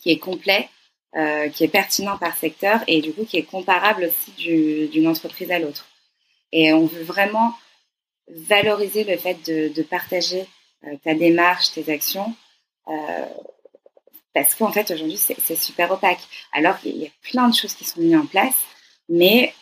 qui 0.00 0.10
est 0.10 0.18
complet, 0.18 0.68
qui 1.14 1.64
est 1.64 1.70
pertinent 1.70 2.18
par 2.18 2.36
secteur 2.36 2.80
et 2.88 3.00
du 3.00 3.12
coup 3.12 3.24
qui 3.24 3.36
est 3.36 3.44
comparable 3.44 4.10
aussi 4.10 4.88
d'une 4.88 5.06
entreprise 5.06 5.52
à 5.52 5.60
l'autre. 5.60 5.86
Et 6.50 6.72
on 6.72 6.84
veut 6.84 7.04
vraiment 7.04 7.54
valoriser 8.28 9.04
le 9.04 9.16
fait 9.16 9.38
de 9.46 9.82
partager 9.82 10.46
ta 11.02 11.14
démarche, 11.14 11.72
tes 11.72 11.92
actions, 11.92 12.34
parce 14.34 14.54
qu'en 14.54 14.72
fait 14.72 14.90
aujourd'hui 14.90 15.18
c'est 15.18 15.56
super 15.56 15.90
opaque. 15.90 16.20
Alors 16.52 16.76
il 16.84 16.96
y 16.96 17.06
a 17.06 17.10
plein 17.22 17.48
de 17.48 17.54
choses 17.54 17.74
qui 17.74 17.84
sont 17.84 18.00
mises 18.00 18.16
en 18.16 18.26
place, 18.26 18.56
mais 19.08 19.54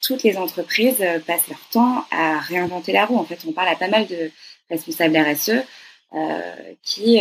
toutes 0.00 0.22
les 0.22 0.36
entreprises 0.36 1.04
passent 1.26 1.48
leur 1.48 1.68
temps 1.70 2.04
à 2.10 2.38
réinventer 2.38 2.92
la 2.92 3.04
roue. 3.06 3.18
En 3.18 3.24
fait, 3.24 3.40
on 3.48 3.52
parle 3.52 3.68
à 3.68 3.74
pas 3.74 3.88
mal 3.88 4.06
de 4.06 4.30
responsables 4.70 5.16
RSE 5.16 5.64
qui 6.82 7.20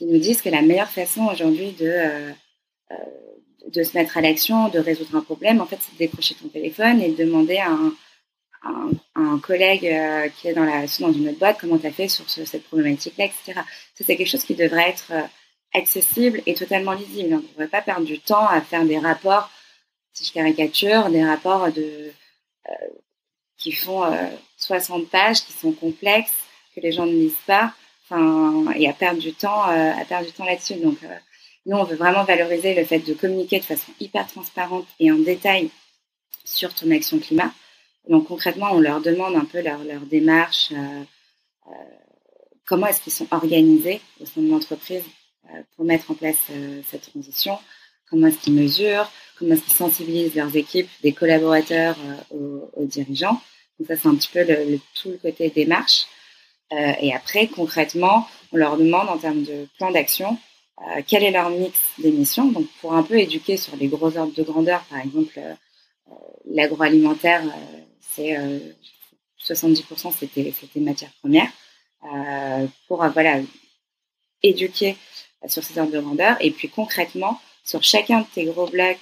nous 0.00 0.18
disent 0.18 0.42
que 0.42 0.48
la 0.48 0.62
meilleure 0.62 0.90
façon 0.90 1.26
aujourd'hui 1.26 1.72
de, 1.72 1.86
euh, 1.86 2.30
euh, 2.92 2.94
de 3.68 3.82
se 3.82 3.96
mettre 3.96 4.16
à 4.16 4.20
l'action, 4.20 4.68
de 4.68 4.78
résoudre 4.78 5.16
un 5.16 5.20
problème, 5.20 5.60
en 5.60 5.66
fait, 5.66 5.78
c'est 5.80 5.92
de 5.92 5.98
décrocher 5.98 6.34
ton 6.34 6.48
téléphone 6.48 7.02
et 7.02 7.10
de 7.10 7.24
demander 7.24 7.58
à 7.58 7.70
un, 7.70 7.92
un, 8.62 9.38
collègue 9.38 9.86
euh, 9.86 10.28
qui 10.28 10.48
est 10.48 10.54
dans, 10.54 10.64
la, 10.64 10.82
dans 11.00 11.12
une 11.12 11.28
autre 11.28 11.38
boîte 11.38 11.58
comment 11.60 11.78
tu 11.78 11.86
as 11.86 11.92
fait 11.92 12.08
sur 12.08 12.28
cette 12.28 12.64
problématique-là, 12.64 13.26
etc. 13.26 13.60
c'est 13.94 14.16
quelque 14.16 14.28
chose 14.28 14.44
qui 14.44 14.54
devrait 14.54 14.90
être 14.90 15.12
accessible 15.74 16.42
et 16.46 16.54
totalement 16.54 16.92
lisible. 16.92 17.34
On 17.34 17.36
ne 17.38 17.48
devrait 17.48 17.68
pas 17.68 17.82
perdre 17.82 18.04
du 18.04 18.18
temps 18.18 18.46
à 18.46 18.60
faire 18.60 18.84
des 18.84 18.98
rapports, 18.98 19.50
si 20.12 20.24
je 20.24 20.32
caricature, 20.32 21.08
des 21.10 21.24
rapports 21.24 21.70
de, 21.72 22.10
qui 23.56 23.72
font 23.72 24.04
60 24.56 25.08
pages, 25.08 25.44
qui 25.44 25.52
sont 25.52 25.72
complexes, 25.72 26.32
que 26.74 26.80
les 26.80 26.92
gens 26.92 27.06
ne 27.06 27.12
lisent 27.12 27.34
pas 27.46 27.74
et 28.76 28.88
à 28.88 28.92
perdre 28.92 29.20
du 29.20 29.32
temps, 29.32 29.68
euh, 29.70 29.92
à 29.92 30.04
temps 30.04 30.44
là-dessus. 30.44 30.76
Donc, 30.76 31.02
euh, 31.02 31.14
nous, 31.66 31.76
on 31.76 31.84
veut 31.84 31.96
vraiment 31.96 32.24
valoriser 32.24 32.74
le 32.74 32.84
fait 32.84 33.00
de 33.00 33.14
communiquer 33.14 33.58
de 33.58 33.64
façon 33.64 33.92
hyper 34.00 34.26
transparente 34.26 34.86
et 34.98 35.12
en 35.12 35.18
détail 35.18 35.70
sur 36.44 36.74
ton 36.74 36.90
action 36.90 37.18
climat. 37.18 37.52
Donc, 38.08 38.26
concrètement, 38.26 38.68
on 38.72 38.80
leur 38.80 39.00
demande 39.00 39.36
un 39.36 39.44
peu 39.44 39.60
leur, 39.60 39.80
démarche, 40.10 40.72
euh, 40.72 41.72
comment 42.66 42.86
est-ce 42.86 43.02
qu'ils 43.02 43.12
sont 43.12 43.28
organisés 43.30 44.00
au 44.20 44.26
sein 44.26 44.40
de 44.40 44.50
l'entreprise 44.50 45.04
pour 45.76 45.84
mettre 45.84 46.10
en 46.10 46.14
place 46.14 46.36
cette 46.90 47.10
transition, 47.10 47.58
comment 48.10 48.26
est-ce 48.26 48.38
qu'ils 48.38 48.54
mesurent, 48.54 49.10
comment 49.38 49.54
est-ce 49.54 49.62
qu'ils 49.62 49.72
sensibilisent 49.72 50.34
leurs 50.34 50.54
équipes, 50.56 50.88
des 51.02 51.12
collaborateurs 51.12 51.96
aux, 52.30 52.84
dirigeants. 52.84 53.40
Donc 53.78 53.88
ça, 53.88 53.96
c'est 53.96 54.08
un 54.08 54.14
petit 54.14 54.28
peu 54.30 54.44
tout 54.94 55.10
le 55.10 55.16
côté 55.16 55.48
démarche. 55.48 56.06
Euh, 56.72 56.92
et 57.00 57.14
après, 57.14 57.46
concrètement, 57.46 58.26
on 58.52 58.56
leur 58.56 58.76
demande 58.76 59.08
en 59.08 59.18
termes 59.18 59.42
de 59.42 59.66
plan 59.78 59.90
d'action 59.90 60.36
euh, 60.80 61.02
quel 61.06 61.24
est 61.24 61.30
leur 61.30 61.50
mix 61.50 61.78
d'émissions. 61.98 62.50
Donc, 62.50 62.66
pour 62.80 62.94
un 62.94 63.02
peu 63.02 63.18
éduquer 63.18 63.56
sur 63.56 63.74
les 63.76 63.88
gros 63.88 64.16
ordres 64.16 64.34
de 64.34 64.42
grandeur, 64.42 64.84
par 64.90 65.00
exemple, 65.00 65.38
euh, 65.38 65.54
l'agroalimentaire, 66.50 67.42
c'est 68.18 69.54
70% 69.54 70.12
c'était 70.18 70.52
c'était 70.58 70.80
matières 70.80 71.12
premières. 71.20 71.50
pour 72.86 73.04
voilà 73.06 73.40
éduquer 74.42 74.96
sur 75.46 75.62
ces 75.62 75.78
ordres 75.78 75.92
de 75.92 76.00
grandeur. 76.00 76.36
Et 76.40 76.50
puis 76.50 76.68
concrètement, 76.68 77.40
sur 77.64 77.82
chacun 77.82 78.20
de 78.20 78.26
tes 78.34 78.44
gros 78.44 78.66
blocs 78.66 78.98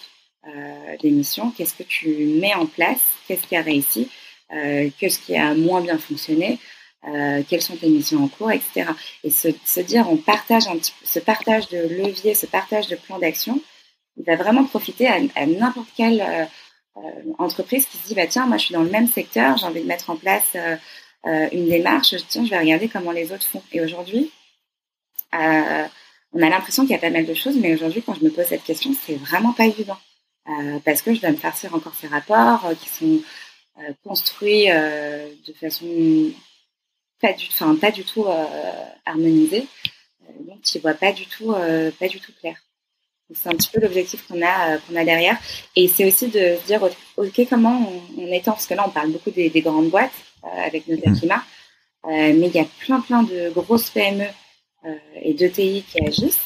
euh, 0.47 0.97
d'émissions, 1.01 1.51
qu'est-ce 1.51 1.75
que 1.75 1.83
tu 1.83 2.09
mets 2.41 2.55
en 2.55 2.67
place, 2.67 3.01
qu'est-ce 3.27 3.47
qui 3.47 3.57
a 3.57 3.62
réussi, 3.62 4.09
euh, 4.53 4.91
qu'est-ce 4.99 5.19
qui 5.19 5.37
a 5.37 5.55
moins 5.55 5.81
bien 5.81 5.99
fonctionné, 5.99 6.59
euh, 7.09 7.43
quelles 7.49 7.62
sont 7.62 7.77
tes 7.77 7.89
missions 7.89 8.25
en 8.25 8.29
cours, 8.29 8.51
etc. 8.51 8.91
Et 9.25 9.31
se, 9.31 9.81
dire, 9.81 10.09
on 10.11 10.17
partage 10.17 10.69
un 10.69 10.77
petit 10.77 10.93
ce 11.05 11.19
partage 11.19 11.69
de 11.69 11.79
levier, 11.79 12.35
ce 12.35 12.47
partage 12.47 12.89
de 12.89 12.97
plan 12.97 13.19
d'action, 13.19 13.61
il 14.17 14.25
va 14.25 14.37
vraiment 14.37 14.64
profiter 14.64 15.09
à, 15.09 15.47
n'importe 15.47 15.89
euh, 16.01 16.19
euh, 16.21 16.45
entreprise 17.39 17.87
qui 17.87 17.99
se 17.99 18.09
dit, 18.09 18.15
bah 18.15 18.27
tiens, 18.27 18.47
moi 18.47 18.57
je 18.57 18.67
suis 18.67 18.75
dans 18.75 18.83
le 18.83 18.91
même 18.91 19.09
secteur, 19.09 19.57
j'ai 19.57 19.67
envie 19.67 19.83
de 19.83 19.87
mettre 19.87 20.11
en 20.11 20.17
place 20.17 20.49
euh, 20.55 20.77
euh, 21.27 21.49
une 21.53 21.69
démarche, 21.69 22.15
tiens, 22.29 22.45
je 22.45 22.51
vais 22.51 22.59
regarder 22.59 22.89
comment 22.89 23.13
les 23.13 23.33
autres 23.33 23.47
font. 23.47 23.63
Et 23.73 23.81
aujourd'hui, 23.81 24.31
on 25.33 26.43
a 26.43 26.49
l'impression 26.51 26.83
qu'il 26.83 26.93
y 26.93 26.95
a 26.95 26.99
pas 26.99 27.11
mal 27.11 27.27
de 27.27 27.35
choses, 27.35 27.57
mais 27.57 27.75
aujourd'hui, 27.75 28.03
quand 28.03 28.15
je 28.15 28.25
me 28.25 28.31
pose 28.31 28.47
cette 28.47 28.65
question, 28.65 28.93
c'est 29.07 29.17
vraiment 29.17 29.53
pas 29.53 29.67
évident. 29.67 29.99
parce 30.85 31.03
que 31.03 31.13
je 31.15 31.21
dois 31.21 31.31
me 31.31 31.37
farcir 31.37 31.75
encore 31.75 31.95
ces 31.95 32.07
rapports 32.07 32.71
qui 32.81 32.89
sont 32.89 33.21
construits 34.03 34.67
de 34.69 35.53
façon 35.61 36.33
pas 37.21 37.33
du, 37.33 37.49
pas 37.81 37.91
du 37.91 38.05
tout 38.05 38.25
euh, 38.27 38.85
harmonisé. 39.05 39.67
Euh, 40.23 40.33
donc, 40.41 40.63
tu 40.63 40.79
vois 40.79 40.95
pas 40.95 41.13
du 41.13 41.27
tout, 41.27 41.53
euh, 41.53 41.91
pas 41.99 42.09
du 42.09 42.21
tout 42.21 42.33
clair. 42.41 42.57
C'est 43.35 43.49
un 43.49 43.57
petit 43.57 43.70
peu 43.72 43.81
l'objectif 43.81 44.27
qu'on 44.27 44.41
a, 44.43 44.79
qu'on 44.79 44.97
a 44.97 45.05
derrière. 45.05 45.37
Et 45.74 45.89
c'est 45.89 46.07
aussi 46.07 46.29
de 46.29 46.57
se 46.61 46.66
dire, 46.66 46.83
OK, 47.16 47.41
comment 47.49 48.03
on, 48.16 48.22
on, 48.22 48.33
étend, 48.33 48.53
parce 48.53 48.66
que 48.66 48.74
là, 48.74 48.85
on 48.87 48.91
parle 48.91 49.11
beaucoup 49.11 49.31
des, 49.31 49.51
des 49.51 49.61
grandes 49.62 49.91
boîtes 49.91 50.12
avec 50.64 50.87
notre 50.87 51.09
mmh. 51.09 51.18
climat, 51.18 51.43
mais 52.07 52.47
il 52.47 52.55
y 52.55 52.61
a 52.61 52.66
plein, 52.79 53.01
plein 53.01 53.24
de 53.24 53.51
grosses 53.51 53.91
PME 53.91 54.27
et 55.20 55.35
d'ETI 55.35 55.85
qui 55.91 56.07
agissent, 56.07 56.39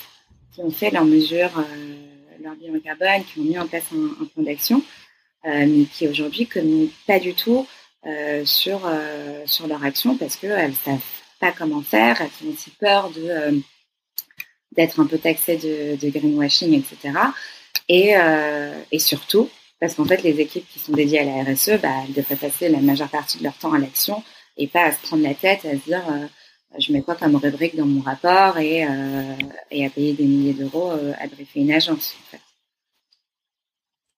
qui 0.55 0.63
ont 0.63 0.71
fait 0.71 0.91
leurs 0.91 1.05
mesures, 1.05 1.51
leur 2.43 2.55
bilan 2.55 2.81
carbone, 2.81 3.25
qui 3.25 3.41
ont 3.41 3.45
mis 3.45 3.59
en 3.59 3.67
place 3.67 3.85
un, 3.95 4.23
un 4.23 4.25
plan 4.25 4.43
d'action, 4.43 4.83
mais 5.45 5.85
qui 5.93 6.09
aujourd'hui 6.09 6.47
communiquent 6.47 6.97
pas 7.07 7.19
du 7.19 7.35
tout 7.35 7.67
euh, 8.07 8.47
sur, 8.47 8.81
euh, 8.87 9.43
sur 9.45 9.67
leur 9.67 9.85
action 9.85 10.17
parce 10.17 10.37
qu'elles 10.37 10.71
ne 10.71 10.75
savent 10.75 10.99
pas 11.39 11.53
comment 11.53 11.83
faire, 11.83 12.19
elles 12.23 12.49
ont 12.49 12.51
aussi 12.51 12.71
peur 12.71 13.11
de 13.11 13.21
euh, 13.29 13.53
d'être 14.81 15.01
un 15.01 15.07
peu 15.07 15.19
taxées 15.19 15.57
de, 15.57 15.97
de 15.97 16.11
greenwashing, 16.11 16.75
etc. 16.75 17.19
Et, 17.89 18.15
et 18.93 18.99
surtout, 18.99 19.49
parce 19.81 19.95
qu'en 19.95 20.05
fait, 20.05 20.23
les 20.23 20.41
équipes 20.41 20.67
qui 20.69 20.79
sont 20.79 20.93
dédiées 20.93 21.21
à 21.21 21.25
la 21.25 21.43
RSE, 21.45 21.81
bah, 21.81 21.89
elles 22.07 22.15
devraient 22.15 22.37
passer 22.37 22.69
la 22.69 22.81
majeure 22.81 23.09
partie 23.09 23.39
de 23.39 23.45
leur 23.45 23.55
temps 23.55 23.73
à 23.73 23.79
l'action 23.79 24.23
et 24.57 24.67
pas 24.67 24.85
à 24.85 24.93
se 24.93 24.99
prendre 25.03 25.23
la 25.23 25.35
tête, 25.35 25.65
à 25.65 25.73
se 25.73 25.85
dire 25.85 26.03
je 26.79 26.93
mets 26.93 27.03
quoi 27.03 27.17
comme 27.17 27.37
rubrique 27.37 27.77
dans 27.77 27.87
mon 27.87 28.01
rapport 28.01 28.59
et, 28.59 28.87
et 29.71 29.87
à 29.87 29.91
payer 29.91 30.13
des 30.13 30.25
milliers 30.25 30.55
d'euros 30.55 30.91
à 30.91 31.27
briefer 31.27 31.61
une 31.61 31.73
agence. 31.73 32.15
En 32.19 32.31
fait. 32.31 32.41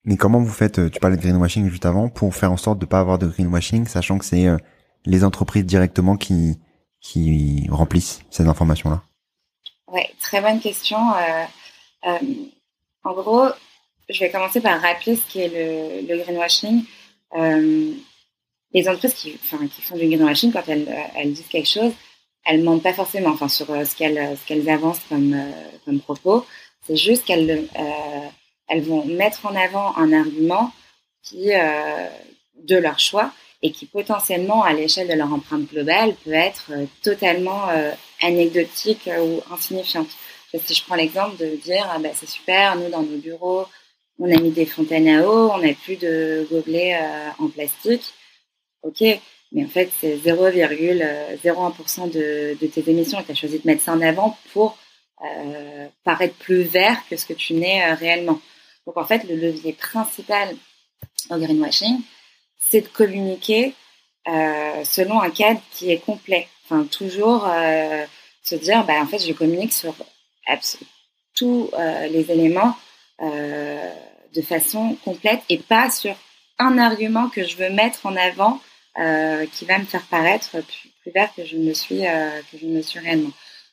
Mais 0.04 0.16
comment 0.16 0.40
vous 0.40 0.50
faites, 0.50 0.78
euh, 0.80 0.90
tu 0.90 0.98
parlais 0.98 1.16
de 1.16 1.22
greenwashing 1.22 1.68
juste 1.68 1.86
avant, 1.86 2.08
pour 2.08 2.34
faire 2.34 2.50
en 2.50 2.56
sorte 2.56 2.78
de 2.80 2.86
pas 2.86 2.98
avoir 2.98 3.18
de 3.18 3.26
greenwashing, 3.26 3.86
sachant 3.86 4.18
que 4.18 4.24
c'est 4.24 4.48
euh, 4.48 4.56
les 5.04 5.22
entreprises 5.22 5.64
directement 5.64 6.16
qui, 6.16 6.58
qui 7.00 7.68
remplissent 7.70 8.22
ces 8.30 8.48
informations-là? 8.48 9.02
Ouais, 9.86 10.10
très 10.32 10.40
bonne 10.40 10.60
question. 10.60 10.98
Euh, 11.14 11.44
euh, 12.06 12.18
en 13.04 13.12
gros, 13.12 13.48
je 14.08 14.18
vais 14.20 14.30
commencer 14.30 14.62
par 14.62 14.80
rappeler 14.80 15.16
ce 15.16 15.30
qu'est 15.30 15.48
le, 15.48 16.08
le 16.08 16.22
greenwashing. 16.22 16.84
Euh, 17.36 17.92
les 18.72 18.88
entreprises 18.88 19.12
qui, 19.12 19.32
font 19.36 19.96
du 19.96 20.06
greenwashing, 20.06 20.50
quand 20.50 20.66
elles, 20.68 20.88
elles 21.16 21.34
disent 21.34 21.48
quelque 21.48 21.68
chose, 21.68 21.92
elles 22.46 22.62
mentent 22.62 22.82
pas 22.82 22.94
forcément, 22.94 23.28
enfin, 23.28 23.48
sur 23.48 23.66
ce 23.66 23.94
qu'elles, 23.94 24.38
ce 24.38 24.46
qu'elles 24.46 24.70
avancent 24.70 25.02
comme, 25.10 25.36
propos. 26.00 26.46
C'est 26.86 26.96
juste 26.96 27.26
qu'elles 27.26 27.68
elles 28.68 28.82
vont 28.82 29.04
mettre 29.04 29.44
en 29.44 29.54
avant 29.54 29.94
un 29.98 30.14
argument 30.14 30.72
qui, 31.22 31.50
de 31.50 32.76
leur 32.76 32.98
choix 32.98 33.32
et 33.62 33.70
qui 33.70 33.86
potentiellement, 33.86 34.64
à 34.64 34.72
l'échelle 34.72 35.08
de 35.08 35.14
leur 35.14 35.32
empreinte 35.32 35.68
globale, 35.70 36.14
peut 36.24 36.32
être 36.32 36.70
euh, 36.72 36.86
totalement 37.02 37.68
euh, 37.70 37.92
anecdotique 38.20 39.08
ou 39.20 39.40
insignifiante. 39.52 40.08
Si 40.62 40.74
je 40.74 40.84
prends 40.84 40.96
l'exemple 40.96 41.36
de 41.38 41.56
dire, 41.56 41.88
ah 41.90 41.98
bah, 41.98 42.10
c'est 42.14 42.28
super, 42.28 42.76
nous, 42.76 42.90
dans 42.90 43.02
nos 43.02 43.16
bureaux, 43.16 43.66
on 44.18 44.30
a 44.30 44.38
mis 44.38 44.50
des 44.50 44.66
fontaines 44.66 45.08
à 45.08 45.26
eau, 45.26 45.50
on 45.50 45.58
n'a 45.58 45.72
plus 45.72 45.96
de 45.96 46.46
gobelets 46.50 46.98
en 47.38 47.48
plastique. 47.48 48.12
OK, 48.82 49.02
mais 49.52 49.64
en 49.64 49.68
fait, 49.68 49.90
c'est 50.00 50.16
0,01% 50.16 52.10
de, 52.10 52.66
tes 52.66 52.90
émissions 52.90 53.20
et 53.20 53.24
tu 53.24 53.32
as 53.32 53.34
choisi 53.34 53.58
de 53.58 53.66
mettre 53.66 53.82
ça 53.82 53.92
en 53.92 54.00
avant 54.00 54.36
pour 54.52 54.78
euh, 55.24 55.86
paraître 56.04 56.34
plus 56.36 56.62
vert 56.62 56.96
que 57.08 57.16
ce 57.16 57.26
que 57.26 57.34
tu 57.34 57.54
n'es 57.54 57.92
réellement. 57.94 58.40
Donc 58.86 58.96
en 58.96 59.04
fait, 59.04 59.24
le 59.24 59.36
levier 59.36 59.72
principal 59.74 60.56
en 61.30 61.38
greenwashing, 61.38 62.00
c'est 62.72 62.80
de 62.80 62.88
communiquer 62.88 63.74
euh, 64.26 64.82
selon 64.84 65.20
un 65.20 65.28
cadre 65.28 65.60
qui 65.72 65.90
est 65.92 65.98
complet. 65.98 66.48
Enfin, 66.64 66.84
toujours 66.84 67.46
euh, 67.46 68.06
se 68.42 68.54
dire, 68.54 68.84
bah, 68.86 68.94
en 69.02 69.06
fait, 69.06 69.18
je 69.18 69.32
communique 69.34 69.74
sur 69.74 69.94
tous 71.34 71.70
euh, 71.74 72.06
les 72.08 72.30
éléments 72.30 72.74
de 73.20 74.42
façon 74.42 74.96
complète 75.04 75.42
et 75.48 75.58
pas 75.58 75.90
sur 75.90 76.16
un 76.58 76.76
argument 76.78 77.28
que 77.28 77.44
je 77.44 77.56
veux 77.56 77.70
mettre 77.70 78.04
en 78.04 78.16
avant 78.16 78.60
qui 79.52 79.64
va 79.64 79.78
me 79.78 79.84
faire 79.84 80.04
paraître 80.10 80.50
plus, 80.50 81.12
vert 81.12 81.32
que 81.36 81.44
je 81.44 81.56
me 81.56 81.72
suis 81.72 82.00
que 82.00 82.64
me 82.64 82.82
suis 82.82 82.98
réellement. 82.98 83.30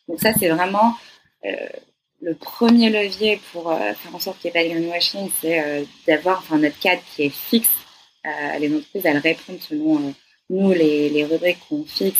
Donc 0.07 0.19
ça, 0.19 0.33
c'est 0.37 0.49
vraiment 0.49 0.95
le 1.41 2.35
premier 2.35 2.91
levier 2.91 3.41
pour 3.51 3.73
faire 3.73 4.13
en 4.13 4.19
sorte 4.19 4.39
qu'il 4.39 4.51
n'y 4.51 4.57
ait 4.57 4.61
pas 4.61 4.69
de 4.69 4.79
greenwashing, 4.79 5.31
c'est 5.41 5.87
d'avoir 6.05 6.39
enfin, 6.39 6.59
notre 6.59 6.77
cadre 6.77 7.01
qui 7.15 7.23
est 7.23 7.33
fixe. 7.33 7.79
Euh, 8.26 8.59
les 8.59 8.74
entreprises, 8.74 9.05
elles 9.05 9.17
répondent 9.17 9.61
selon 9.61 10.13
nous, 10.49 10.72
les, 10.72 11.26
rubriques 11.26 11.59
qu'on 11.67 11.84
fixe. 11.84 12.20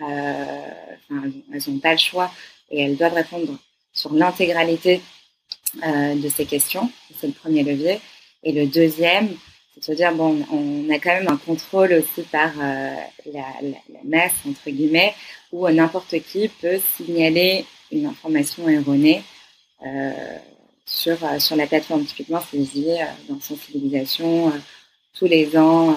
Enfin, 0.00 1.30
elles 1.52 1.62
n'ont 1.68 1.78
pas 1.78 1.92
le 1.92 1.98
choix 1.98 2.30
et 2.70 2.82
elles 2.82 2.96
doivent 2.96 3.14
répondre 3.14 3.58
sur 3.92 4.12
l'intégralité 4.12 5.00
de 5.74 6.28
ces 6.28 6.46
questions. 6.46 6.90
C'est 7.20 7.26
le 7.26 7.32
premier 7.32 7.62
levier. 7.62 8.00
Et 8.42 8.52
le 8.52 8.66
deuxième, 8.66 9.28
c'est 9.72 9.80
de 9.80 9.84
se 9.84 9.92
dire, 9.92 10.12
bon, 10.14 10.44
on 10.50 10.90
a 10.90 10.98
quand 10.98 11.14
même 11.14 11.28
un 11.28 11.36
contrôle 11.36 11.92
aussi 11.94 12.22
par 12.22 12.52
la, 12.56 12.96
la, 13.26 14.00
masse, 14.04 14.32
entre 14.48 14.70
guillemets, 14.70 15.14
où 15.52 15.68
n'importe 15.68 16.20
qui 16.20 16.48
peut 16.48 16.80
signaler 16.96 17.64
une 17.92 18.06
information 18.06 18.68
erronée 18.68 19.22
sur, 20.86 21.18
sur 21.40 21.56
la 21.56 21.66
plateforme. 21.66 22.04
Typiquement, 22.04 22.40
c'est 22.50 22.56
lié 22.56 23.04
dans 23.28 23.40
sensibilisation. 23.40 24.52
Tous 25.14 25.26
les 25.26 25.56
ans, 25.56 25.96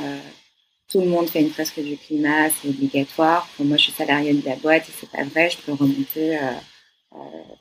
tout 0.87 1.01
le 1.01 1.07
monde 1.07 1.29
fait 1.29 1.41
une 1.41 1.49
fresque 1.49 1.79
du 1.79 1.97
climat, 1.97 2.49
c'est 2.49 2.69
obligatoire. 2.69 3.49
moi, 3.59 3.77
je 3.77 3.83
suis 3.83 3.91
salariée 3.91 4.33
de 4.33 4.45
la 4.45 4.55
boîte 4.55 4.87
et 4.87 4.91
c'est 4.99 5.09
pas 5.09 5.23
vrai. 5.23 5.49
Je 5.49 5.57
peux 5.57 5.73
remonter 5.73 6.39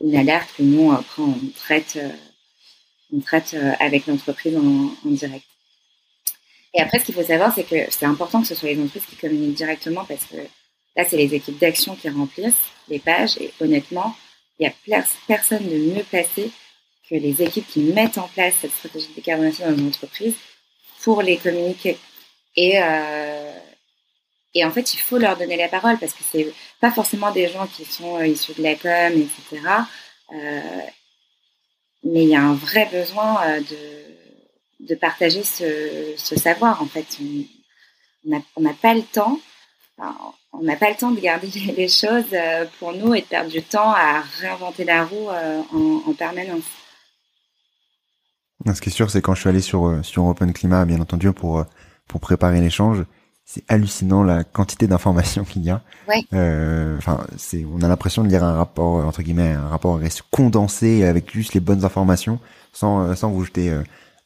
une 0.00 0.16
alerte 0.16 0.50
que 0.56 0.62
nous, 0.62 0.92
après, 0.92 1.22
on 1.22 1.38
traite, 1.56 1.98
on 3.12 3.20
traite 3.20 3.56
avec 3.80 4.06
l'entreprise 4.06 4.56
en, 4.56 4.92
en 5.08 5.10
direct. 5.10 5.46
Et 6.76 6.80
après, 6.80 6.98
ce 6.98 7.06
qu'il 7.06 7.14
faut 7.14 7.22
savoir, 7.22 7.54
c'est 7.54 7.64
que 7.64 7.90
c'est 7.90 8.04
important 8.04 8.42
que 8.42 8.46
ce 8.48 8.54
soit 8.54 8.68
les 8.68 8.78
entreprises 8.78 9.06
qui 9.06 9.16
communiquent 9.16 9.56
directement 9.56 10.04
parce 10.04 10.26
que 10.26 10.36
là, 10.94 11.04
c'est 11.08 11.16
les 11.16 11.34
équipes 11.34 11.58
d'action 11.58 11.96
qui 11.96 12.08
remplissent 12.10 12.52
les 12.88 12.98
pages. 12.98 13.38
Et 13.38 13.50
honnêtement, 13.60 14.14
il 14.58 14.68
n'y 14.68 14.94
a 14.94 15.04
personne 15.26 15.66
de 15.66 15.76
mieux 15.76 16.02
placé 16.04 16.50
que 17.08 17.14
les 17.14 17.42
équipes 17.42 17.66
qui 17.66 17.80
mettent 17.80 18.18
en 18.18 18.28
place 18.28 18.54
cette 18.60 18.72
stratégie 18.72 19.08
de 19.08 19.14
décarbonation 19.14 19.70
dans 19.70 19.78
une 19.78 19.88
entreprise 19.88 20.34
pour 21.06 21.22
les 21.22 21.36
communiquer. 21.36 21.96
Et, 22.56 22.82
euh, 22.82 23.52
et 24.54 24.64
en 24.64 24.72
fait, 24.72 24.92
il 24.92 24.98
faut 24.98 25.18
leur 25.18 25.36
donner 25.36 25.56
la 25.56 25.68
parole 25.68 25.96
parce 25.98 26.12
que 26.12 26.24
c'est 26.28 26.52
pas 26.80 26.90
forcément 26.90 27.30
des 27.30 27.46
gens 27.48 27.68
qui 27.68 27.84
sont 27.84 28.16
euh, 28.16 28.26
issus 28.26 28.54
de 28.54 28.62
la 28.64 28.74
com, 28.74 29.12
etc. 29.12 29.62
Euh, 30.32 30.80
mais 32.02 32.24
il 32.24 32.30
y 32.30 32.34
a 32.34 32.42
un 32.42 32.54
vrai 32.54 32.88
besoin 32.90 33.60
de 33.60 33.80
de 34.80 34.94
partager 34.94 35.42
ce, 35.42 36.36
savoir. 36.36 36.82
En 36.82 36.86
fait, 36.86 37.06
on 38.56 38.60
n'a 38.60 38.74
pas 38.74 38.94
le 38.94 39.02
temps. 39.02 39.38
on 40.52 40.62
n'a 40.62 40.76
pas 40.76 40.90
le 40.90 40.96
temps 40.96 41.12
de 41.12 41.20
garder 41.20 41.48
les 41.76 41.88
choses 41.88 42.36
pour 42.78 42.92
nous 42.92 43.14
et 43.14 43.22
de 43.22 43.26
perdre 43.26 43.50
du 43.50 43.62
temps 43.62 43.92
à 43.92 44.22
réinventer 44.40 44.84
la 44.84 45.04
roue 45.04 45.28
en, 45.30 46.12
permanence. 46.14 46.70
Ce 48.64 48.80
qui 48.80 48.88
est 48.88 48.92
sûr, 48.92 49.10
c'est 49.10 49.20
quand 49.20 49.34
je 49.34 49.40
suis 49.40 49.48
allé 49.48 49.60
sur 49.60 49.86
euh, 49.86 50.02
sur 50.02 50.24
Open 50.24 50.52
Climat, 50.52 50.84
bien 50.84 51.00
entendu, 51.00 51.32
pour 51.32 51.64
pour 52.08 52.20
préparer 52.20 52.60
l'échange, 52.60 53.04
c'est 53.44 53.64
hallucinant 53.68 54.22
la 54.22 54.44
quantité 54.44 54.86
d'informations 54.86 55.44
qu'il 55.48 55.62
y 55.62 55.70
a. 55.70 55.82
Enfin, 56.96 57.26
c'est 57.36 57.66
on 57.70 57.82
a 57.82 57.88
l'impression 57.88 58.24
de 58.24 58.28
lire 58.28 58.44
un 58.44 58.54
rapport 58.54 59.06
entre 59.06 59.22
guillemets 59.22 59.52
un 59.52 59.68
rapport 59.68 60.00
condensé 60.30 61.04
avec 61.04 61.32
juste 61.32 61.54
les 61.54 61.60
bonnes 61.60 61.84
informations, 61.84 62.40
sans 62.72 63.14
sans 63.14 63.30
vous 63.30 63.44
jeter 63.44 63.72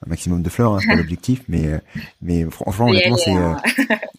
un 0.06 0.08
maximum 0.08 0.42
de 0.42 0.48
fleurs, 0.48 0.74
hein, 0.74 0.78
c'est 0.80 0.94
l'objectif, 0.96 1.42
mais 1.48 1.66
euh, 1.66 1.78
mais 2.22 2.44
franchement 2.44 2.86
honnêtement 2.86 3.16
c'est 3.16 3.36
euh, 3.36 3.54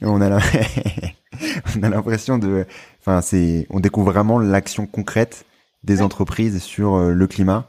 on 0.01 0.21
a 0.21 0.39
on 1.75 1.83
a 1.83 1.89
l'impression 1.89 2.37
de 2.37 2.65
enfin 2.99 3.21
c'est 3.21 3.67
on 3.69 3.79
découvre 3.79 4.11
vraiment 4.11 4.39
l'action 4.39 4.85
concrète 4.85 5.45
des 5.83 6.01
entreprises 6.01 6.61
sur 6.61 6.95
euh, 6.95 7.13
le 7.13 7.27
climat. 7.27 7.67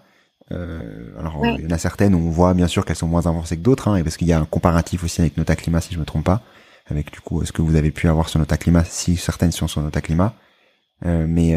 Euh, 0.52 1.18
alors 1.18 1.44
il 1.58 1.64
y 1.64 1.66
en 1.66 1.70
a 1.70 1.78
certaines 1.78 2.14
où 2.14 2.18
on 2.18 2.30
voit 2.30 2.54
bien 2.54 2.66
sûr 2.66 2.84
qu'elles 2.84 2.96
sont 2.96 3.08
moins 3.08 3.26
avancées 3.26 3.56
que 3.56 3.62
d'autres, 3.62 3.88
hein, 3.88 3.96
et 3.96 4.02
parce 4.02 4.16
qu'il 4.16 4.28
y 4.28 4.32
a 4.32 4.38
un 4.38 4.44
comparatif 4.44 5.04
aussi 5.04 5.20
avec 5.20 5.36
Nota 5.36 5.56
Climat 5.56 5.80
si 5.80 5.94
je 5.94 5.98
me 5.98 6.04
trompe 6.04 6.24
pas, 6.24 6.42
avec 6.86 7.12
du 7.12 7.20
coup 7.20 7.44
ce 7.44 7.52
que 7.52 7.62
vous 7.62 7.76
avez 7.76 7.90
pu 7.90 8.08
avoir 8.08 8.28
sur 8.28 8.38
Nota 8.38 8.56
Climat 8.56 8.84
si 8.84 9.16
certaines 9.16 9.52
sont 9.52 9.68
sur 9.68 9.80
Nota 9.80 10.00
Climat, 10.00 10.34
euh, 11.06 11.26
mais 11.28 11.56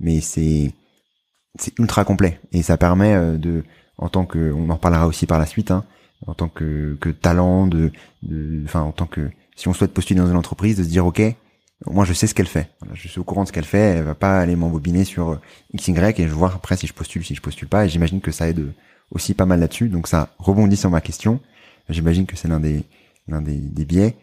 mais 0.00 0.20
c'est 0.20 0.72
c'est 1.58 1.78
ultra 1.78 2.04
complet 2.04 2.38
et 2.52 2.62
ça 2.62 2.76
permet 2.76 3.38
de 3.38 3.64
en 3.98 4.08
tant 4.08 4.26
que, 4.26 4.52
on 4.52 4.68
en 4.70 4.74
reparlera 4.74 5.06
aussi 5.06 5.26
par 5.26 5.38
la 5.38 5.46
suite, 5.46 5.70
hein, 5.70 5.84
en 6.26 6.34
tant 6.34 6.48
que, 6.48 6.96
que 7.00 7.08
talent, 7.08 7.66
de, 7.66 7.90
enfin 8.64 8.82
en 8.82 8.92
tant 8.92 9.06
que, 9.06 9.30
si 9.56 9.68
on 9.68 9.72
souhaite 9.72 9.94
postuler 9.94 10.20
dans 10.20 10.28
une 10.28 10.36
entreprise, 10.36 10.76
de 10.76 10.84
se 10.84 10.88
dire 10.88 11.06
ok, 11.06 11.22
moi 11.86 12.04
je 12.04 12.12
sais 12.12 12.26
ce 12.26 12.34
qu'elle 12.34 12.46
fait, 12.46 12.70
je 12.94 13.08
suis 13.08 13.20
au 13.20 13.24
courant 13.24 13.42
de 13.42 13.48
ce 13.48 13.52
qu'elle 13.52 13.64
fait, 13.64 13.78
elle 13.78 14.04
va 14.04 14.14
pas 14.14 14.38
aller 14.40 14.56
m'embobiner 14.56 15.04
sur 15.04 15.40
x 15.72 15.88
y 15.88 16.20
et 16.20 16.28
je 16.28 16.32
vois 16.34 16.52
après 16.54 16.76
si 16.76 16.86
je 16.86 16.92
postule, 16.92 17.24
si 17.24 17.34
je 17.34 17.40
postule 17.40 17.68
pas, 17.68 17.84
et 17.84 17.88
j'imagine 17.88 18.20
que 18.20 18.32
ça 18.32 18.48
aide 18.48 18.72
aussi 19.10 19.34
pas 19.34 19.46
mal 19.46 19.60
là-dessus, 19.60 19.88
donc 19.88 20.08
ça 20.08 20.34
rebondit 20.38 20.76
sur 20.76 20.90
ma 20.90 21.00
question. 21.00 21.40
J'imagine 21.88 22.26
que 22.26 22.36
c'est 22.36 22.48
l'un 22.48 22.60
des 22.60 22.84
l'un 23.28 23.42
des, 23.42 23.56
des 23.56 23.84
biais. 23.84 24.16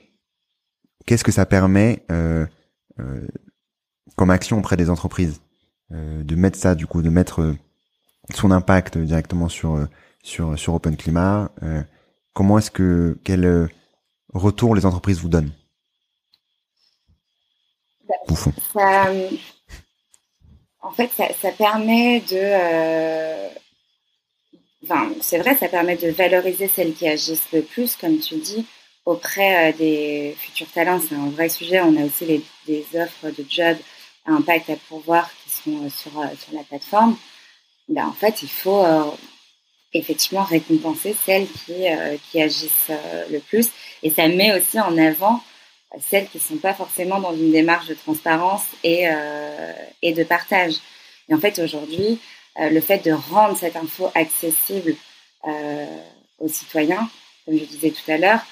Qu'est-ce 1.06 1.24
que 1.24 1.32
ça 1.32 1.46
permet 1.46 2.04
euh, 2.12 2.46
euh, 3.00 3.28
comme 4.16 4.30
action 4.30 4.60
auprès 4.60 4.78
des 4.78 4.90
entreprises 4.90 5.42
euh, 5.92 6.24
de 6.24 6.36
mettre 6.36 6.58
ça 6.58 6.76
du 6.76 6.88
coup, 6.88 7.02
de 7.02 7.10
mettre 7.10 7.56
son 8.34 8.52
impact 8.52 8.98
directement 8.98 9.50
sur 9.50 9.76
euh, 9.76 9.86
sur 10.22 10.58
sur 10.58 10.74
Open 10.74 10.96
Climat. 10.96 11.52
Euh, 11.64 11.82
comment 12.34 12.58
est-ce 12.58 12.72
que 12.72 13.18
quel 13.24 13.46
euh, 13.46 13.68
retour 14.34 14.76
les 14.76 14.86
entreprises 14.86 15.20
vous 15.20 15.30
donnent? 15.30 15.52
Ça, 18.74 19.12
En 20.82 20.92
fait, 20.92 21.10
ça, 21.16 21.52
permet 21.52 22.22
de. 22.22 23.50
Enfin, 24.84 25.12
c'est 25.22 25.38
vrai, 25.38 25.56
ça 25.56 25.70
permet 25.70 25.96
de 25.96 26.10
valoriser 26.10 26.68
celles 26.68 26.94
qui 26.94 27.08
agissent 27.08 27.52
le 27.54 27.62
plus, 27.62 27.96
comme 27.96 28.20
tu 28.20 28.36
dis, 28.36 28.66
auprès 29.06 29.74
des 29.74 30.36
futurs 30.38 30.72
talents. 30.72 31.00
C'est 31.00 31.16
un 31.16 31.30
vrai 31.30 31.50
sujet. 31.50 31.80
On 31.82 31.96
a 31.96 32.06
aussi 32.06 32.26
les, 32.26 32.44
des 32.68 32.86
offres 32.96 33.30
de 33.30 33.46
jobs 33.50 33.78
à 34.26 34.32
impact 34.32 34.70
à 34.70 34.76
pourvoir 34.88 35.30
qui 35.44 35.50
sont 35.50 35.90
sur, 35.90 36.12
sur 36.12 36.54
la 36.54 36.64
plateforme. 36.64 37.18
Ben, 37.90 38.08
en 38.08 38.14
fait, 38.14 38.42
il 38.42 38.50
faut 38.50 38.84
euh, 38.84 39.12
effectivement 39.94 40.44
récompenser 40.44 41.16
celles 41.26 41.48
qui, 41.48 41.88
euh, 41.88 42.18
qui 42.30 42.42
agissent 42.42 42.90
euh, 42.90 43.26
le 43.30 43.40
plus. 43.40 43.70
Et 44.02 44.10
ça 44.10 44.28
met 44.28 44.58
aussi 44.58 44.80
en 44.80 44.98
avant 44.98 45.42
celles 46.00 46.28
qui 46.28 46.38
ne 46.38 46.44
sont 46.44 46.58
pas 46.58 46.74
forcément 46.74 47.20
dans 47.20 47.34
une 47.36 47.52
démarche 47.52 47.88
de 47.88 47.94
transparence 47.94 48.64
et, 48.84 49.06
et 50.02 50.14
de 50.14 50.24
partage. 50.24 50.76
Et 51.30 51.34
en 51.34 51.40
fait, 51.40 51.60
aujourd'hui, 51.60 52.20
le 52.58 52.80
fait 52.82 53.06
de 53.06 53.12
rendre 53.12 53.56
cette 53.58 53.76
info 53.76 54.10
accessible 54.16 54.96
aux 55.44 56.48
citoyens, 56.48 57.08
comme 57.46 57.58
je 57.58 57.64
disais 57.64 57.92
tout 57.92 58.12
à 58.12 58.18
l'heure, 58.18 58.46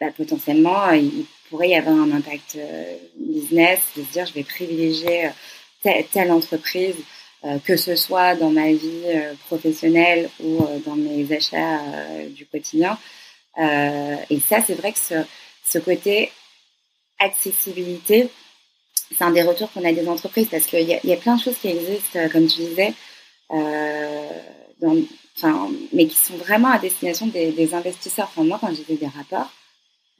bah, 0.00 0.10
potentiellement, 0.16 0.90
il 0.90 1.24
pourrait 1.48 1.70
y 1.70 1.76
avoir 1.76 1.96
un 1.96 2.12
impact 2.12 2.58
business, 3.16 3.80
de 3.96 4.02
se 4.02 4.12
dire 4.12 4.26
je 4.26 4.34
vais 4.34 4.44
privilégier 4.44 5.30
telle 6.12 6.30
entreprise 6.30 6.96
euh, 7.44 7.58
que 7.58 7.76
ce 7.76 7.94
soit 7.94 8.34
dans 8.36 8.50
ma 8.50 8.72
vie 8.72 9.02
euh, 9.04 9.34
professionnelle 9.48 10.30
ou 10.40 10.62
euh, 10.62 10.78
dans 10.86 10.96
mes 10.96 11.30
achats 11.30 11.80
du 12.30 12.46
quotidien. 12.46 12.98
et 13.58 14.40
ça, 14.48 14.62
c'est 14.66 14.74
vrai 14.74 14.92
que 14.92 14.98
ce, 14.98 15.14
ce 15.66 15.78
côté 15.78 16.30
accessibilité, 17.18 18.28
c'est 19.16 19.24
un 19.24 19.30
des 19.30 19.42
retours 19.42 19.70
qu'on 19.72 19.84
a 19.84 19.92
des 19.92 20.08
entreprises 20.08 20.48
parce 20.48 20.66
qu'il 20.66 20.80
y, 20.80 21.06
y, 21.06 21.12
a 21.12 21.16
plein 21.16 21.36
de 21.36 21.40
choses 21.40 21.58
qui 21.58 21.68
existent, 21.68 22.28
comme 22.30 22.46
tu 22.46 22.60
disais, 22.60 22.92
enfin, 23.50 25.70
mais 25.92 26.06
qui 26.06 26.16
sont 26.16 26.36
vraiment 26.36 26.70
à 26.70 26.78
destination 26.78 27.26
des, 27.26 27.74
investisseurs. 27.74 28.26
Enfin, 28.26 28.44
moi, 28.44 28.58
quand 28.60 28.74
j'ai 28.74 28.96
des 28.96 29.06
rapports, 29.06 29.50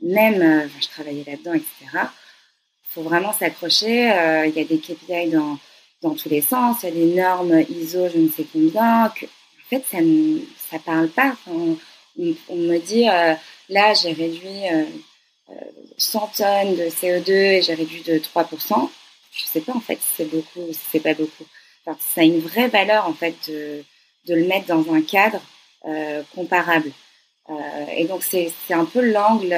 même, 0.03 0.69
je 0.81 0.89
travaillais 0.89 1.25
là-dedans, 1.27 1.55
etc., 1.55 1.71
il 1.93 2.91
faut 2.91 3.03
vraiment 3.03 3.33
s'accrocher. 3.33 4.03
Il 4.47 4.53
y 4.55 4.61
a 4.61 4.65
des 4.65 4.79
KPI 4.79 5.31
dans 5.31 5.59
dans 6.05 6.15
tous 6.15 6.29
les 6.29 6.43
sens. 6.43 6.79
Il 6.83 6.89
y 6.89 6.93
a 6.93 6.95
des 6.95 7.15
normes 7.15 7.65
ISO, 7.69 8.09
je 8.09 8.19
ne 8.19 8.29
sais 8.29 8.47
combien. 8.53 9.07
En 9.07 9.69
fait, 9.69 9.85
ça 9.91 10.01
ne 10.01 10.39
parle 10.85 11.09
pas. 11.09 11.35
on, 11.49 11.77
me 12.51 12.79
dit, 12.79 13.09
euh, 13.09 13.35
là, 13.71 13.95
j'ai 13.95 14.13
réduit 14.13 14.69
100 15.99 16.19
euh, 16.19 16.27
tonnes 16.37 16.77
de 16.77 16.85
CO2 16.91 17.31
et 17.31 17.63
j'ai 17.63 17.75
réduit 17.75 18.03
de 18.03 18.19
3%. 18.19 18.91
Je 19.33 19.43
ne 19.43 19.49
sais 19.49 19.61
pas, 19.61 19.73
en 19.73 19.81
fait, 19.81 19.97
si 20.01 20.09
c'est 20.17 20.25
beaucoup 20.25 20.61
ou 20.61 20.73
si 20.73 20.81
c'est 20.93 21.01
pas 21.01 21.15
beaucoup. 21.15 21.45
ça 21.85 22.21
a 22.21 22.25
une 22.25 22.41
vraie 22.41 22.69
valeur, 22.69 23.09
en 23.09 23.15
fait, 23.15 23.35
de, 23.49 23.85
de 24.27 24.35
le 24.35 24.47
mettre 24.47 24.67
dans 24.67 24.93
un 24.93 25.03
cadre 25.03 25.41
euh, 25.87 26.23
comparable. 26.35 26.91
et 27.97 28.05
donc, 28.07 28.23
c'est 28.23 28.53
un 28.71 28.85
peu 28.85 29.01
l'angle... 29.01 29.57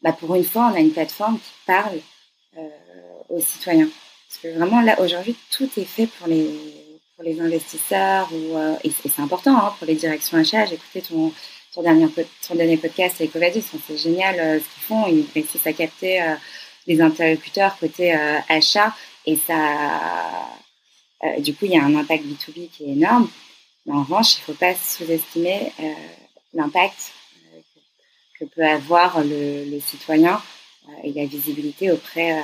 Bah, 0.00 0.12
pour 0.12 0.36
une 0.36 0.44
fois, 0.44 0.70
on 0.72 0.76
a 0.76 0.80
une 0.80 0.92
plateforme 0.92 1.38
qui 1.40 1.50
parle 1.66 1.98
aux 3.28 3.40
citoyens. 3.40 3.88
Parce 4.28 4.40
que 4.42 4.58
vraiment, 4.58 4.80
là, 4.80 5.00
aujourd'hui, 5.00 5.36
tout 5.50 5.68
est 5.76 5.84
fait 5.84 6.06
pour 6.06 6.28
les, 6.28 6.48
pour 7.18 7.24
les 7.24 7.40
investisseurs 7.40 8.28
euh, 8.32 8.76
et, 8.84 8.90
c'est 8.90 9.20
important 9.20 9.56
hein, 9.56 9.74
pour 9.78 9.86
les 9.86 9.96
directions 9.96 10.38
achats. 10.38 10.66
J'ai 10.66 10.74
écouté 10.74 11.02
ton, 11.02 11.32
ton, 11.74 11.82
dernier, 11.82 12.06
ton 12.46 12.54
dernier 12.54 12.76
podcast 12.76 13.16
avec 13.20 13.32
Covadis. 13.32 13.64
c'est 13.86 13.96
génial 13.96 14.38
euh, 14.38 14.58
ce 14.58 14.64
qu'ils 14.64 14.82
font. 14.82 15.06
Ils 15.06 15.26
réussissent 15.34 15.66
à 15.66 15.72
capter 15.72 16.22
euh, 16.22 16.34
les 16.86 17.00
interlocuteurs 17.00 17.78
côté 17.78 18.12
achat 18.48 18.94
et 19.26 19.36
ça, 19.36 20.48
du 21.40 21.54
coup, 21.54 21.66
il 21.66 21.72
y 21.72 21.76
a 21.76 21.84
un 21.84 21.94
impact 21.96 22.24
B2B 22.24 22.70
qui 22.70 22.84
est 22.84 22.92
énorme. 22.92 23.28
Mais 23.84 23.92
en 23.92 24.02
revanche, 24.04 24.36
il 24.36 24.40
ne 24.40 24.44
faut 24.44 24.54
pas 24.54 24.74
sous-estimer 24.74 25.70
l'impact 26.54 27.12
que, 28.40 28.46
peut 28.46 28.64
avoir 28.64 29.22
le, 29.22 29.66
le 29.66 29.80
citoyen 29.80 30.40
et 31.04 31.12
la 31.12 31.26
visibilité 31.26 31.90
auprès 31.90 32.42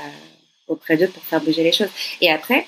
auprès 0.69 0.97
d'eux 0.97 1.09
pour 1.09 1.23
faire 1.23 1.41
bouger 1.41 1.63
les 1.63 1.73
choses. 1.73 1.91
Et 2.21 2.31
après, 2.31 2.61
euh, 2.61 2.63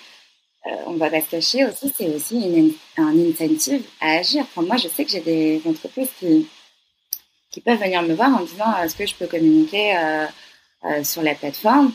on 0.86 0.94
va 0.94 1.10
pas 1.10 1.20
se 1.20 1.30
cacher 1.30 1.64
aussi, 1.64 1.92
c'est 1.96 2.08
aussi 2.08 2.76
un 2.96 3.18
incentive 3.18 3.84
à 4.00 4.18
agir. 4.18 4.42
Enfin, 4.42 4.62
moi, 4.62 4.76
je 4.76 4.88
sais 4.88 5.04
que 5.04 5.10
j'ai 5.10 5.20
des 5.20 5.62
entreprises 5.66 6.10
qui, 6.18 6.48
peuvent 7.64 7.80
venir 7.80 8.02
me 8.02 8.12
voir 8.12 8.28
en 8.36 8.44
disant 8.44 8.76
est-ce 8.82 8.94
que 8.94 9.06
je 9.06 9.14
peux 9.14 9.26
communiquer 9.26 9.96
euh, 9.96 10.26
euh, 10.84 11.02
sur 11.02 11.22
la 11.22 11.34
plateforme 11.34 11.90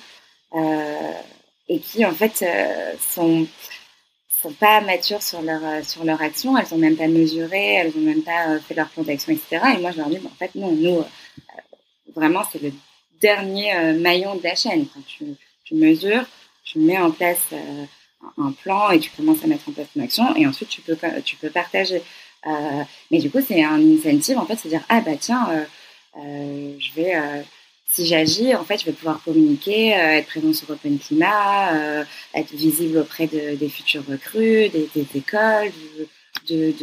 et 1.69 1.79
qui 1.79 2.03
en 2.03 2.13
fait 2.13 2.43
sont 2.99 3.45
sont 4.41 4.51
pas 4.53 4.81
matures 4.81 5.21
sur 5.21 5.43
leur 5.43 6.21
action, 6.21 6.57
elles 6.57 6.73
ont 6.73 6.79
même 6.79 6.97
pas 6.97 7.07
mesuré, 7.07 7.75
elles 7.75 7.93
ont 7.95 8.01
même 8.01 8.23
pas 8.23 8.57
fait 8.59 8.73
leur 8.73 8.89
plan 8.89 9.03
d'action, 9.03 9.31
etc. 9.33 9.75
Et 9.75 9.77
moi 9.77 9.91
je 9.91 9.97
leur 9.97 10.09
dis, 10.09 10.17
en 10.17 10.35
fait 10.37 10.55
non, 10.55 10.71
nous 10.71 11.03
vraiment 12.15 12.41
c'est 12.51 12.61
le 12.61 12.73
dernier 13.21 13.93
maillon 13.93 14.35
de 14.35 14.43
la 14.43 14.55
chaîne. 14.55 14.87
tu, 15.05 15.25
tu 15.63 15.75
mesures, 15.75 16.25
tu 16.65 16.79
mets 16.79 16.97
en 16.97 17.11
place 17.11 17.53
un 18.37 18.51
plan 18.51 18.91
et 18.91 18.99
tu 18.99 19.09
commences 19.11 19.43
à 19.43 19.47
mettre 19.47 19.69
en 19.69 19.71
place 19.71 19.87
une 19.95 20.01
action 20.01 20.35
et 20.35 20.45
ensuite 20.47 20.69
tu 20.69 20.81
peux 20.81 20.97
tu 21.23 21.35
peux 21.35 21.49
partager. 21.49 22.01
Euh, 22.47 22.83
mais 23.11 23.19
du 23.19 23.29
coup, 23.29 23.39
c'est 23.45 23.63
un 23.63 23.79
incentive 23.79 24.37
en 24.37 24.45
fait, 24.45 24.55
c'est 24.55 24.69
dire 24.69 24.83
ah 24.89 25.01
bah 25.01 25.15
tiens, 25.19 25.47
euh, 25.51 25.63
euh, 26.17 26.73
je 26.79 26.93
vais 26.93 27.13
si 27.87 28.05
j'agis, 28.05 28.55
en 28.55 28.63
fait, 28.63 28.79
je 28.79 28.85
vais 28.85 28.93
pouvoir 28.93 29.21
communiquer, 29.21 29.89
être 29.89 30.27
présent 30.27 30.53
sur 30.53 30.69
Open 30.69 30.97
Climat, 30.97 32.05
être 32.33 32.53
visible 32.53 32.99
auprès 32.99 33.27
de, 33.27 33.55
des 33.55 33.67
futurs 33.67 34.05
recrues, 34.09 34.69
des, 34.69 34.87
écoles, 35.13 35.73
de, 36.47 36.73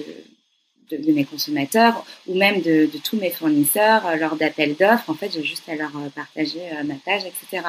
de, 0.90 0.96
de, 0.98 1.12
mes 1.14 1.24
consommateurs 1.24 2.04
ou 2.26 2.36
même 2.36 2.60
de, 2.60 2.90
tous 3.02 3.16
mes 3.16 3.30
fournisseurs 3.30 4.18
lors 4.18 4.36
d'appels 4.36 4.76
d'offres. 4.76 5.08
En 5.08 5.14
fait, 5.14 5.32
j'ai 5.32 5.42
juste 5.42 5.66
à 5.70 5.76
leur 5.76 5.92
partager 6.14 6.60
ma 6.84 6.96
page, 6.96 7.22
etc. 7.24 7.66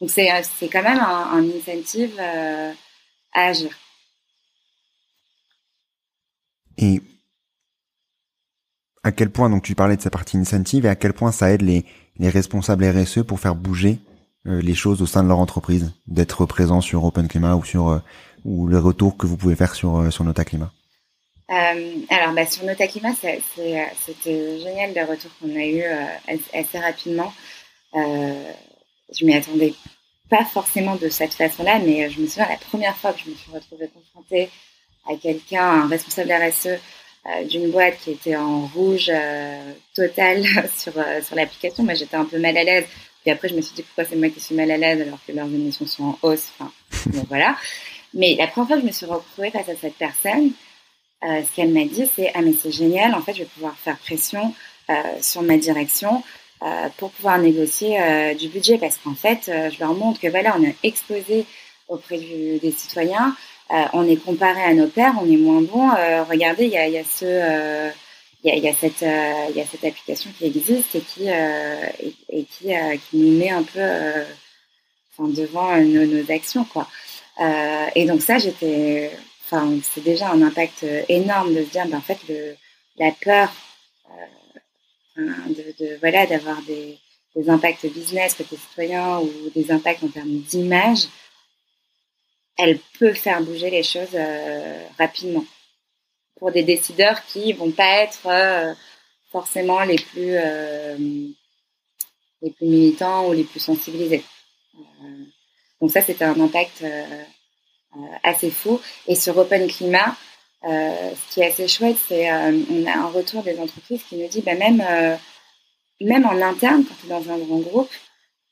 Donc, 0.00 0.10
c'est 0.10 0.68
quand 0.68 0.82
même 0.82 0.98
un 0.98 1.48
incentive 1.48 2.20
à 3.32 3.46
agir. 3.46 3.70
Et 6.78 7.02
à 9.02 9.12
quel 9.12 9.30
point, 9.30 9.50
donc 9.50 9.62
tu 9.62 9.74
parlais 9.74 9.96
de 9.96 10.02
sa 10.02 10.10
partie 10.10 10.36
incentive, 10.36 10.86
et 10.86 10.88
à 10.88 10.96
quel 10.96 11.12
point 11.12 11.32
ça 11.32 11.50
aide 11.50 11.62
les, 11.62 11.84
les 12.18 12.28
responsables 12.28 12.84
RSE 12.84 13.22
pour 13.22 13.40
faire 13.40 13.54
bouger 13.54 13.98
euh, 14.46 14.62
les 14.62 14.74
choses 14.74 15.02
au 15.02 15.06
sein 15.06 15.22
de 15.22 15.28
leur 15.28 15.38
entreprise, 15.38 15.92
d'être 16.06 16.46
présent 16.46 16.80
sur 16.80 17.04
Open 17.04 17.28
Climat 17.28 17.56
ou 17.56 17.64
sur 17.64 17.88
euh, 17.88 17.98
ou 18.46 18.66
le 18.66 18.78
retour 18.78 19.18
que 19.18 19.26
vous 19.26 19.36
pouvez 19.36 19.54
faire 19.54 19.74
sur 19.74 19.98
euh, 19.98 20.10
sur 20.10 20.24
Nota 20.24 20.46
Climat. 20.46 20.72
alors 21.48 22.32
bah, 22.34 22.46
sur 22.46 22.64
Nota 22.64 22.86
Climat, 22.86 23.12
c'était 23.14 24.60
génial 24.60 24.94
le 24.94 25.04
retour 25.04 25.30
qu'on 25.40 25.54
a 25.54 25.66
eu 25.66 25.82
assez 26.54 26.78
rapidement. 26.78 27.32
je 27.92 29.24
m'y 29.26 29.34
attendais 29.34 29.74
pas 30.30 30.44
forcément 30.44 30.96
de 30.96 31.08
cette 31.08 31.34
façon-là, 31.34 31.78
mais 31.80 32.08
je 32.08 32.20
me 32.20 32.26
souviens 32.26 32.48
la 32.48 32.56
première 32.56 32.96
fois 32.96 33.12
que 33.12 33.20
je 33.24 33.30
me 33.30 33.34
suis 33.34 33.50
retrouvée 33.52 33.88
confrontée 33.88 34.48
à 35.08 35.16
quelqu'un, 35.16 35.82
un 35.82 35.88
responsable 35.88 36.32
RSE 36.32 36.66
euh, 37.26 37.44
d'une 37.44 37.70
boîte 37.70 37.98
qui 37.98 38.12
était 38.12 38.36
en 38.36 38.66
rouge 38.66 39.10
euh, 39.12 39.72
total 39.94 40.42
sur, 40.76 40.92
euh, 40.96 41.20
sur 41.20 41.36
l'application. 41.36 41.82
Moi, 41.82 41.94
j'étais 41.94 42.16
un 42.16 42.24
peu 42.24 42.38
mal 42.38 42.56
à 42.56 42.64
l'aise. 42.64 42.86
Puis 43.22 43.30
après, 43.30 43.48
je 43.48 43.54
me 43.54 43.60
suis 43.60 43.74
dit 43.74 43.82
pourquoi 43.82 44.04
c'est 44.04 44.16
moi 44.16 44.28
qui 44.30 44.40
suis 44.40 44.54
mal 44.54 44.70
à 44.70 44.78
l'aise 44.78 45.02
alors 45.02 45.18
que 45.26 45.32
leurs 45.32 45.46
émissions 45.46 45.86
sont 45.86 46.04
en 46.04 46.18
hausse. 46.22 46.50
Enfin, 46.58 46.72
voilà. 47.28 47.56
Mais 48.14 48.34
la 48.36 48.46
première 48.46 48.68
fois 48.68 48.76
que 48.76 48.82
je 48.82 48.86
me 48.86 48.92
suis 48.92 49.06
retrouvée 49.06 49.50
face 49.50 49.68
à 49.68 49.76
cette 49.76 49.96
personne, 49.96 50.52
euh, 51.22 51.42
ce 51.42 51.54
qu'elle 51.54 51.72
m'a 51.72 51.84
dit, 51.84 52.08
c'est 52.14 52.30
ah 52.34 52.40
mais 52.40 52.54
c'est 52.54 52.72
génial. 52.72 53.14
En 53.14 53.20
fait, 53.20 53.34
je 53.34 53.40
vais 53.40 53.48
pouvoir 53.54 53.76
faire 53.76 53.98
pression 53.98 54.54
euh, 54.88 54.94
sur 55.20 55.42
ma 55.42 55.58
direction 55.58 56.16
euh, 56.16 56.20
pour 56.98 57.10
pouvoir 57.10 57.38
négocier 57.38 57.98
du 58.38 58.48
budget 58.48 58.76
parce 58.78 58.98
qu'en 58.98 59.14
fait, 59.14 59.44
je 59.46 59.80
leur 59.80 59.94
montre 59.94 60.20
que 60.20 60.28
voilà, 60.28 60.56
on 60.58 60.64
a 60.64 60.72
exposé 60.82 61.46
auprès 61.88 62.18
du, 62.18 62.58
des 62.58 62.70
citoyens 62.70 63.34
euh, 63.72 63.84
on 63.92 64.08
est 64.08 64.16
comparé 64.16 64.62
à 64.62 64.74
nos 64.74 64.88
pères, 64.88 65.14
on 65.20 65.30
est 65.30 65.36
moins 65.36 65.62
bon. 65.62 65.90
Euh, 65.92 66.24
regardez, 66.24 66.64
il 66.64 66.72
y 66.72 66.76
a, 66.76 66.88
y 66.88 66.98
a, 66.98 67.04
ce, 67.04 67.24
euh, 67.24 67.90
il 68.42 68.58
y 68.58 68.68
a, 68.68 68.74
cette, 68.74 69.02
il 69.02 69.56
y 69.56 69.60
a 69.60 69.66
cette 69.66 69.84
application 69.84 70.30
qui 70.36 70.46
existe 70.46 70.94
et 70.96 71.00
qui, 71.00 71.28
et, 71.28 72.14
et, 72.30 72.44
qui, 72.44 72.68
qui 73.10 73.16
nous 73.16 73.38
met 73.38 73.50
un 73.50 73.62
peu, 73.62 73.80
enfin, 75.12 75.28
devant 75.28 75.76
nos, 75.76 76.06
nos, 76.06 76.32
actions, 76.32 76.64
quoi. 76.64 76.88
et 77.94 78.06
donc 78.06 78.22
ça, 78.22 78.38
j'étais, 78.38 79.10
enfin, 79.44 79.70
c'est 79.82 80.02
déjà 80.02 80.30
un 80.30 80.42
impact 80.42 80.84
énorme 81.08 81.54
de 81.54 81.62
se 81.62 81.70
dire, 81.70 81.86
ben, 81.86 81.98
en 81.98 82.00
fait, 82.00 82.18
le, 82.28 82.56
la 82.96 83.12
peur 83.12 83.52
de, 85.16 85.98
voilà, 86.00 86.26
d'avoir 86.26 86.60
des, 86.62 86.98
des 87.34 87.48
impacts 87.48 87.86
business 87.86 88.34
côté 88.34 88.56
citoyen 88.56 89.20
ou 89.20 89.30
des 89.54 89.70
impacts 89.70 90.02
en 90.02 90.08
termes 90.08 90.38
d'image, 90.40 91.06
elle 92.56 92.78
peut 92.98 93.14
faire 93.14 93.42
bouger 93.42 93.70
les 93.70 93.82
choses 93.82 94.14
euh, 94.14 94.84
rapidement 94.98 95.44
pour 96.38 96.52
des 96.52 96.62
décideurs 96.62 97.24
qui 97.26 97.52
vont 97.52 97.70
pas 97.70 98.02
être 98.02 98.26
euh, 98.26 98.74
forcément 99.30 99.82
les 99.82 99.96
plus 99.96 100.34
euh, 100.34 100.96
les 102.42 102.50
plus 102.50 102.66
militants 102.66 103.28
ou 103.28 103.32
les 103.32 103.44
plus 103.44 103.60
sensibilisés. 103.60 104.24
donc 105.80 105.90
ça, 105.90 106.00
c'était 106.00 106.24
un 106.24 106.40
impact 106.40 106.82
assez 108.22 108.50
fou. 108.50 108.80
Et 109.06 109.14
sur 109.14 109.36
Open 109.36 109.68
Climat, 109.68 110.16
ce 110.62 111.34
qui 111.34 111.40
est 111.40 111.46
assez 111.46 111.68
chouette, 111.68 111.96
c'est 112.08 112.30
on 112.32 112.86
a 112.86 112.92
un 112.92 113.08
retour 113.08 113.42
des 113.42 113.58
entreprises 113.58 114.02
qui 114.08 114.16
nous 114.16 114.28
dit, 114.28 114.42
bah, 114.42 114.54
même 114.54 114.82
même 116.00 116.24
en 116.24 116.40
interne, 116.40 116.84
quand 116.84 116.94
tu 117.00 117.06
es 117.06 117.08
dans 117.08 117.30
un 117.30 117.38
grand 117.38 117.58
groupe, 117.58 117.90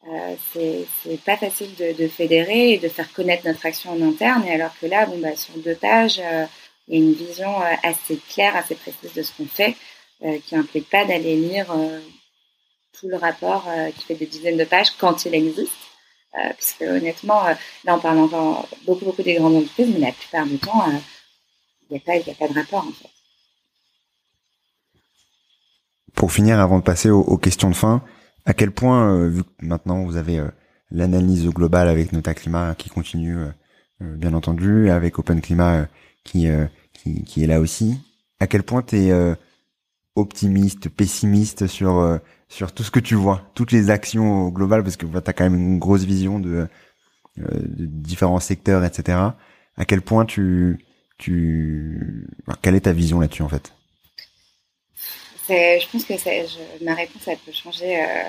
euh, 0.07 0.35
c'est 0.53 1.25
pas 1.25 1.37
facile 1.37 1.75
de, 1.77 2.09
fédérer 2.09 2.75
et 2.75 2.79
de 2.79 2.89
faire 2.89 3.13
connaître 3.13 3.47
notre 3.47 3.65
action 3.67 3.93
en 3.93 4.03
interne. 4.09 4.45
Et 4.47 4.53
alors 4.53 4.71
que 4.81 4.87
là, 4.87 5.07
bon, 5.07 5.19
bah, 5.19 5.37
sur 5.37 5.55
deux 5.59 5.75
pages, 5.75 6.21
euh, 6.21 6.47
il 6.87 6.99
y 6.99 7.03
a 7.03 7.05
une 7.05 7.15
vision 7.15 7.61
euh, 7.61 7.75
assez 7.83 8.19
claire, 8.29 8.57
assez 8.57 8.75
précise 8.75 9.13
de 9.13 9.23
ce 9.23 9.33
qu'on 9.33 9.47
fait, 9.47 9.77
euh, 10.25 10.39
qui 10.47 10.57
implique 10.57 10.89
pas 10.89 11.05
d'aller 11.05 11.37
lire 11.37 11.67
tout 12.99 13.09
le 13.09 13.17
rapport 13.17 13.69
qui 13.97 14.07
fait 14.07 14.15
des 14.15 14.27
dizaines 14.27 14.57
de 14.57 14.65
pages 14.65 14.91
quand 14.99 15.25
il 15.25 15.35
existe. 15.35 15.73
puisque 16.57 16.83
honnêtement, 16.83 17.43
là 17.85 17.95
on 17.95 18.01
parle 18.01 18.19
encore 18.19 18.69
beaucoup 18.85 19.05
beaucoup 19.05 19.23
des 19.23 19.35
grandes 19.35 19.57
entreprises, 19.57 19.91
mais 19.95 20.01
la 20.01 20.13
plupart 20.13 20.47
du 20.47 20.59
temps, 20.59 20.83
il 21.91 21.95
n'y 21.95 22.03
a, 22.07 22.33
a 22.33 22.35
pas 22.35 22.49
de 22.49 22.55
rapport 22.55 22.87
en 22.87 22.93
fait. 22.93 23.09
Pour 26.15 26.33
finir, 26.33 26.59
avant 26.59 26.79
de 26.79 26.83
passer 26.83 27.11
aux, 27.11 27.37
questions 27.39 27.71
de 27.71 27.77
fin, 27.77 28.03
à 28.45 28.53
quel 28.53 28.73
point, 28.73 29.13
euh, 29.13 29.29
vu 29.29 29.45
que 29.45 29.49
maintenant 29.61 30.03
vous 30.05 30.17
avez 30.17 30.39
euh, 30.39 30.49
l'analyse 30.91 31.47
globale 31.47 31.89
avec 31.89 32.13
Nota 32.13 32.35
Climat 32.35 32.75
qui 32.75 32.91
continue, 32.91 33.37
euh, 33.37 34.17
bien 34.17 34.35
entendu, 34.35 34.91
avec 34.91 35.19
Open 35.19 35.41
Climat 35.41 35.87
qui, 36.25 36.49
qui, 36.93 37.43
est 37.43 37.47
là 37.47 37.61
aussi, 37.61 38.01
à 38.41 38.47
quel 38.47 38.63
point 38.63 38.83
tu 38.83 38.97
es 38.97 39.37
optimiste, 40.15 40.89
pessimiste 40.89 41.67
sur 41.69 42.21
sur 42.49 42.73
tout 42.73 42.83
ce 42.83 42.91
que 42.91 43.01
tu 43.01 43.15
vois, 43.15 43.43
toutes 43.55 43.73
les 43.73 43.91
actions 43.91 44.49
globales, 44.49 44.83
parce 44.83 44.97
que 44.97 45.07
tu 45.07 45.17
as 45.17 45.33
quand 45.33 45.45
même 45.45 45.55
une 45.55 45.79
grosse 45.79 46.05
vision 46.05 46.39
de, 46.39 46.67
de 47.37 47.87
différents 47.87 48.41
secteurs, 48.41 48.85
etc. 48.85 49.19
À 49.77 49.85
quel 49.87 50.03
point 50.03 50.27
tu 50.27 50.79
tu 51.19 52.27
quelle 52.63 52.77
est 52.77 52.83
ta 52.83 52.93
vision 52.93 53.21
là-dessus 53.21 53.43
en 53.43 53.49
fait? 53.49 53.73
Je 55.49 55.91
pense 55.91 56.05
que 56.05 56.15
je, 56.15 56.85
ma 56.85 56.95
réponse, 56.95 57.23
elle 57.27 57.39
peut 57.39 57.53
changer 57.53 58.03
euh, 58.03 58.23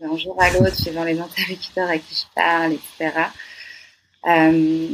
d'un 0.00 0.16
jour 0.16 0.40
à 0.40 0.50
l'autre, 0.50 0.74
suivant 0.80 1.04
les 1.04 1.18
interlocuteurs 1.18 1.88
à 1.88 1.98
qui 1.98 2.14
je 2.14 2.34
parle, 2.34 2.72
etc. 2.74 3.12
Euh, 4.26 4.88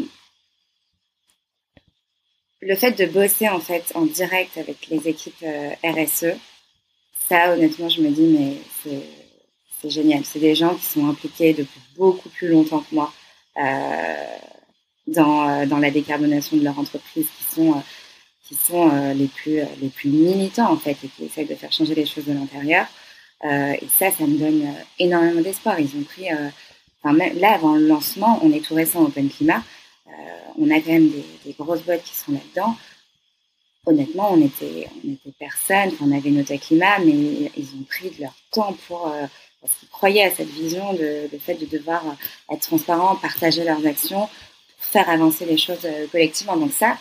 le 2.62 2.76
fait 2.76 2.92
de 2.92 3.06
bosser 3.06 3.48
en 3.48 3.60
fait 3.60 3.92
en 3.94 4.06
direct 4.06 4.58
avec 4.58 4.88
les 4.88 5.08
équipes 5.08 5.42
euh, 5.42 5.70
RSE, 5.84 6.36
ça 7.28 7.52
honnêtement, 7.52 7.88
je 7.88 8.02
me 8.02 8.10
dis 8.10 8.22
mais 8.22 8.56
c'est 9.80 9.90
génial. 9.90 10.24
C'est 10.24 10.40
des 10.40 10.54
gens 10.54 10.74
qui 10.74 10.84
sont 10.84 11.08
impliqués 11.08 11.54
depuis 11.54 11.80
beaucoup 11.96 12.28
plus 12.30 12.48
longtemps 12.48 12.80
que 12.80 12.94
moi 12.94 13.12
dans, 15.10 15.66
dans 15.66 15.78
la 15.78 15.90
décarbonation 15.90 16.56
de 16.56 16.64
leur 16.64 16.78
entreprise, 16.78 17.26
qui 17.36 17.54
sont 17.54 17.82
qui 18.50 18.56
sont 18.56 18.90
euh, 18.92 19.14
les 19.14 19.28
plus 19.28 19.60
euh, 19.60 19.66
les 19.80 19.88
plus 19.88 20.10
militants 20.10 20.72
en 20.72 20.76
fait 20.76 20.96
et 21.04 21.08
qui 21.08 21.24
essayent 21.24 21.46
de 21.46 21.54
faire 21.54 21.72
changer 21.72 21.94
les 21.94 22.04
choses 22.04 22.24
de 22.24 22.32
l'intérieur. 22.32 22.86
Euh, 23.44 23.72
et 23.80 23.86
ça, 23.96 24.10
ça 24.10 24.26
me 24.26 24.36
donne 24.36 24.74
énormément 24.98 25.40
d'espoir. 25.40 25.78
Ils 25.78 25.96
ont 25.96 26.02
pris, 26.02 26.26
là 27.04 27.54
avant 27.54 27.76
le 27.76 27.86
lancement, 27.86 28.40
on 28.42 28.52
est 28.52 28.60
tout 28.60 28.74
récent 28.74 29.02
Open 29.04 29.30
Climat, 29.30 29.62
on 30.58 30.68
a 30.70 30.80
quand 30.80 30.92
même 30.92 31.10
des, 31.10 31.54
grosses 31.58 31.82
boîtes 31.82 32.02
qui 32.02 32.14
sont 32.14 32.32
là-dedans 32.32 32.76
honnêtement, 33.86 34.30
on 34.34 34.44
était, 34.44 34.88
on 35.02 35.12
était 35.12 35.32
personne, 35.38 35.90
on 36.02 36.12
avait 36.14 36.28
notre 36.28 36.54
climat, 36.56 36.98
mais 36.98 37.50
ils 37.56 37.68
ont 37.80 37.84
pris 37.88 38.10
de 38.10 38.20
leur 38.20 38.34
temps 38.50 38.76
pour, 38.86 39.10
parce 39.62 39.74
qu'ils 39.76 39.88
croyaient 39.88 40.24
à 40.24 40.30
cette 40.30 40.50
vision 40.50 40.92
de, 40.92 41.32
de, 41.32 41.38
fait 41.38 41.54
de 41.54 41.64
devoir 41.64 42.04
être 42.50 42.60
transparent, 42.60 43.16
partager 43.16 43.64
leurs 43.64 43.86
actions, 43.86 44.28
faire 44.80 45.08
avancer 45.08 45.44
les 45.46 45.56
choses 45.56 45.86
collectivement. 46.10 46.56
Donc 46.56 46.72
ça, 46.72 46.96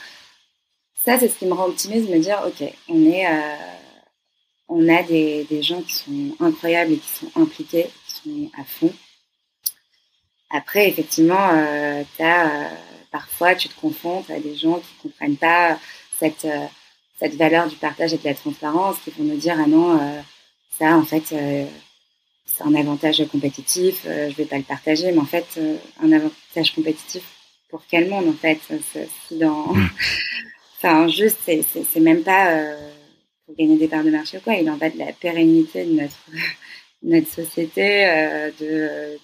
ça, 1.03 1.17
c'est 1.17 1.29
ce 1.29 1.37
qui 1.37 1.45
me 1.45 1.53
rend 1.53 1.65
optimiste, 1.67 2.09
me 2.09 2.19
dire, 2.19 2.41
OK, 2.45 2.61
on 2.89 3.05
est, 3.05 3.25
euh, 3.25 3.55
on 4.67 4.87
a 4.89 5.01
des, 5.03 5.45
des, 5.45 5.63
gens 5.63 5.81
qui 5.81 5.93
sont 5.93 6.35
incroyables 6.39 6.93
et 6.93 6.97
qui 6.97 7.07
sont 7.07 7.31
impliqués, 7.35 7.89
qui 8.07 8.13
sont 8.13 8.51
à 8.59 8.63
fond. 8.65 8.93
Après, 10.49 10.87
effectivement, 10.89 11.49
euh, 11.53 12.03
euh, 12.19 12.69
parfois, 13.11 13.55
tu 13.55 13.69
te 13.69 13.79
confrontes 13.79 14.29
à 14.29 14.39
des 14.39 14.55
gens 14.55 14.79
qui 14.79 14.93
comprennent 15.01 15.37
pas 15.37 15.79
cette, 16.17 16.45
euh, 16.45 16.65
cette 17.19 17.35
valeur 17.35 17.67
du 17.67 17.75
partage 17.75 18.13
et 18.13 18.17
de 18.17 18.25
la 18.25 18.33
transparence, 18.33 18.97
qui 19.03 19.11
vont 19.11 19.23
nous 19.23 19.37
dire, 19.37 19.55
ah 19.57 19.67
non, 19.67 19.99
ça, 20.77 20.97
en 20.97 21.03
fait, 21.03 21.23
c'est 21.27 22.63
un 22.63 22.75
avantage 22.75 23.23
compétitif, 23.31 24.05
je 24.05 24.35
vais 24.35 24.45
pas 24.45 24.57
le 24.57 24.63
partager, 24.63 25.11
mais 25.11 25.19
en 25.19 25.25
fait, 25.25 25.59
un 26.01 26.11
avantage 26.11 26.73
compétitif 26.73 27.23
pour 27.69 27.83
quel 27.89 28.09
monde 28.09 28.27
en 28.27 28.33
fait 28.33 28.59
dans... 29.31 29.73
Hmm. 29.73 29.87
Enfin, 30.81 31.09
juste, 31.09 31.39
c'est 31.43 31.99
même 31.99 32.23
pas 32.23 32.73
pour 33.45 33.53
gagner 33.53 33.77
des 33.77 33.89
parts 33.89 34.05
de 34.05 34.11
marché 34.11 34.37
ou 34.37 34.39
quoi, 34.39 34.53
il 34.53 34.69
en 34.69 34.77
va 34.77 34.89
de 34.89 34.97
la 34.97 35.11
pérennité 35.11 35.83
de 35.83 35.91
notre, 35.91 36.15
notre 37.03 37.27
société, 37.27 38.05
de, 38.61 39.17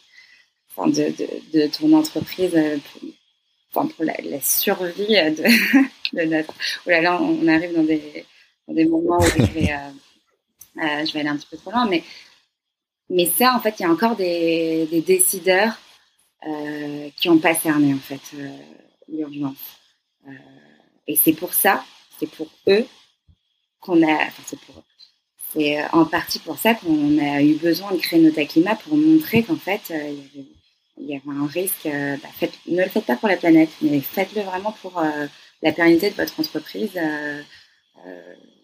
enfin, 0.69 0.89
de, 0.89 1.13
de, 1.15 1.57
de, 1.57 1.67
ton 1.67 1.93
entreprise, 1.93 2.59
pour, 3.71 3.87
pour 3.87 4.03
la, 4.03 4.15
la, 4.25 4.41
survie 4.41 5.07
de, 5.07 5.43
de 6.17 6.25
notre... 6.25 6.53
Oh 6.85 6.89
là 6.89 6.99
là, 6.99 7.21
on 7.21 7.47
arrive 7.47 7.73
dans 7.73 7.83
des, 7.83 8.25
dans 8.67 8.73
des 8.73 8.83
moments 8.83 9.19
où 9.19 9.23
je 9.23 9.53
vais, 9.53 9.73
je 10.75 11.13
vais 11.13 11.19
aller 11.21 11.29
un 11.29 11.37
petit 11.37 11.47
peu 11.49 11.55
trop 11.55 11.71
loin, 11.71 11.87
mais 11.87 12.03
mais 13.09 13.25
ça, 13.25 13.55
en 13.55 13.59
fait, 13.59 13.75
il 13.79 13.83
y 13.83 13.85
a 13.85 13.91
encore 13.91 14.15
des, 14.15 14.87
des 14.89 15.01
décideurs 15.01 15.79
euh, 16.47 17.09
qui 17.17 17.27
n'ont 17.27 17.39
pas 17.39 17.55
cerné 17.55 17.91
en 17.93 17.97
fait 17.97 18.21
euh, 18.35 18.55
l'urgence. 19.07 19.57
Euh, 20.27 20.31
et 21.07 21.15
c'est 21.15 21.33
pour 21.33 21.55
ça, 21.55 21.83
c'est 22.19 22.29
pour 22.29 22.47
eux 22.67 22.85
qu'on 23.79 24.03
a, 24.03 24.13
enfin 24.13 24.43
c'est 24.45 24.59
pour 24.59 24.77
eux. 24.77 24.83
C'est 25.53 25.83
en 25.91 26.05
partie 26.05 26.37
pour 26.39 26.59
ça 26.59 26.75
qu'on 26.75 27.17
a 27.17 27.41
eu 27.41 27.55
besoin 27.55 27.93
de 27.93 27.97
créer 27.97 28.19
Nota 28.19 28.45
Climat 28.45 28.75
pour 28.75 28.95
montrer 28.97 29.41
qu'en 29.41 29.55
fait 29.55 29.91
il 30.99 31.07
y, 31.07 31.15
avait, 31.15 31.39
un 31.39 31.47
risque. 31.47 31.87
Bah, 31.87 32.47
ne 32.67 32.83
le 32.83 32.89
faites 32.89 33.05
pas 33.05 33.15
pour 33.15 33.29
la 33.29 33.37
planète, 33.37 33.69
mais 33.81 34.01
faites-le 34.01 34.41
vraiment 34.41 34.73
pour 34.81 35.01
la 35.61 35.71
pérennité 35.71 36.09
de 36.09 36.15
votre 36.15 36.39
entreprise 36.39 36.99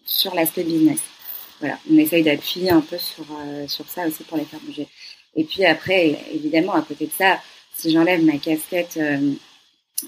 sur 0.04 0.34
l'aspect 0.34 0.64
business 0.64 1.00
voilà, 1.60 1.78
on 1.90 1.96
essaye 1.96 2.24
d'appuyer 2.24 2.70
un 2.70 2.80
peu 2.80 2.98
sur, 2.98 3.24
sur 3.68 3.88
ça 3.88 4.06
aussi 4.06 4.24
pour 4.24 4.36
les 4.36 4.44
faire 4.44 4.60
bouger. 4.60 4.88
Et 5.34 5.44
puis 5.44 5.64
après, 5.64 6.18
évidemment, 6.32 6.72
à 6.74 6.82
côté 6.82 7.06
de 7.06 7.12
ça, 7.12 7.40
si 7.76 7.90
j'enlève 7.90 8.24
ma 8.24 8.38
casquette 8.38 8.96
euh, 8.96 9.32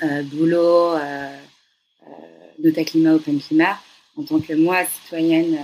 euh, 0.03 0.23
boulot, 0.23 0.97
Nota 2.59 2.85
Climat, 2.85 3.15
Open 3.15 3.41
Climat, 3.41 3.79
en 4.17 4.25
tant 4.25 4.41
que 4.41 4.53
moi, 4.53 4.85
citoyenne 4.85 5.59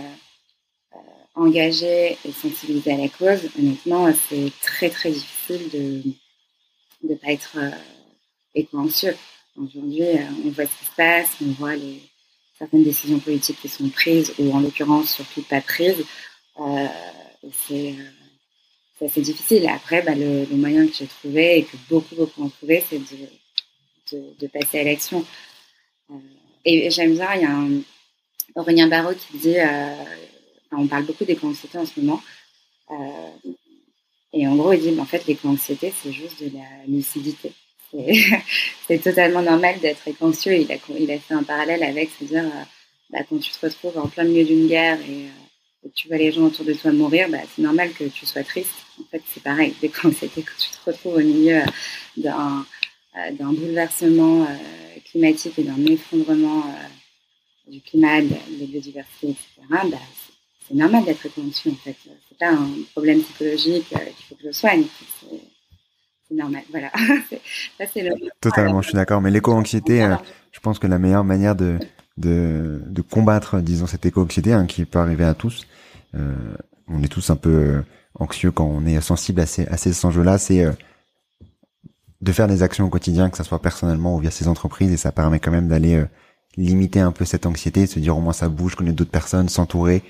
engagée 1.34 2.18
et 2.24 2.32
sensibilisée 2.32 2.92
à 2.92 2.96
la 2.96 3.08
cause, 3.08 3.48
honnêtement, 3.58 4.12
c'est 4.28 4.52
très 4.60 4.90
très 4.90 5.10
difficile 5.10 5.70
de 5.70 7.08
ne 7.08 7.14
pas 7.14 7.32
être 7.32 7.58
éco-anxieux. 8.54 9.16
Aujourd'hui, 9.56 10.02
on 10.44 10.50
voit 10.50 10.66
ce 10.66 10.78
qui 10.78 10.84
se 10.84 10.96
passe, 10.96 11.36
on 11.40 11.52
voit 11.52 11.76
les, 11.76 12.00
certaines 12.60 12.84
décisions 12.84 13.18
politiques 13.18 13.58
qui 13.60 13.68
sont 13.68 13.88
prises, 13.88 14.34
ou 14.38 14.52
en 14.52 14.60
l'occurrence 14.60 15.14
surtout 15.14 15.42
pas 15.42 15.62
prises, 15.62 16.04
euh, 16.60 16.86
assez 19.06 19.20
difficile. 19.20 19.68
Après, 19.68 20.02
bah, 20.02 20.14
le, 20.14 20.46
moyen 20.56 20.86
que 20.86 20.94
j'ai 20.94 21.06
trouvé 21.06 21.58
et 21.58 21.64
que 21.64 21.76
beaucoup, 21.88 22.14
beaucoup 22.14 22.44
ont 22.44 22.48
trouvé, 22.48 22.82
c'est 22.88 22.98
de, 22.98 24.46
passer 24.48 24.80
à 24.80 24.84
l'action. 24.84 25.24
Euh, 26.10 26.14
et 26.64 26.90
j'aime 26.90 27.14
bien, 27.14 27.34
il 27.34 27.42
y 27.42 27.44
a 27.44 27.50
un 27.50 27.82
Aurélien 28.54 28.88
Barraud 28.88 29.14
qui 29.14 29.38
dit, 29.38 29.58
euh, 29.58 29.94
on 30.72 30.86
parle 30.86 31.04
beaucoup 31.04 31.24
d'éco-anxiété 31.24 31.78
en 31.78 31.86
ce 31.86 31.98
moment, 32.00 32.20
euh, 32.90 33.52
et 34.32 34.46
en 34.46 34.56
gros, 34.56 34.72
il 34.72 34.80
dit, 34.80 35.00
en 35.00 35.04
fait, 35.04 35.26
l'éco-anxiété, 35.26 35.92
c'est 36.02 36.12
juste 36.12 36.42
de 36.42 36.56
la 36.56 36.86
lucidité. 36.86 37.52
c'est 38.86 39.02
totalement 39.02 39.42
normal 39.42 39.80
d'être 39.80 40.08
anxieux. 40.20 40.54
Il 40.54 40.70
a, 40.70 40.76
il 40.98 41.10
a 41.10 41.18
fait 41.18 41.34
un 41.34 41.42
parallèle 41.42 41.82
avec 41.82 42.10
se 42.10 42.24
dire, 42.24 42.44
euh, 42.44 42.64
bah, 43.10 43.20
quand 43.28 43.38
tu 43.38 43.50
te 43.50 43.66
retrouves 43.66 43.98
en 43.98 44.06
plein 44.06 44.24
milieu 44.24 44.44
d'une 44.44 44.68
guerre 44.68 45.00
et, 45.00 45.26
euh, 45.84 45.88
tu 45.94 46.08
vois 46.08 46.16
les 46.16 46.32
gens 46.32 46.42
autour 46.42 46.64
de 46.64 46.72
toi 46.72 46.92
mourir, 46.92 47.28
bah, 47.28 47.38
c'est 47.54 47.62
normal 47.62 47.92
que 47.92 48.04
tu 48.04 48.26
sois 48.26 48.44
triste. 48.44 48.72
En 49.00 49.04
fait, 49.10 49.22
c'est 49.26 49.42
pareil. 49.42 49.74
Dès 49.80 49.88
quand 49.88 50.12
c'était 50.14 50.42
quand 50.42 50.58
tu 50.58 50.70
te 50.70 50.90
retrouves 50.90 51.16
au 51.16 51.20
milieu 51.20 51.58
euh, 51.58 51.64
d'un 52.16 52.66
d'un 53.32 53.52
bouleversement 53.52 54.46
climatique 55.04 55.58
et 55.58 55.64
d'un 55.64 55.84
effondrement 55.86 56.64
du 57.66 57.80
climat, 57.80 58.22
de, 58.22 58.28
la 58.28 58.66
biodiversité, 58.66 59.30
etc., 59.30 59.40
bah, 59.90 59.98
c'est 60.68 60.74
normal 60.74 61.04
d'être 61.04 61.26
anxieux 61.36 61.72
en 61.72 61.74
fait. 61.74 61.96
C'est 62.28 62.38
pas 62.38 62.50
un 62.52 62.70
problème 62.92 63.20
psychologique 63.20 63.88
qu'il 63.88 64.26
faut 64.28 64.36
que 64.36 64.44
je 64.44 64.52
soigne 64.52 64.84
normal. 66.34 66.62
Voilà. 66.70 66.90
Totalement, 68.40 68.82
je 68.82 68.88
suis 68.88 68.96
d'accord. 68.96 69.20
Mais 69.20 69.30
l'éco-anxiété, 69.30 70.02
euh, 70.02 70.16
je 70.52 70.60
pense 70.60 70.78
que 70.78 70.86
la 70.86 70.98
meilleure 70.98 71.24
manière 71.24 71.54
de, 71.54 71.78
de, 72.20 72.82
de 72.86 73.02
combattre, 73.02 73.60
disons, 73.60 73.86
cette 73.86 74.06
éco-anxiété 74.06 74.52
hein, 74.52 74.66
qui 74.66 74.84
peut 74.84 74.98
arriver 74.98 75.24
à 75.24 75.34
tous, 75.34 75.66
euh, 76.14 76.54
on 76.88 77.02
est 77.02 77.08
tous 77.08 77.30
un 77.30 77.36
peu 77.36 77.50
euh, 77.50 77.82
anxieux 78.14 78.50
quand 78.50 78.66
on 78.66 78.86
est 78.86 79.00
sensible 79.00 79.40
à 79.40 79.46
ces, 79.46 79.66
à 79.66 79.76
ces 79.76 80.04
enjeux-là, 80.04 80.38
c'est 80.38 80.66
de 82.20 82.32
faire 82.32 82.48
des 82.48 82.62
actions 82.62 82.84
au 82.84 82.90
quotidien, 82.90 83.30
que 83.30 83.36
ce 83.36 83.44
soit 83.44 83.62
personnellement 83.62 84.16
ou 84.16 84.20
via 84.20 84.30
ces 84.30 84.48
entreprises, 84.48 84.92
et 84.92 84.96
ça 84.96 85.12
permet 85.12 85.40
quand 85.40 85.50
même 85.50 85.68
d'aller 85.68 86.04
limiter 86.56 87.00
un 87.00 87.12
peu 87.12 87.24
cette 87.24 87.46
anxiété, 87.46 87.86
se 87.86 87.98
dire 87.98 88.16
au 88.16 88.20
moins 88.20 88.32
ça 88.32 88.48
bouge, 88.48 88.74
connaître 88.74 88.96
d'autres 88.96 89.10
personnes, 89.10 89.48
s'entourer 89.48 90.02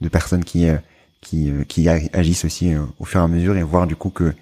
de 0.00 0.08
personnes 0.08 0.44
qui 0.44 0.66
qui, 1.20 1.52
qui 1.68 1.86
agissent 1.88 2.46
aussi 2.46 2.72
au 2.98 3.04
fur 3.04 3.20
et 3.20 3.24
à 3.24 3.28
mesure 3.28 3.56
et 3.58 3.62
voir 3.62 3.86
du 3.86 3.94
coup 3.94 4.08
que 4.08 4.32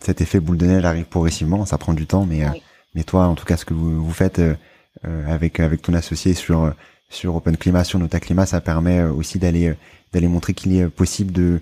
cet 0.00 0.20
effet 0.20 0.40
boule 0.40 0.56
de 0.56 0.66
neige 0.66 0.84
arrive 0.84 1.04
progressivement, 1.04 1.64
ça 1.66 1.78
prend 1.78 1.92
du 1.92 2.06
temps, 2.06 2.26
mais 2.26 2.44
euh, 2.44 2.50
mais 2.94 3.04
toi, 3.04 3.26
en 3.26 3.34
tout 3.34 3.44
cas, 3.44 3.56
ce 3.56 3.64
que 3.64 3.74
vous, 3.74 4.02
vous 4.02 4.12
faites 4.12 4.38
euh, 4.40 4.50
euh, 4.50 4.54
avec 5.02 5.60
avec 5.60 5.82
ton 5.82 5.94
associé 5.94 6.34
sur 6.34 6.74
sur 7.08 7.36
Open 7.36 7.56
Climat, 7.56 7.84
sur 7.84 7.98
Nota 7.98 8.20
Climat, 8.20 8.46
ça 8.46 8.60
permet 8.60 9.02
aussi 9.02 9.38
d'aller 9.38 9.74
d'aller 10.12 10.28
montrer 10.28 10.54
qu'il 10.54 10.76
est 10.76 10.88
possible 10.88 11.32
de 11.32 11.60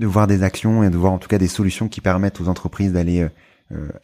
de 0.00 0.06
voir 0.06 0.26
des 0.26 0.42
actions 0.42 0.82
et 0.82 0.90
de 0.90 0.96
voir 0.96 1.12
en 1.12 1.18
tout 1.18 1.28
cas 1.28 1.38
des 1.38 1.48
solutions 1.48 1.88
qui 1.88 2.00
permettent 2.00 2.40
aux 2.40 2.48
entreprises 2.48 2.92
d'aller 2.92 3.26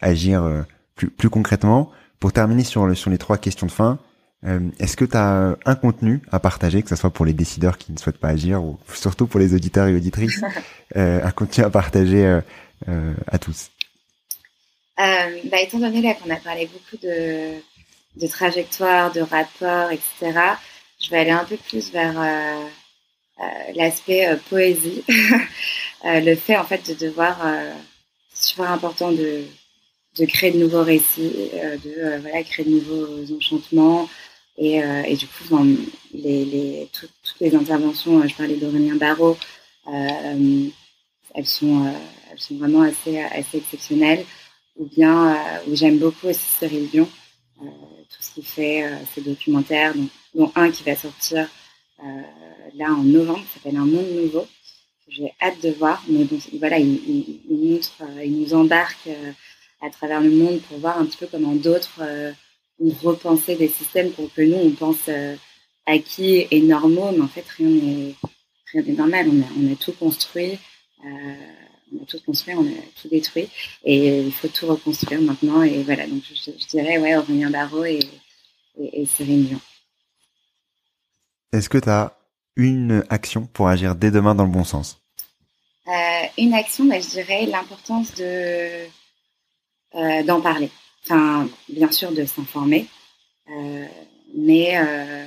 agir 0.01 0.65
plus 0.95 1.09
plus 1.09 1.29
concrètement. 1.29 1.91
Pour 2.19 2.31
terminer 2.33 2.63
sur 2.63 2.85
le, 2.85 2.93
sur 2.93 3.09
les 3.09 3.17
trois 3.17 3.37
questions 3.37 3.65
de 3.65 3.71
fin, 3.71 3.99
est-ce 4.79 4.95
que 4.95 5.05
tu 5.05 5.17
as 5.17 5.57
un 5.65 5.75
contenu 5.75 6.21
à 6.31 6.39
partager, 6.39 6.83
que 6.83 6.89
ce 6.89 6.95
soit 6.95 7.09
pour 7.09 7.25
les 7.25 7.33
décideurs 7.33 7.77
qui 7.77 7.91
ne 7.91 7.97
souhaitent 7.97 8.19
pas 8.19 8.29
agir 8.29 8.63
ou 8.63 8.77
surtout 8.93 9.27
pour 9.27 9.39
les 9.39 9.53
auditeurs 9.53 9.87
et 9.87 9.95
auditrices, 9.95 10.41
un 10.95 11.31
contenu 11.31 11.63
à 11.63 11.69
partager 11.69 12.41
euh, 12.87 13.13
à 13.27 13.37
tous? 13.37 13.71
Euh, 14.99 15.37
bah, 15.51 15.61
Étant 15.61 15.79
donné 15.79 16.01
là 16.01 16.13
qu'on 16.15 16.29
a 16.29 16.37
parlé 16.37 16.69
beaucoup 16.71 16.97
de, 17.01 17.53
de 18.15 18.27
trajectoire, 18.27 19.11
de 19.11 19.21
rapport, 19.21 19.91
etc., 19.91 20.57
je 20.99 21.09
vais 21.09 21.19
aller 21.19 21.31
un 21.31 21.45
peu 21.45 21.57
plus 21.57 21.91
vers 21.91 22.19
euh, 22.19 23.43
l'aspect 23.75 24.27
poésie. 24.49 25.03
le 26.03 26.35
fait 26.35 26.57
en 26.57 26.63
fait 26.63 26.89
de 26.89 26.93
devoir, 26.93 27.37
super 28.33 28.71
important 28.71 29.11
de, 29.11 29.43
de 30.17 30.25
créer 30.25 30.51
de 30.51 30.59
nouveaux 30.59 30.83
récits, 30.83 31.49
de 31.53 32.19
voilà, 32.21 32.43
créer 32.43 32.65
de 32.65 32.71
nouveaux 32.71 33.35
enchantements. 33.35 34.07
Et, 34.57 34.77
et 34.77 35.15
du 35.15 35.25
coup, 35.25 35.65
les, 36.13 36.45
les, 36.45 36.89
toutes 36.93 37.39
les 37.39 37.55
interventions, 37.55 38.27
je 38.27 38.35
parlais 38.35 38.57
d'Aurélien 38.57 38.95
Barrault, 38.95 39.37
elles 39.87 40.71
sont 41.45 41.91
elles 42.31 42.39
sont 42.39 42.55
vraiment 42.55 42.81
assez, 42.81 43.19
assez 43.19 43.57
exceptionnelles. 43.57 44.25
Ou 44.77 44.85
bien, 44.85 45.35
euh, 45.35 45.59
où 45.67 45.75
j'aime 45.75 45.97
beaucoup 45.99 46.27
aussi 46.27 46.39
Cyril 46.59 46.89
Dion, 46.89 47.09
euh, 48.31 48.33
qu'il 48.33 48.45
fait, 48.45 48.83
euh, 48.83 48.97
ses 49.13 49.21
documentaires, 49.21 49.93
dont, 50.35 50.51
un 50.55 50.71
qui 50.71 50.83
va 50.83 50.95
sortir 50.95 51.49
là 52.73 52.93
en 52.93 53.03
novembre, 53.03 53.43
qui 53.45 53.53
s'appelle 53.53 53.77
Un 53.77 53.85
monde 53.85 54.09
nouveau. 54.15 54.47
J'ai 55.07 55.31
hâte 55.41 55.61
de 55.61 55.69
voir, 55.69 56.03
mais 56.07 56.23
bon, 56.23 56.39
voilà, 56.57 56.79
il, 56.79 57.39
montre, 57.49 58.01
il 58.23 58.39
nous 58.39 58.53
embarque 58.53 59.09
à 59.81 59.89
travers 59.89 60.21
le 60.21 60.31
monde 60.31 60.61
pour 60.61 60.79
voir 60.79 60.97
un 60.97 61.05
petit 61.05 61.17
peu 61.17 61.27
comment 61.27 61.53
d'autres 61.53 62.01
ont 62.79 62.93
repensé 63.03 63.55
des 63.55 63.67
systèmes 63.67 64.11
pour 64.11 64.33
que 64.33 64.41
nous, 64.41 64.55
on 64.55 64.71
pense 64.71 65.09
acquis 65.85 66.47
et 66.49 66.61
normaux, 66.61 67.11
mais 67.11 67.21
en 67.21 67.27
fait, 67.27 67.45
rien 67.57 67.67
n'est 67.67 68.15
rien 68.73 68.83
n'est 68.83 68.93
normal. 68.93 69.27
On 69.29 69.41
a, 69.41 69.45
on 69.59 69.73
a 69.73 69.75
tout 69.75 69.93
construit. 69.93 70.57
Euh, 71.05 71.33
on 71.93 72.03
a 72.03 72.05
tout 72.05 72.19
construit, 72.25 72.53
on 72.55 72.65
a 72.65 73.01
tout 73.01 73.07
détruit, 73.09 73.49
et 73.83 74.21
il 74.21 74.31
faut 74.31 74.47
tout 74.47 74.67
reconstruire 74.67 75.21
maintenant. 75.21 75.61
Et 75.63 75.83
voilà, 75.83 76.07
donc 76.07 76.23
je, 76.23 76.67
dirais, 76.67 76.97
ouais, 76.97 77.15
Aurélien 77.15 77.49
Barraud 77.49 77.85
et, 77.85 77.99
et, 78.79 79.05
Cyril 79.05 79.47
Dion. 79.47 79.59
Est-ce 81.51 81.69
que 81.69 81.77
tu 81.77 81.89
as 81.89 82.17
une 82.55 83.03
action 83.09 83.45
pour 83.45 83.67
agir 83.67 83.95
dès 83.95 84.11
demain 84.11 84.35
dans 84.35 84.45
le 84.45 84.51
bon 84.51 84.63
sens? 84.63 84.99
Euh, 85.87 86.25
Une 86.37 86.53
action, 86.53 86.85
bah, 86.85 86.99
je 86.99 87.09
dirais 87.09 87.45
l'importance 87.45 88.13
de 88.15 88.87
euh, 89.95 90.23
d'en 90.23 90.39
parler. 90.39 90.69
Enfin, 91.03 91.49
bien 91.67 91.91
sûr, 91.91 92.11
de 92.13 92.23
s'informer, 92.23 92.87
euh, 93.49 93.85
mais 94.35 94.77
euh, 94.77 95.25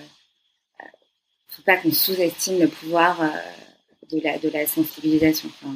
faut 1.49 1.63
pas 1.63 1.77
qu'on 1.77 1.93
sous-estime 1.93 2.61
le 2.61 2.69
pouvoir 2.69 3.21
de 4.11 4.21
la, 4.21 4.39
de 4.39 4.49
la 4.49 4.67
sensibilisation. 4.67 5.51
Enfin, 5.51 5.75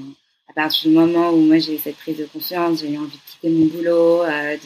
partir 0.63 0.91
du 0.91 0.97
moment 0.97 1.31
où 1.31 1.37
moi 1.37 1.61
j'ai 1.61 1.77
eu 1.77 1.79
cette 1.79 1.99
prise 1.99 2.19
de 2.19 2.25
conscience, 2.25 2.81
j'ai 2.81 2.91
eu 2.91 2.99
envie 2.99 3.17
de 3.17 3.31
quitter 3.31 3.49
mon 3.49 3.67
boulot, 3.67 4.25
euh, 4.25 4.57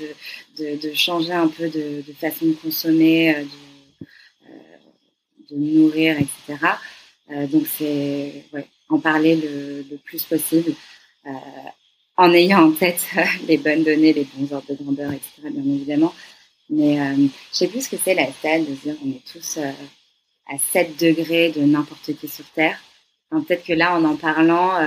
de, 0.59 0.77
de, 0.81 0.95
changer 0.95 1.33
un 1.33 1.49
peu 1.49 1.69
de, 1.69 2.03
façon 2.19 2.47
de 2.47 2.53
consommer, 2.55 3.37
euh, 3.37 3.43
de, 3.43 4.07
euh, 4.49 5.51
de 5.51 5.57
nourrir, 5.57 6.17
etc. 6.19 6.65
donc 7.53 7.67
c'est 7.67 8.45
ouais, 8.55 8.67
en 8.89 9.01
parler 9.01 9.37
le, 9.37 9.85
le 9.91 9.97
plus 9.99 10.23
possible, 10.23 10.73
en 12.17 12.33
ayant 12.33 12.69
en 12.69 12.73
tête 12.73 13.07
les 13.47 13.59
bonnes 13.59 13.85
données, 13.85 14.15
les 14.15 14.27
bons 14.35 14.51
ordres 14.51 14.71
de 14.71 14.83
grandeur, 14.83 15.13
etc. 15.13 15.43
Bien 15.51 15.75
évidemment. 15.75 16.15
Mais 16.71 16.97
je 17.53 17.57
sais 17.59 17.69
plus 17.69 17.83
ce 17.83 17.91
que 17.91 17.99
c'est 18.03 18.15
la 18.15 18.33
stade 18.33 18.65
de 18.65 18.73
dire 18.73 18.97
on 19.05 19.11
est 19.11 19.27
tous 19.31 19.59
à 19.59 20.57
7 20.73 20.99
degrés 20.99 21.51
de 21.51 21.61
n'importe 21.61 22.17
qui 22.19 22.29
sur 22.29 22.47
Terre. 22.55 22.79
Peut-être 23.31 23.65
que 23.65 23.75
là, 23.75 23.95
en 23.95 24.05
en 24.05 24.17
parlant, 24.17 24.79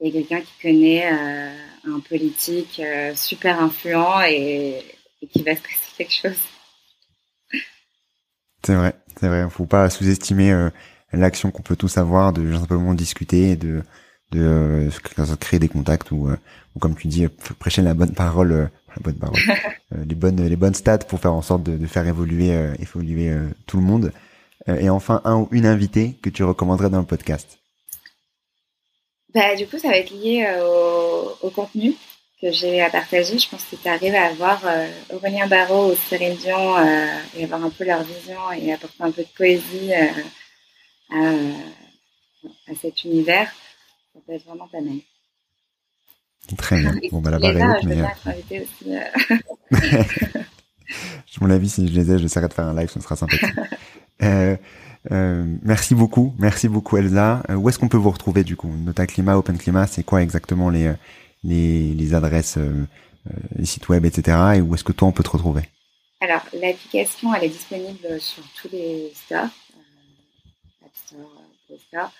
y 0.00 0.08
a 0.08 0.12
quelqu'un 0.12 0.40
qui 0.40 0.52
connaît 0.62 1.06
un 1.06 2.00
politique 2.00 2.82
super 3.14 3.60
influent 3.60 4.22
et, 4.22 4.82
et 5.22 5.26
qui 5.26 5.42
va 5.42 5.56
se 5.56 5.62
passer 5.62 5.76
quelque 5.96 6.12
chose. 6.12 6.38
C'est 8.66 8.74
vrai, 8.74 8.94
c'est 9.20 9.28
vrai. 9.28 9.46
Faut 9.48 9.66
pas 9.66 9.88
sous-estimer 9.90 10.50
euh, 10.52 10.70
l'action 11.12 11.52
qu'on 11.52 11.62
peut 11.62 11.76
tous 11.76 11.98
avoir 11.98 12.32
de 12.32 12.56
simplement 12.56 12.94
discuter, 12.94 13.56
de 13.56 13.82
de 14.32 14.40
euh, 14.40 15.36
créer 15.38 15.60
des 15.60 15.68
contacts 15.68 16.10
ou, 16.10 16.26
euh, 16.26 16.36
ou, 16.74 16.80
comme 16.80 16.96
tu 16.96 17.06
dis, 17.06 17.28
prêcher 17.60 17.80
la 17.80 17.94
bonne 17.94 18.12
parole, 18.12 18.50
la 18.96 19.02
bonne 19.02 19.14
parole, 19.14 19.38
les 20.04 20.16
bonnes 20.16 20.44
les 20.44 20.56
bonnes 20.56 20.74
stats 20.74 20.98
pour 20.98 21.20
faire 21.20 21.32
en 21.32 21.42
sorte 21.42 21.62
de, 21.62 21.76
de 21.76 21.86
faire 21.86 22.08
évoluer 22.08 22.50
évoluer 22.80 23.32
tout 23.66 23.76
le 23.76 23.84
monde. 23.84 24.12
et 24.66 24.90
enfin, 24.90 25.20
un 25.24 25.36
ou 25.36 25.48
une 25.52 25.66
invitée 25.66 26.16
que 26.22 26.30
tu 26.30 26.42
recommanderais 26.42 26.90
dans 26.90 26.98
le 26.98 27.06
podcast. 27.06 27.58
Bah, 29.36 29.54
du 29.54 29.66
coup, 29.66 29.78
ça 29.78 29.88
va 29.88 29.98
être 29.98 30.12
lié 30.12 30.48
au, 30.62 31.46
au 31.46 31.50
contenu 31.50 31.92
que 32.40 32.50
j'ai 32.50 32.80
à 32.80 32.88
partager. 32.88 33.38
Je 33.38 33.46
pense 33.50 33.64
que 33.64 33.76
tu 33.76 33.86
arrives 33.86 34.14
à 34.14 34.28
avoir 34.28 34.62
euh, 34.64 34.88
Aurélien 35.12 35.46
Barraud 35.46 35.92
ou 35.92 35.96
Cyril 36.08 36.38
Dion 36.38 36.78
euh, 36.78 37.06
et 37.36 37.44
avoir 37.44 37.62
un 37.62 37.68
peu 37.68 37.84
leur 37.84 38.02
vision 38.02 38.50
et 38.58 38.72
apporter 38.72 39.02
un 39.02 39.10
peu 39.10 39.20
de 39.20 39.28
poésie 39.36 39.92
euh, 39.92 40.08
à, 41.10 41.34
à, 42.70 42.74
cet 42.80 43.04
univers. 43.04 43.52
Ça 44.14 44.20
peut 44.26 44.32
être 44.32 44.46
vraiment 44.46 44.68
pas 44.68 44.80
mal. 44.80 45.00
Très 46.56 46.80
bien. 46.80 46.94
Bon, 47.12 47.20
bah, 47.20 47.30
la 47.30 47.38
barre 47.38 47.58
est 47.58 47.62
haute, 47.62 47.84
mais... 47.84 48.00
Aussi, 48.62 48.90
mon 51.42 51.50
avis, 51.50 51.68
si 51.68 51.86
je 51.86 51.92
les 51.92 52.10
ai, 52.10 52.18
j'essaierai 52.18 52.48
de 52.48 52.54
faire 52.54 52.64
un 52.64 52.74
live, 52.74 52.88
ce 52.88 53.00
sera 53.00 53.16
sympathique. 53.16 53.50
euh, 55.10 55.14
euh, 55.14 55.44
merci 55.62 55.94
beaucoup, 55.94 56.34
merci 56.38 56.68
beaucoup 56.68 56.96
Elsa. 56.96 57.42
où 57.50 57.68
est-ce 57.68 57.78
qu'on 57.78 57.88
peut 57.88 57.96
vous 57.96 58.10
retrouver 58.10 58.44
du 58.44 58.56
coup? 58.56 58.68
Nota 58.68 59.06
Climat, 59.06 59.36
Open 59.36 59.58
Climat, 59.58 59.86
c'est 59.86 60.04
quoi 60.04 60.22
exactement 60.22 60.70
les, 60.70 60.92
les, 61.44 61.94
les 61.94 62.14
adresses, 62.14 62.58
euh, 62.58 62.86
euh, 63.28 63.34
les 63.56 63.66
sites 63.66 63.88
web, 63.88 64.04
etc. 64.04 64.36
Et 64.56 64.60
où 64.60 64.74
est-ce 64.74 64.84
que 64.84 64.92
toi 64.92 65.08
on 65.08 65.12
peut 65.12 65.22
te 65.22 65.30
retrouver? 65.30 65.62
Alors 66.20 66.42
l'application 66.60 67.34
elle 67.34 67.44
est 67.44 67.48
disponible 67.48 68.20
sur 68.20 68.42
tous 68.60 68.68
les 68.72 69.12
stores, 69.14 69.44
euh, 69.44 70.84
App 70.84 70.92
Store, 71.06 71.42
Play 71.66 71.78
Store 71.88 72.12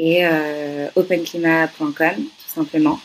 et 0.00 0.24
openclimat.com 0.94 2.14
tout 2.16 2.54
simplement. 2.54 3.00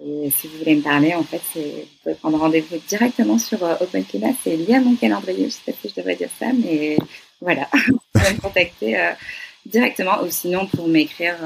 Et 0.00 0.30
si 0.30 0.46
vous 0.46 0.58
voulez 0.58 0.76
me 0.76 0.82
parler, 0.82 1.12
en 1.12 1.24
fait, 1.24 1.40
vous 1.56 1.60
pouvez 2.04 2.14
prendre 2.14 2.38
rendez-vous 2.38 2.76
directement 2.86 3.36
sur 3.36 3.60
OpenClimat. 3.64 4.34
C'est 4.44 4.56
lié 4.56 4.76
à 4.76 4.80
mon 4.80 4.94
calendrier. 4.94 5.46
Je 5.46 5.50
sais 5.50 5.72
pas 5.72 5.72
si 5.82 5.88
je 5.88 5.94
devrais 5.96 6.14
dire 6.14 6.30
ça, 6.38 6.52
mais 6.52 6.96
voilà. 7.40 7.68
vous 7.88 8.00
pouvez 8.12 8.34
me 8.34 8.40
contacter 8.40 9.12
directement 9.66 10.22
ou 10.22 10.30
sinon 10.30 10.66
pour 10.66 10.88
m'écrire, 10.88 11.36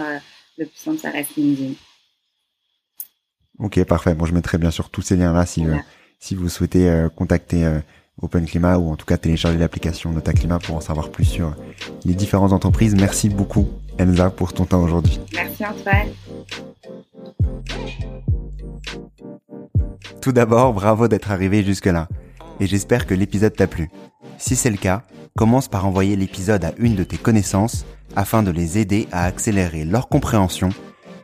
le 0.59 0.67
plus 0.67 0.79
simple, 0.79 0.99
ça 0.99 1.11
reste 1.11 1.37
LinkedIn. 1.37 1.75
Ok, 3.59 3.83
parfait. 3.85 4.15
Bon, 4.15 4.27
je 4.27 4.35
mettrai 4.35 4.59
bien 4.59 4.71
sûr 4.71 4.91
tous 4.91 5.03
ces 5.03 5.17
liens-là 5.17 5.47
si, 5.47 5.65
euh, 5.65 5.77
si 6.19 6.35
vous 6.35 6.49
souhaitez 6.49 6.89
euh, 6.89 7.09
contacter 7.09 7.65
euh, 7.65 7.79
Open 8.21 8.45
Climat 8.45 8.79
ou 8.79 8.91
en 8.91 8.97
tout 8.97 9.07
cas 9.07 9.17
télécharger 9.17 9.59
l'application 9.59 10.11
Nota 10.11 10.33
Climat 10.33 10.59
pour 10.59 10.77
en 10.77 10.81
savoir 10.81 11.11
plus 11.11 11.25
sur 11.25 11.55
les 12.05 12.15
différentes 12.15 12.53
entreprises. 12.53 12.95
Merci 12.95 13.29
beaucoup, 13.29 13.69
Elsa, 13.99 14.31
pour 14.31 14.53
ton 14.53 14.65
temps 14.65 14.83
aujourd'hui. 14.83 15.21
Merci, 15.33 15.65
Antoine. 15.65 16.09
Tout 20.21 20.33
d'abord, 20.33 20.73
bravo 20.73 21.09
d'être 21.09 21.31
arrivé 21.31 21.65
jusque-là. 21.65 22.09
Et 22.61 22.67
j'espère 22.67 23.07
que 23.07 23.15
l'épisode 23.15 23.55
t'a 23.55 23.67
plu. 23.67 23.91
Si 24.39 24.57
c'est 24.57 24.71
le 24.71 24.77
cas, 24.77 25.03
commence 25.37 25.69
par 25.69 25.87
envoyer 25.87 26.17
l'épisode 26.17 26.65
à 26.65 26.73
une 26.79 26.95
de 26.95 27.05
tes 27.05 27.17
connaissances 27.17 27.85
afin 28.17 28.43
de 28.43 28.51
les 28.51 28.79
aider 28.79 29.09
à 29.13 29.25
accélérer 29.25 29.85
leur 29.85 30.09
compréhension 30.09 30.71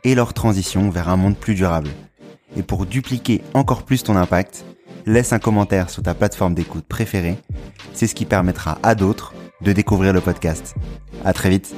et 0.03 0.15
leur 0.15 0.33
transition 0.33 0.89
vers 0.89 1.09
un 1.09 1.17
monde 1.17 1.37
plus 1.37 1.55
durable. 1.55 1.89
Et 2.57 2.63
pour 2.63 2.85
dupliquer 2.85 3.41
encore 3.53 3.83
plus 3.83 4.03
ton 4.03 4.15
impact, 4.15 4.65
laisse 5.05 5.33
un 5.33 5.39
commentaire 5.39 5.89
sur 5.89 6.03
ta 6.03 6.13
plateforme 6.13 6.55
d'écoute 6.55 6.85
préférée. 6.85 7.37
C'est 7.93 8.07
ce 8.07 8.15
qui 8.15 8.25
permettra 8.25 8.79
à 8.83 8.95
d'autres 8.95 9.33
de 9.61 9.71
découvrir 9.71 10.13
le 10.13 10.21
podcast. 10.21 10.75
À 11.25 11.33
très 11.33 11.49
vite. 11.49 11.75